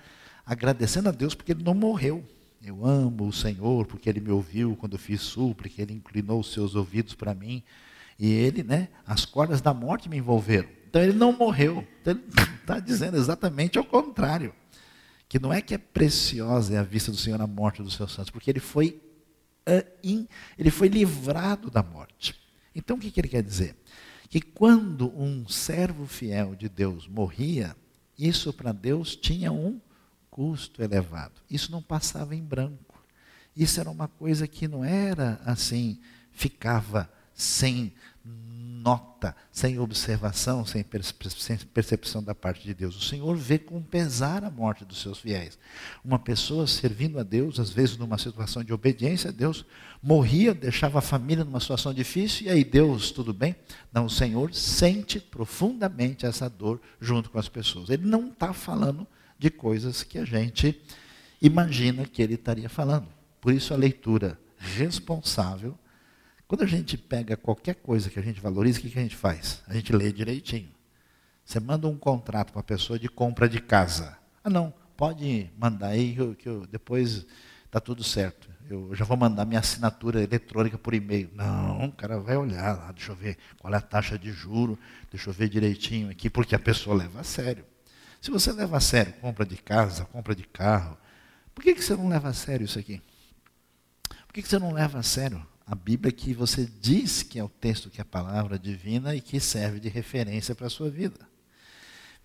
agradecendo 0.45 1.09
a 1.09 1.11
Deus 1.11 1.35
porque 1.35 1.51
ele 1.51 1.63
não 1.63 1.73
morreu. 1.73 2.25
Eu 2.63 2.85
amo 2.85 3.27
o 3.27 3.33
Senhor 3.33 3.85
porque 3.85 4.09
ele 4.09 4.21
me 4.21 4.31
ouviu 4.31 4.75
quando 4.75 4.93
eu 4.93 4.99
fiz 4.99 5.21
súplica, 5.21 5.81
ele 5.81 5.93
inclinou 5.93 6.39
os 6.39 6.51
seus 6.51 6.75
ouvidos 6.75 7.13
para 7.13 7.33
mim. 7.33 7.61
E 8.17 8.31
ele, 8.31 8.63
né, 8.63 8.89
as 9.05 9.25
cordas 9.25 9.61
da 9.61 9.73
morte 9.73 10.09
me 10.09 10.17
envolveram. 10.17 10.78
Então 10.89 11.03
ele 11.03 11.13
não 11.13 11.31
morreu. 11.31 11.87
Então 12.01 12.13
ele 12.13 12.23
está 12.59 12.79
dizendo 12.81 13.15
exatamente 13.15 13.77
ao 13.77 13.85
contrário. 13.85 14.53
Que 15.27 15.37
não 15.37 15.53
é 15.53 15.61
que 15.61 15.75
é 15.75 15.77
preciosa 15.77 16.73
é 16.73 16.77
a 16.79 16.83
vista 16.83 17.11
do 17.11 17.17
Senhor 17.17 17.39
a 17.39 17.45
morte 17.45 17.83
dos 17.83 17.93
seus 17.93 18.11
santos, 18.11 18.31
porque 18.31 18.49
ele 18.49 18.59
foi, 18.59 18.99
uh, 19.67 20.27
ele 20.57 20.71
foi 20.71 20.87
livrado 20.87 21.69
da 21.69 21.83
morte. 21.83 22.35
Então 22.73 22.97
o 22.97 22.99
que 22.99 23.19
ele 23.19 23.27
quer 23.27 23.43
dizer? 23.43 23.75
Que 24.27 24.41
quando 24.41 25.15
um 25.15 25.47
servo 25.47 26.07
fiel 26.07 26.55
de 26.55 26.67
Deus 26.67 27.07
morria, 27.07 27.75
isso 28.17 28.51
para 28.51 28.71
Deus 28.71 29.15
tinha 29.15 29.51
um 29.51 29.79
custo 30.31 30.81
elevado. 30.81 31.41
Isso 31.47 31.71
não 31.71 31.83
passava 31.83 32.35
em 32.35 32.43
branco. 32.43 33.03
Isso 33.55 33.79
era 33.79 33.89
uma 33.89 34.07
coisa 34.07 34.47
que 34.47 34.67
não 34.67 34.83
era 34.83 35.39
assim, 35.45 35.99
ficava 36.31 37.07
sem 37.39 37.93
nota, 38.81 39.35
sem 39.51 39.79
observação, 39.79 40.65
sem 40.65 40.83
percepção 41.73 42.21
da 42.23 42.35
parte 42.35 42.65
de 42.65 42.73
Deus. 42.73 42.95
O 42.95 43.01
Senhor 43.01 43.35
vê 43.35 43.57
com 43.57 43.81
pesar 43.81 44.43
a 44.43 44.49
morte 44.49 44.83
dos 44.83 45.01
seus 45.01 45.19
fiéis. 45.19 45.57
Uma 46.03 46.19
pessoa 46.19 46.67
servindo 46.67 47.19
a 47.19 47.23
Deus, 47.23 47.59
às 47.59 47.69
vezes 47.69 47.97
numa 47.97 48.17
situação 48.17 48.63
de 48.63 48.73
obediência 48.73 49.29
a 49.29 49.33
Deus, 49.33 49.65
morria, 50.01 50.53
deixava 50.53 50.99
a 50.99 51.01
família 51.01 51.43
numa 51.43 51.59
situação 51.59 51.93
difícil, 51.93 52.47
e 52.47 52.49
aí 52.49 52.63
Deus, 52.63 53.11
tudo 53.11 53.33
bem? 53.33 53.55
Não, 53.91 54.05
o 54.05 54.09
Senhor 54.09 54.53
sente 54.53 55.19
profundamente 55.19 56.25
essa 56.25 56.49
dor 56.49 56.81
junto 56.99 57.29
com 57.29 57.39
as 57.39 57.49
pessoas. 57.49 57.89
Ele 57.89 58.05
não 58.05 58.29
está 58.29 58.53
falando 58.53 59.07
de 59.37 59.49
coisas 59.49 60.03
que 60.03 60.17
a 60.17 60.25
gente 60.25 60.79
imagina 61.41 62.05
que 62.05 62.21
ele 62.21 62.35
estaria 62.35 62.69
falando. 62.69 63.07
Por 63.39 63.53
isso 63.53 63.73
a 63.73 63.77
leitura 63.77 64.37
responsável 64.57 65.77
quando 66.49 66.63
a 66.63 66.65
gente 66.65 66.97
pega 66.97 67.37
qualquer 67.37 67.75
coisa 67.75 68.09
que 68.09 68.17
a 68.17 68.23
gente 68.23 68.41
valoriza, 68.41 68.79
o 68.79 68.81
que, 68.81 68.89
que 68.89 68.97
a 68.97 69.03
gente 69.03 69.15
faz? 69.15 69.61
A 69.67 69.73
gente 69.75 69.93
lê 69.93 70.11
direitinho. 70.11 70.71
Você 71.45 71.59
manda 71.59 71.87
um 71.87 71.95
contrato 71.95 72.51
para 72.51 72.61
a 72.61 72.63
pessoa 72.63 72.97
de 72.97 73.07
compra 73.07 73.47
de 73.47 73.61
casa. 73.61 74.17
Ah, 74.43 74.49
não, 74.49 74.73
pode 74.97 75.47
mandar 75.55 75.89
aí 75.89 76.15
que, 76.15 76.19
eu, 76.19 76.35
que 76.35 76.49
eu, 76.49 76.65
depois 76.65 77.27
está 77.63 77.79
tudo 77.79 78.03
certo. 78.03 78.49
Eu 78.67 78.95
já 78.95 79.05
vou 79.05 79.15
mandar 79.15 79.45
minha 79.45 79.59
assinatura 79.59 80.23
eletrônica 80.23 80.75
por 80.75 80.95
e-mail. 80.95 81.29
Não, 81.35 81.85
o 81.85 81.91
cara 81.91 82.19
vai 82.19 82.35
olhar 82.35 82.75
lá, 82.75 82.91
deixa 82.93 83.11
eu 83.11 83.15
ver 83.15 83.37
qual 83.59 83.71
é 83.71 83.77
a 83.77 83.81
taxa 83.81 84.17
de 84.17 84.31
juro, 84.31 84.75
deixa 85.11 85.29
eu 85.29 85.33
ver 85.33 85.49
direitinho 85.49 86.09
aqui, 86.09 86.31
porque 86.31 86.55
a 86.55 86.59
pessoa 86.59 86.95
leva 86.95 87.19
a 87.19 87.23
sério. 87.23 87.63
Se 88.19 88.31
você 88.31 88.51
leva 88.51 88.75
a 88.75 88.81
sério 88.81 89.13
compra 89.21 89.45
de 89.45 89.55
casa, 89.55 90.03
compra 90.05 90.33
de 90.33 90.47
carro, 90.47 90.97
por 91.53 91.63
que, 91.63 91.75
que 91.75 91.83
você 91.83 91.95
não 91.95 92.09
leva 92.09 92.29
a 92.29 92.33
sério 92.33 92.65
isso 92.65 92.79
aqui? 92.79 92.99
Por 94.25 94.33
que, 94.33 94.41
que 94.41 94.49
você 94.49 94.57
não 94.57 94.71
leva 94.71 94.97
a 94.97 95.03
sério 95.03 95.45
a 95.69 95.75
Bíblia 95.75 96.11
que 96.11 96.33
você 96.33 96.67
diz 96.81 97.21
que 97.21 97.37
é 97.37 97.43
o 97.43 97.47
texto 97.47 97.91
que 97.91 98.01
é 98.01 98.03
a 98.03 98.05
palavra 98.05 98.57
divina 98.57 99.15
e 99.15 99.21
que 99.21 99.39
serve 99.39 99.79
de 99.79 99.87
referência 99.87 100.55
para 100.55 100.65
a 100.65 100.69
sua 100.69 100.89
vida. 100.89 101.29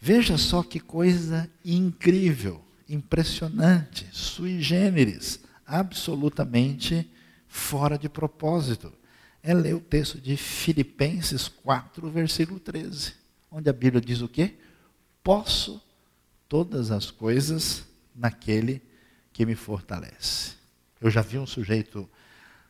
Veja 0.01 0.38
só 0.38 0.62
que 0.62 0.80
coisa 0.80 1.51
incrível, 1.62 2.64
impressionante, 2.88 4.09
sui 4.12 4.62
generis, 4.62 5.40
absolutamente 5.66 7.07
fora 7.47 7.99
de 7.99 8.09
propósito. 8.09 8.90
É 9.42 9.53
ler 9.53 9.74
o 9.74 9.80
texto 9.80 10.18
de 10.18 10.38
Filipenses 10.38 11.47
4, 11.47 12.09
versículo 12.09 12.59
13, 12.59 13.12
onde 13.51 13.68
a 13.68 13.74
Bíblia 13.74 14.01
diz 14.01 14.22
o 14.22 14.28
quê? 14.28 14.55
Posso 15.22 15.82
todas 16.49 16.90
as 16.90 17.11
coisas 17.11 17.84
naquele 18.14 18.80
que 19.34 19.45
me 19.45 19.55
fortalece. 19.55 20.53
Eu 20.99 21.11
já 21.11 21.20
vi 21.20 21.38
um 21.38 21.47
sujeito 21.47 22.09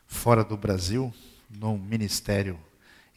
fora 0.07 0.43
do 0.43 0.57
Brasil, 0.57 1.13
num 1.49 1.77
ministério 1.77 2.59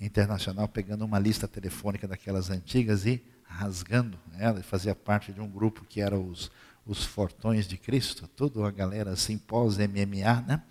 internacional, 0.01 0.68
pegando 0.68 1.05
uma 1.05 1.18
lista 1.18 1.49
telefônica 1.49 2.07
daquelas 2.07 2.51
antigas 2.51 3.07
e 3.07 3.22
rasgando 3.45 4.18
ela, 4.39 4.62
fazia 4.62 4.95
parte 4.95 5.32
de 5.32 5.41
um 5.41 5.49
grupo 5.49 5.84
que 5.84 6.01
era 6.01 6.18
os, 6.18 6.51
os 6.86 7.05
Fortões 7.05 7.66
de 7.66 7.76
Cristo, 7.76 8.28
toda 8.28 8.66
a 8.66 8.70
galera 8.70 9.11
assim, 9.11 9.36
pós-MMA, 9.39 10.43
né? 10.47 10.62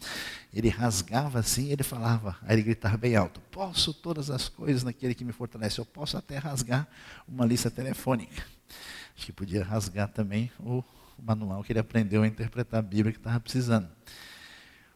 Ele 0.54 0.70
rasgava 0.70 1.40
assim, 1.40 1.72
ele 1.72 1.84
falava, 1.84 2.38
aí 2.44 2.56
ele 2.56 2.64
gritava 2.64 2.98
bem 2.98 3.16
alto: 3.16 3.42
Posso 3.52 3.94
todas 3.94 4.30
as 4.30 4.48
coisas 4.48 4.84
naquele 4.84 5.14
que 5.14 5.26
me 5.26 5.34
fortalece, 5.34 5.80
eu 5.80 5.86
posso 5.86 6.18
até 6.18 6.38
rasgar 6.38 6.88
uma 7.28 7.46
lista 7.46 7.70
telefônica. 7.70 8.44
Acho 9.16 9.26
que 9.26 9.34
podia 9.34 9.64
rasgar 9.64 10.08
também 10.08 10.52
o 10.60 10.84
manual 11.22 11.64
que 11.64 11.72
ele 11.72 11.80
aprendeu 11.80 12.24
a 12.24 12.28
interpretar 12.28 12.80
a 12.80 12.84
Bíblia 12.84 13.12
que 13.12 13.20
estava 13.20 13.40
precisando. 13.40 13.90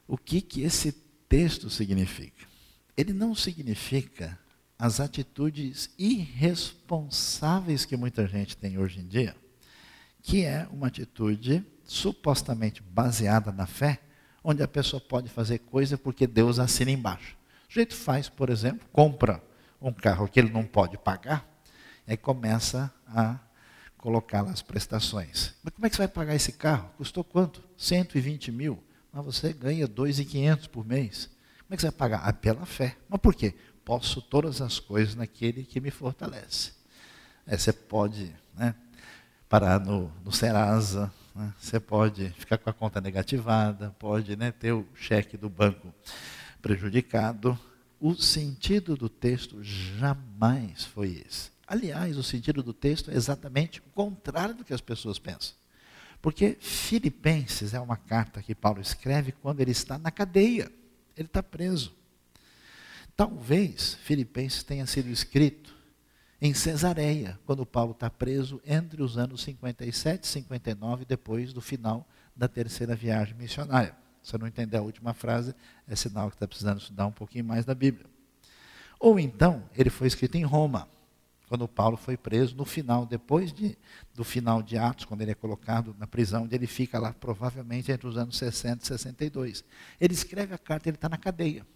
O 0.07 0.17
que, 0.17 0.41
que 0.41 0.61
esse 0.61 0.91
texto 1.31 1.69
significa? 1.69 2.45
Ele 2.97 3.13
não 3.13 3.33
significa 3.33 4.37
as 4.77 4.99
atitudes 4.99 5.89
irresponsáveis 5.97 7.85
que 7.85 7.95
muita 7.95 8.27
gente 8.27 8.57
tem 8.57 8.77
hoje 8.77 8.99
em 8.99 9.07
dia, 9.07 9.33
que 10.21 10.43
é 10.43 10.67
uma 10.69 10.87
atitude 10.87 11.65
supostamente 11.85 12.83
baseada 12.83 13.49
na 13.49 13.65
fé, 13.65 14.01
onde 14.43 14.61
a 14.61 14.67
pessoa 14.67 14.99
pode 14.99 15.29
fazer 15.29 15.59
coisa 15.59 15.97
porque 15.97 16.27
Deus 16.27 16.59
assina 16.59 16.91
embaixo. 16.91 17.37
O 17.69 17.73
jeito 17.73 17.95
faz, 17.95 18.27
por 18.27 18.49
exemplo, 18.49 18.85
compra 18.91 19.41
um 19.81 19.93
carro 19.93 20.27
que 20.27 20.37
ele 20.37 20.51
não 20.51 20.65
pode 20.65 20.97
pagar, 20.97 21.49
aí 22.05 22.17
começa 22.17 22.93
a 23.07 23.39
colocar 23.97 24.41
as 24.41 24.61
prestações. 24.61 25.53
Mas 25.63 25.73
como 25.73 25.85
é 25.85 25.89
que 25.89 25.95
você 25.95 26.01
vai 26.01 26.09
pagar 26.09 26.35
esse 26.35 26.51
carro? 26.51 26.89
Custou 26.97 27.23
quanto? 27.23 27.63
120 27.77 28.51
mil 28.51 28.83
mas 29.11 29.25
você 29.25 29.51
ganha 29.53 29.87
2.500 29.87 30.67
por 30.67 30.85
mês. 30.85 31.29
Como 31.59 31.73
é 31.73 31.75
que 31.75 31.81
você 31.81 31.87
vai 31.87 31.97
pagar? 31.97 32.21
Ah, 32.23 32.33
pela 32.33 32.65
fé. 32.65 32.97
Mas 33.09 33.19
por 33.19 33.35
quê? 33.35 33.53
Posso 33.83 34.21
todas 34.21 34.61
as 34.61 34.79
coisas 34.79 35.15
naquele 35.15 35.63
que 35.63 35.81
me 35.81 35.91
fortalece. 35.91 36.73
É, 37.45 37.57
você 37.57 37.73
pode 37.73 38.33
né, 38.55 38.75
parar 39.49 39.79
no, 39.79 40.11
no 40.23 40.31
Serasa, 40.31 41.11
né, 41.35 41.53
você 41.59 41.79
pode 41.79 42.29
ficar 42.37 42.57
com 42.57 42.69
a 42.69 42.73
conta 42.73 43.01
negativada, 43.01 43.95
pode 43.97 44.35
né, 44.35 44.51
ter 44.51 44.71
o 44.71 44.87
cheque 44.95 45.35
do 45.35 45.49
banco 45.49 45.93
prejudicado. 46.61 47.57
O 47.99 48.15
sentido 48.15 48.95
do 48.95 49.09
texto 49.09 49.63
jamais 49.63 50.85
foi 50.85 51.23
esse. 51.27 51.51
Aliás, 51.67 52.17
o 52.17 52.23
sentido 52.23 52.61
do 52.61 52.73
texto 52.73 53.11
é 53.11 53.15
exatamente 53.15 53.79
o 53.79 53.83
contrário 53.93 54.55
do 54.55 54.65
que 54.65 54.73
as 54.73 54.81
pessoas 54.81 55.17
pensam. 55.17 55.55
Porque 56.21 56.57
Filipenses 56.59 57.73
é 57.73 57.79
uma 57.79 57.97
carta 57.97 58.41
que 58.41 58.53
Paulo 58.53 58.79
escreve 58.79 59.31
quando 59.31 59.59
ele 59.59 59.71
está 59.71 59.97
na 59.97 60.11
cadeia, 60.11 60.71
ele 61.17 61.27
está 61.27 61.41
preso. 61.41 61.95
Talvez 63.15 63.95
Filipenses 63.95 64.63
tenha 64.63 64.85
sido 64.85 65.09
escrito 65.09 65.75
em 66.39 66.53
Cesareia, 66.53 67.39
quando 67.45 67.65
Paulo 67.65 67.91
está 67.91 68.09
preso 68.09 68.61
entre 68.65 69.01
os 69.01 69.17
anos 69.17 69.43
57 69.43 70.23
e 70.23 70.27
59, 70.27 71.05
depois 71.05 71.53
do 71.53 71.61
final 71.61 72.07
da 72.35 72.47
terceira 72.47 72.95
viagem 72.95 73.35
missionária. 73.35 73.95
Se 74.23 74.31
você 74.31 74.37
não 74.37 74.47
entender 74.47 74.77
a 74.77 74.81
última 74.81 75.13
frase, 75.13 75.55
é 75.87 75.95
sinal 75.95 76.29
que 76.29 76.35
está 76.35 76.47
precisando 76.47 76.79
estudar 76.79 77.07
um 77.07 77.11
pouquinho 77.11 77.45
mais 77.45 77.65
da 77.65 77.75
Bíblia. 77.75 78.05
Ou 78.99 79.19
então, 79.19 79.63
ele 79.75 79.89
foi 79.89 80.07
escrito 80.07 80.35
em 80.35 80.43
Roma 80.43 80.87
quando 81.51 81.67
Paulo 81.67 81.97
foi 81.97 82.15
preso, 82.15 82.55
no 82.55 82.63
final, 82.63 83.05
depois 83.05 83.51
de, 83.51 83.77
do 84.15 84.23
final 84.23 84.63
de 84.63 84.77
Atos, 84.77 85.03
quando 85.03 85.19
ele 85.19 85.31
é 85.31 85.35
colocado 85.35 85.93
na 85.99 86.07
prisão, 86.07 86.43
onde 86.43 86.55
ele 86.55 86.65
fica 86.65 86.97
lá 86.97 87.11
provavelmente 87.11 87.91
entre 87.91 88.07
os 88.07 88.15
anos 88.15 88.37
60 88.37 88.85
e 88.85 88.87
62. 88.87 89.65
Ele 89.99 90.13
escreve 90.13 90.53
a 90.53 90.57
carta, 90.57 90.87
ele 90.87 90.95
está 90.95 91.09
na 91.09 91.17
cadeia. 91.17 91.67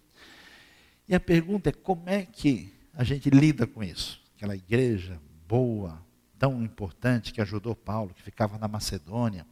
E 1.06 1.14
a 1.14 1.20
pergunta 1.20 1.68
é 1.68 1.72
como 1.74 2.08
é 2.08 2.24
que 2.24 2.72
a 2.94 3.04
gente 3.04 3.28
lida 3.28 3.66
com 3.66 3.84
isso? 3.84 4.18
Aquela 4.34 4.56
igreja 4.56 5.20
boa, 5.46 6.02
tão 6.38 6.62
importante, 6.62 7.30
que 7.30 7.42
ajudou 7.42 7.76
Paulo, 7.76 8.14
que 8.14 8.22
ficava 8.22 8.56
na 8.56 8.66
Macedônia. 8.66 9.46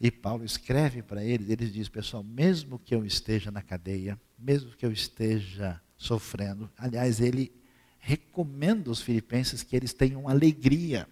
E 0.00 0.10
Paulo 0.10 0.44
escreve 0.44 1.00
para 1.00 1.22
eles, 1.22 1.48
eles 1.48 1.72
diz, 1.72 1.88
pessoal, 1.88 2.24
mesmo 2.24 2.76
que 2.76 2.92
eu 2.92 3.04
esteja 3.04 3.52
na 3.52 3.62
cadeia, 3.62 4.20
mesmo 4.36 4.72
que 4.72 4.84
eu 4.84 4.90
esteja 4.90 5.80
sofrendo, 5.96 6.68
aliás, 6.76 7.20
ele 7.20 7.59
recomendo 8.00 8.88
aos 8.88 9.00
filipenses 9.00 9.62
que 9.62 9.76
eles 9.76 9.92
tenham 9.92 10.28
alegria, 10.28 11.06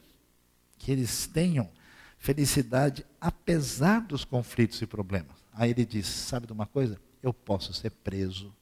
que 0.79 0.91
eles 0.91 1.27
tenham 1.27 1.71
felicidade 2.19 3.07
apesar 3.21 4.01
dos 4.01 4.25
conflitos 4.25 4.81
e 4.83 4.87
problemas. 4.87 5.37
Aí 5.53 5.71
ele 5.71 5.85
diz: 5.85 6.07
sabe 6.07 6.47
de 6.47 6.53
uma 6.53 6.67
coisa? 6.67 7.01
Eu 7.23 7.33
posso 7.33 7.73
ser 7.75 7.91
preso, 7.91 8.53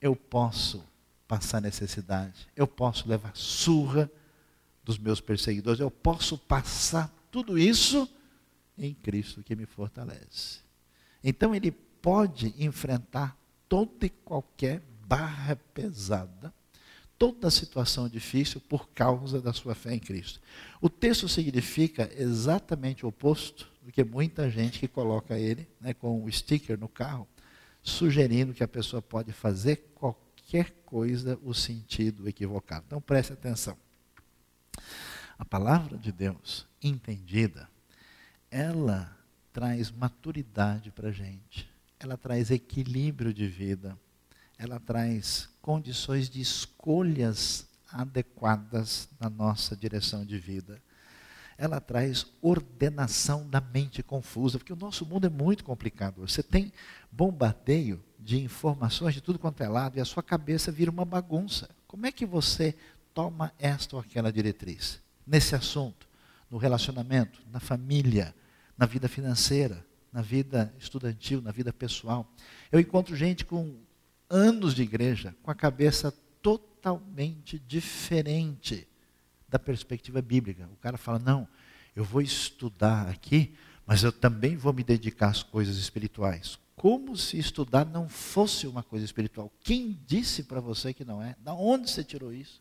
eu 0.00 0.16
posso 0.16 0.84
passar 1.28 1.60
necessidade, 1.60 2.48
eu 2.56 2.66
posso 2.66 3.08
levar 3.08 3.34
surra 3.34 4.10
dos 4.84 4.98
meus 4.98 5.20
perseguidores, 5.20 5.80
eu 5.80 5.90
posso 5.90 6.36
passar 6.36 7.12
tudo 7.30 7.58
isso 7.58 8.08
em 8.76 8.94
Cristo 8.94 9.42
que 9.42 9.54
me 9.54 9.66
fortalece. 9.66 10.60
Então 11.22 11.54
ele 11.54 11.70
pode 11.70 12.54
enfrentar 12.58 13.36
toda 13.68 14.06
e 14.06 14.10
qualquer 14.10 14.82
barra 15.06 15.56
pesada 15.56 16.52
toda 17.22 17.52
situação 17.52 18.08
difícil 18.08 18.60
por 18.60 18.88
causa 18.88 19.40
da 19.40 19.52
sua 19.52 19.76
fé 19.76 19.94
em 19.94 20.00
Cristo. 20.00 20.40
O 20.80 20.90
texto 20.90 21.28
significa 21.28 22.10
exatamente 22.16 23.06
o 23.06 23.10
oposto 23.10 23.70
do 23.80 23.92
que 23.92 24.02
muita 24.02 24.50
gente 24.50 24.80
que 24.80 24.88
coloca 24.88 25.38
ele 25.38 25.68
né, 25.80 25.94
com 25.94 26.24
o 26.24 26.32
sticker 26.32 26.76
no 26.76 26.88
carro, 26.88 27.28
sugerindo 27.80 28.52
que 28.52 28.64
a 28.64 28.66
pessoa 28.66 29.00
pode 29.00 29.32
fazer 29.32 29.92
qualquer 29.94 30.72
coisa 30.84 31.38
o 31.44 31.54
sentido 31.54 32.28
equivocado. 32.28 32.86
Então 32.88 33.00
preste 33.00 33.32
atenção. 33.32 33.78
A 35.38 35.44
palavra 35.44 35.96
de 35.96 36.10
Deus, 36.10 36.66
entendida, 36.82 37.68
ela 38.50 39.16
traz 39.52 39.92
maturidade 39.92 40.90
para 40.90 41.10
a 41.10 41.12
gente, 41.12 41.70
ela 42.00 42.16
traz 42.16 42.50
equilíbrio 42.50 43.32
de 43.32 43.46
vida, 43.46 43.96
ela 44.62 44.78
traz 44.78 45.48
condições 45.60 46.30
de 46.30 46.40
escolhas 46.40 47.66
adequadas 47.90 49.08
na 49.18 49.28
nossa 49.28 49.74
direção 49.74 50.24
de 50.24 50.38
vida. 50.38 50.80
Ela 51.58 51.80
traz 51.80 52.26
ordenação 52.40 53.48
da 53.48 53.60
mente 53.60 54.04
confusa, 54.04 54.58
porque 54.58 54.72
o 54.72 54.76
nosso 54.76 55.04
mundo 55.04 55.26
é 55.26 55.30
muito 55.30 55.64
complicado. 55.64 56.20
Você 56.20 56.44
tem 56.44 56.72
bombardeio 57.10 58.02
de 58.20 58.40
informações 58.40 59.14
de 59.14 59.20
tudo 59.20 59.36
quanto 59.36 59.64
é 59.64 59.68
lado 59.68 59.98
e 59.98 60.00
a 60.00 60.04
sua 60.04 60.22
cabeça 60.22 60.70
vira 60.70 60.92
uma 60.92 61.04
bagunça. 61.04 61.68
Como 61.88 62.06
é 62.06 62.12
que 62.12 62.24
você 62.24 62.76
toma 63.12 63.52
esta 63.58 63.96
ou 63.96 64.00
aquela 64.00 64.32
diretriz? 64.32 65.00
Nesse 65.26 65.56
assunto, 65.56 66.08
no 66.48 66.56
relacionamento, 66.56 67.42
na 67.50 67.58
família, 67.58 68.32
na 68.78 68.86
vida 68.86 69.08
financeira, 69.08 69.84
na 70.12 70.22
vida 70.22 70.72
estudantil, 70.78 71.42
na 71.42 71.50
vida 71.50 71.72
pessoal. 71.72 72.32
Eu 72.70 72.78
encontro 72.78 73.16
gente 73.16 73.44
com 73.44 73.76
anos 74.32 74.74
de 74.74 74.82
igreja 74.82 75.36
com 75.42 75.50
a 75.50 75.54
cabeça 75.54 76.10
totalmente 76.40 77.58
diferente 77.58 78.88
da 79.46 79.58
perspectiva 79.58 80.22
bíblica. 80.22 80.68
O 80.72 80.76
cara 80.76 80.96
fala: 80.96 81.18
não, 81.18 81.46
eu 81.94 82.02
vou 82.02 82.22
estudar 82.22 83.08
aqui, 83.08 83.54
mas 83.86 84.02
eu 84.02 84.10
também 84.10 84.56
vou 84.56 84.72
me 84.72 84.82
dedicar 84.82 85.28
às 85.28 85.42
coisas 85.42 85.76
espirituais. 85.76 86.58
Como 86.74 87.16
se 87.16 87.38
estudar 87.38 87.84
não 87.84 88.08
fosse 88.08 88.66
uma 88.66 88.82
coisa 88.82 89.04
espiritual. 89.04 89.52
Quem 89.60 90.00
disse 90.06 90.42
para 90.42 90.58
você 90.58 90.92
que 90.94 91.04
não 91.04 91.22
é? 91.22 91.36
Da 91.38 91.52
onde 91.52 91.88
você 91.88 92.02
tirou 92.02 92.32
isso? 92.32 92.60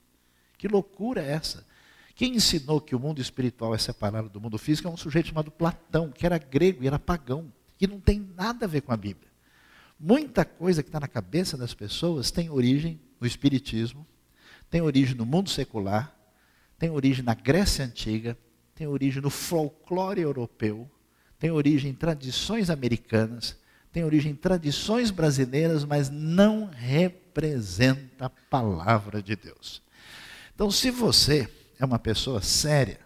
Que 0.57 0.67
loucura 0.67 1.23
é 1.23 1.31
essa? 1.31 1.65
Quem 2.13 2.35
ensinou 2.35 2.81
que 2.81 2.93
o 2.93 2.99
mundo 2.99 3.21
espiritual 3.21 3.73
é 3.73 3.77
separado 3.77 4.29
do 4.29 4.39
mundo 4.39 4.57
físico 4.57 4.87
é 4.87 4.91
um 4.91 4.97
sujeito 4.97 5.29
chamado 5.29 5.49
Platão, 5.49 6.11
que 6.11 6.25
era 6.25 6.37
grego 6.37 6.83
e 6.83 6.87
era 6.87 6.99
pagão, 6.99 7.51
que 7.77 7.87
não 7.87 7.99
tem 7.99 8.19
nada 8.35 8.65
a 8.65 8.67
ver 8.67 8.81
com 8.81 8.91
a 8.91 8.97
Bíblia. 8.97 9.30
Muita 10.03 10.43
coisa 10.43 10.81
que 10.81 10.89
está 10.89 10.99
na 10.99 11.07
cabeça 11.07 11.55
das 11.55 11.75
pessoas 11.75 12.31
tem 12.31 12.49
origem 12.49 12.99
no 13.19 13.27
Espiritismo, 13.27 14.03
tem 14.67 14.81
origem 14.81 15.13
no 15.13 15.27
mundo 15.27 15.47
secular, 15.47 16.11
tem 16.79 16.89
origem 16.89 17.23
na 17.23 17.35
Grécia 17.35 17.85
Antiga, 17.85 18.35
tem 18.73 18.87
origem 18.87 19.21
no 19.21 19.29
folclore 19.29 20.19
europeu, 20.19 20.89
tem 21.37 21.51
origem 21.51 21.91
em 21.91 21.93
tradições 21.93 22.71
americanas, 22.71 23.55
tem 23.91 24.03
origem 24.03 24.31
em 24.31 24.35
tradições 24.35 25.11
brasileiras, 25.11 25.85
mas 25.85 26.09
não 26.09 26.65
representa 26.65 28.25
a 28.25 28.29
palavra 28.29 29.21
de 29.21 29.35
Deus. 29.35 29.83
Então, 30.55 30.71
se 30.71 30.89
você 30.89 31.47
é 31.77 31.85
uma 31.85 31.99
pessoa 31.99 32.41
séria, 32.41 32.99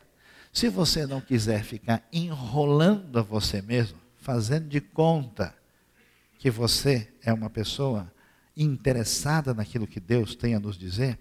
se 0.53 0.69
você 0.69 1.05
não 1.05 1.19
quiser 1.19 1.61
ficar 1.65 2.07
enrolando 2.13 3.19
a 3.19 3.21
você 3.21 3.61
mesmo, 3.61 3.97
fazendo 4.15 4.69
de 4.69 4.79
conta 4.79 5.53
que 6.45 6.51
você 6.51 7.11
é 7.23 7.33
uma 7.33 7.49
pessoa 7.49 8.13
interessada 8.55 9.51
naquilo 9.51 9.87
que 9.87 9.99
Deus 9.99 10.35
tem 10.35 10.53
a 10.53 10.59
nos 10.59 10.77
dizer, 10.77 11.17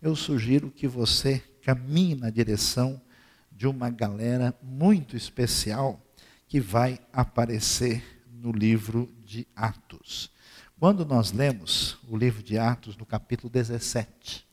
eu 0.00 0.14
sugiro 0.14 0.70
que 0.70 0.86
você 0.86 1.42
caminhe 1.60 2.14
na 2.14 2.30
direção 2.30 3.02
de 3.50 3.66
uma 3.66 3.90
galera 3.90 4.56
muito 4.62 5.16
especial 5.16 6.00
que 6.46 6.60
vai 6.60 7.00
aparecer 7.12 8.22
no 8.32 8.52
livro 8.52 9.12
de 9.26 9.44
Atos. 9.56 10.30
Quando 10.78 11.04
nós 11.04 11.32
lemos 11.32 11.98
o 12.06 12.16
livro 12.16 12.40
de 12.40 12.56
Atos, 12.56 12.96
no 12.96 13.04
capítulo 13.04 13.50
17, 13.50 14.46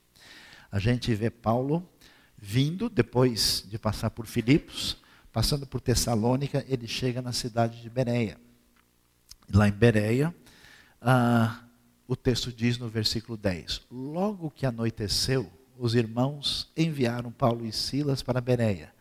a 0.72 0.80
gente 0.80 1.14
vê 1.14 1.30
Paulo 1.30 1.88
vindo, 2.36 2.90
depois 2.90 3.64
de 3.70 3.78
passar 3.78 4.10
por 4.10 4.26
Filipos, 4.26 4.98
passando 5.32 5.68
por 5.68 5.80
Tessalônica, 5.80 6.66
ele 6.68 6.88
chega 6.88 7.22
na 7.22 7.32
cidade 7.32 7.84
de 7.84 7.88
Bereia 7.88 8.47
lá 9.54 9.68
em 9.68 9.72
Bereia, 9.72 10.34
ah, 11.02 11.64
o 12.08 12.16
texto 12.16 12.52
diz 12.52 12.78
no 12.78 12.88
versículo 12.88 13.38
10: 13.38 13.82
Logo 13.92 14.52
que 14.52 14.66
anoiteceu, 14.66 15.52
os 15.78 15.96
irmãos 15.96 16.72
enviaram 16.76 17.32
Paulo 17.32 17.66
e 17.66 17.72
Silas 17.72 18.24
para 18.24 18.42
Bereia. 18.42 18.94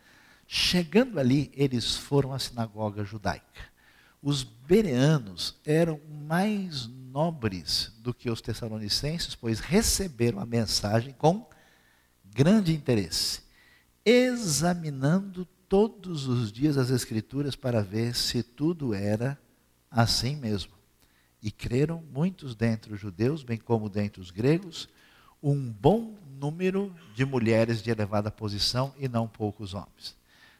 Chegando 0.47 1.19
ali, 1.19 1.51
eles 1.53 1.95
foram 1.95 2.33
à 2.33 2.39
sinagoga 2.39 3.03
judaica. 3.03 3.77
Os 4.21 4.43
bereanos 4.43 5.55
eram 5.65 5.99
mais 6.25 6.87
nobres 6.87 7.93
do 7.99 8.13
que 8.13 8.29
os 8.29 8.41
tessalonicenses, 8.41 9.35
pois 9.35 9.59
receberam 9.59 10.39
a 10.39 10.45
mensagem 10.45 11.13
com 11.13 11.47
grande 12.25 12.73
interesse, 12.73 13.41
examinando 14.05 15.45
todos 15.67 16.27
os 16.27 16.51
dias 16.51 16.77
as 16.77 16.89
Escrituras 16.89 17.55
para 17.55 17.81
ver 17.81 18.15
se 18.15 18.41
tudo 18.41 18.93
era 18.93 19.37
assim 19.97 20.35
mesmo. 20.35 20.73
E 21.41 21.49
creram 21.49 22.03
muitos 22.13 22.55
dentre 22.55 22.93
os 22.93 22.99
judeus, 22.99 23.41
bem 23.43 23.57
como 23.57 23.89
dentre 23.89 24.21
os 24.21 24.29
gregos, 24.29 24.87
um 25.41 25.71
bom 25.71 26.15
número 26.39 26.95
de 27.15 27.25
mulheres 27.25 27.81
de 27.81 27.89
elevada 27.89 28.29
posição 28.29 28.93
e 28.99 29.07
não 29.07 29.27
poucos 29.27 29.73
homens. 29.73 30.15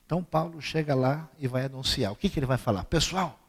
Então 0.06 0.24
Paulo 0.24 0.60
chega 0.60 0.96
lá 0.96 1.30
e 1.38 1.48
vai 1.48 1.66
anunciar. 1.66 2.12
O 2.12 2.16
que, 2.16 2.30
que 2.30 2.40
ele 2.40 2.48
vai 2.48 2.58
falar? 2.58 2.86
Pessoal, 2.86 3.40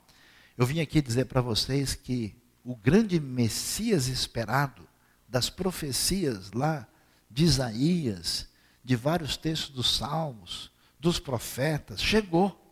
eu 0.59 0.67
vim 0.67 0.81
aqui 0.81 1.01
dizer 1.01 1.25
para 1.25 1.41
vocês 1.41 1.95
que 1.95 2.37
o 2.63 2.77
grande 2.77 3.19
Messias 3.19 4.09
esperado 4.09 4.87
das 5.27 5.49
profecias 5.49 6.53
lá 6.53 6.87
de 7.31 7.45
Isaías, 7.45 8.49
de 8.85 8.95
vários 8.95 9.37
textos 9.39 9.71
dos 9.71 9.97
Salmos, 9.97 10.71
dos 11.01 11.19
profetas, 11.19 12.03
chegou. 12.03 12.68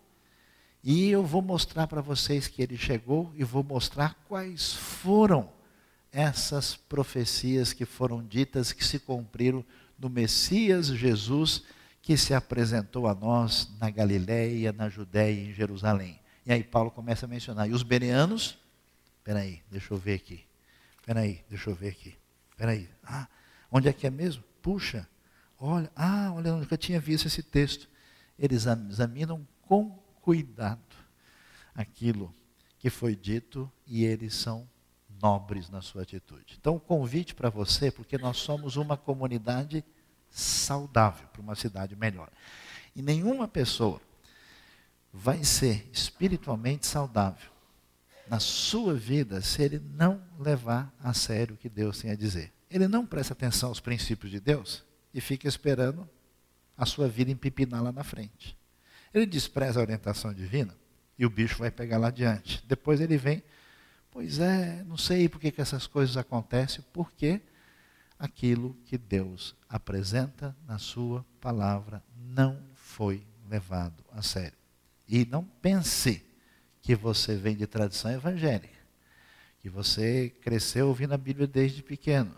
E 0.89 1.11
eu 1.11 1.25
vou 1.25 1.43
mostrar 1.43 1.89
para 1.89 2.01
vocês 2.01 2.47
que 2.47 2.63
ele 2.63 2.77
chegou 2.77 3.33
e 3.35 3.43
vou 3.43 3.65
mostrar 3.65 4.15
quais 4.29 4.73
foram 4.73 5.53
essas 6.13 6.77
profecias 6.77 7.73
que 7.73 7.85
foram 7.85 8.25
ditas, 8.25 8.71
que 8.71 8.85
se 8.85 9.01
cumpriram 9.01 9.65
no 9.99 10.09
Messias 10.09 10.87
Jesus, 10.87 11.65
que 12.01 12.17
se 12.17 12.33
apresentou 12.33 13.09
a 13.09 13.17
nós 13.17 13.69
na 13.81 13.91
Galiléia, 13.91 14.73
na 14.73 14.89
Judéia 14.89 15.33
e 15.33 15.51
em 15.51 15.53
Jerusalém. 15.53 16.21
E 16.47 16.53
aí 16.53 16.63
Paulo 16.63 16.93
começa 16.93 17.27
a 17.27 17.29
mencionar. 17.29 17.69
E 17.69 17.73
os 17.73 17.83
bereanos, 17.83 18.57
peraí, 19.25 19.65
deixa 19.69 19.93
eu 19.93 19.99
ver 19.99 20.15
aqui. 20.15 20.45
Peraí, 21.05 21.43
deixa 21.51 21.69
eu 21.69 21.75
ver 21.75 21.89
aqui. 21.89 22.15
Peraí. 22.57 22.89
Ah, 23.03 23.27
onde 23.73 23.89
é 23.89 23.93
que 23.93 24.07
é 24.07 24.11
mesmo? 24.11 24.45
Puxa, 24.63 25.05
olha, 25.59 25.91
ah, 25.97 26.31
olha, 26.33 26.51
eu 26.51 26.59
nunca 26.59 26.77
tinha 26.77 27.01
visto 27.01 27.27
esse 27.27 27.43
texto. 27.43 27.89
Eles 28.39 28.67
examinam 28.67 29.45
com 29.63 30.06
cuidado 30.27 30.81
aquilo 31.73 32.35
que 32.81 32.91
foi 32.91 33.15
dito 33.15 33.71
e 33.87 34.05
eles 34.05 34.35
são 34.35 34.69
nobres 35.23 35.71
na 35.71 35.81
sua 35.81 36.03
atitude. 36.03 36.57
Então, 36.59 36.75
o 36.75 36.81
convite 36.81 37.33
para 37.33 37.49
você, 37.49 37.93
porque 37.93 38.19
nós 38.19 38.39
somos 38.39 38.75
uma 38.75 38.97
comunidade 38.97 39.85
saudável 40.29 41.29
para 41.29 41.41
uma 41.41 41.55
cidade 41.55 41.95
melhor. 41.95 42.29
E 42.97 43.01
nenhuma 43.01 43.47
pessoa 43.47 44.01
vai 45.13 45.45
ser 45.45 45.89
espiritualmente 45.93 46.89
saudável 46.89 47.53
na 48.27 48.41
sua 48.41 48.95
vida 48.95 49.41
se 49.41 49.63
ele 49.63 49.79
não 49.79 50.21
levar 50.41 50.93
a 50.99 51.15
sério 51.15 51.55
o 51.55 51.59
que 51.59 51.69
Deus 51.69 52.01
tem 52.01 52.11
a 52.11 52.17
dizer. 52.17 52.53
Ele 52.69 52.89
não 52.89 53.07
presta 53.07 53.33
atenção 53.33 53.69
aos 53.69 53.79
princípios 53.79 54.33
de 54.33 54.41
Deus 54.41 54.85
e 55.15 55.21
fica 55.21 55.47
esperando 55.47 56.11
a 56.77 56.85
sua 56.85 57.07
vida 57.07 57.31
empipinar 57.31 57.81
lá 57.81 57.93
na 57.93 58.03
frente. 58.03 58.57
Ele 59.17 59.25
despreza 59.25 59.81
a 59.81 59.83
orientação 59.83 60.35
divina 60.35 60.77
e 61.19 61.25
o 61.25 61.31
bicho 61.31 61.57
vai 61.57 61.71
pegar 61.71 61.97
lá 61.97 62.09
adiante. 62.09 62.63
Depois 62.67 63.01
ele 63.01 63.17
vem, 63.17 63.43
pois 64.11 64.39
é, 64.41 64.85
não 64.85 64.99
sei 64.99 65.27
por 65.27 65.41
que, 65.41 65.51
que 65.51 65.63
essas 65.63 65.87
coisas 65.87 66.19
acontecem, 66.19 66.85
porque 66.93 67.41
aquilo 68.19 68.77
que 68.85 68.99
Deus 68.99 69.57
apresenta 69.71 70.55
na 70.67 70.77
sua 70.77 71.25
palavra 71.41 72.05
não 72.15 72.61
foi 72.75 73.27
levado 73.49 74.05
a 74.13 74.21
sério. 74.21 74.59
E 75.09 75.25
não 75.25 75.45
pense 75.63 76.23
que 76.83 76.95
você 76.95 77.37
vem 77.37 77.57
de 77.57 77.67
tradição 77.67 78.11
evangélica, 78.11 78.79
que 79.61 79.71
você 79.71 80.29
cresceu 80.43 80.89
ouvindo 80.89 81.15
a 81.15 81.19
Bíblia 81.19 81.47
desde 81.47 81.83
pequeno, 81.83 82.35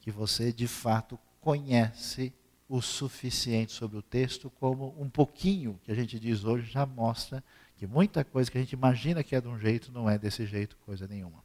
que 0.00 0.10
você 0.10 0.50
de 0.50 0.66
fato 0.66 1.18
conhece 1.42 2.32
o 2.72 2.80
suficiente 2.80 3.70
sobre 3.70 3.98
o 3.98 4.02
texto, 4.02 4.48
como 4.48 4.94
um 4.98 5.06
pouquinho 5.06 5.78
que 5.84 5.92
a 5.92 5.94
gente 5.94 6.18
diz 6.18 6.42
hoje 6.42 6.70
já 6.70 6.86
mostra 6.86 7.44
que 7.76 7.86
muita 7.86 8.24
coisa 8.24 8.50
que 8.50 8.56
a 8.56 8.60
gente 8.62 8.72
imagina 8.72 9.22
que 9.22 9.36
é 9.36 9.42
de 9.42 9.46
um 9.46 9.58
jeito 9.58 9.92
não 9.92 10.08
é 10.08 10.18
desse 10.18 10.46
jeito, 10.46 10.74
coisa 10.86 11.06
nenhuma. 11.06 11.44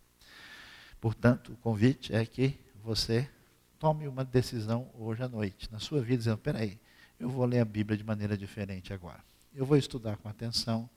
Portanto, 1.02 1.52
o 1.52 1.58
convite 1.58 2.16
é 2.16 2.26
que 2.26 2.58
você 2.82 3.30
tome 3.78 4.08
uma 4.08 4.24
decisão 4.24 4.90
hoje 4.98 5.22
à 5.22 5.28
noite, 5.28 5.70
na 5.70 5.80
sua 5.80 6.00
vida, 6.00 6.20
dizendo: 6.20 6.38
peraí, 6.38 6.80
eu 7.20 7.28
vou 7.28 7.44
ler 7.44 7.60
a 7.60 7.66
Bíblia 7.66 7.98
de 7.98 8.06
maneira 8.06 8.38
diferente 8.38 8.94
agora. 8.94 9.20
Eu 9.54 9.66
vou 9.66 9.76
estudar 9.76 10.16
com 10.16 10.30
atenção, 10.30 10.90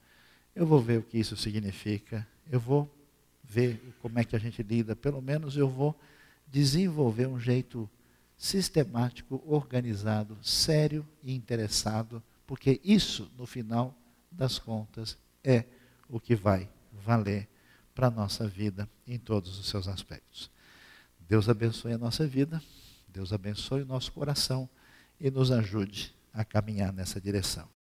eu 0.55 0.65
vou 0.65 0.81
ver 0.81 1.01
o 1.01 1.03
que 1.03 1.19
isso 1.19 1.37
significa, 1.37 2.25
eu 2.49 2.61
vou 2.61 2.89
ver 3.43 3.83
como 4.01 4.17
é 4.21 4.25
que 4.25 4.37
a 4.37 4.39
gente 4.39 4.63
lida, 4.63 4.95
pelo 4.95 5.21
menos 5.21 5.57
eu 5.57 5.69
vou 5.69 5.99
desenvolver 6.47 7.27
um 7.27 7.41
jeito 7.41 7.91
sistemático, 8.41 9.43
organizado, 9.47 10.39
sério 10.43 11.07
e 11.23 11.35
interessado, 11.35 12.23
porque 12.47 12.81
isso, 12.83 13.31
no 13.37 13.47
final 13.47 13.95
das 14.33 14.59
contas, 14.59 15.19
é 15.45 15.67
o 16.09 16.19
que 16.19 16.35
vai 16.35 16.67
valer 16.91 17.47
para 17.95 18.07
a 18.07 18.11
nossa 18.11 18.49
vida 18.49 18.89
em 19.07 19.19
todos 19.19 19.59
os 19.59 19.69
seus 19.69 19.87
aspectos. 19.87 20.51
Deus 21.29 21.51
abençoe 21.51 21.93
a 21.93 21.99
nossa 21.99 22.27
vida, 22.27 22.63
Deus 23.07 23.31
abençoe 23.31 23.83
o 23.83 23.87
nosso 23.87 24.11
coração 24.11 24.67
e 25.21 25.31
nos 25.31 25.51
ajude 25.51 26.15
a 26.33 26.43
caminhar 26.43 26.95
nessa 26.95 27.21
direção. 27.21 27.69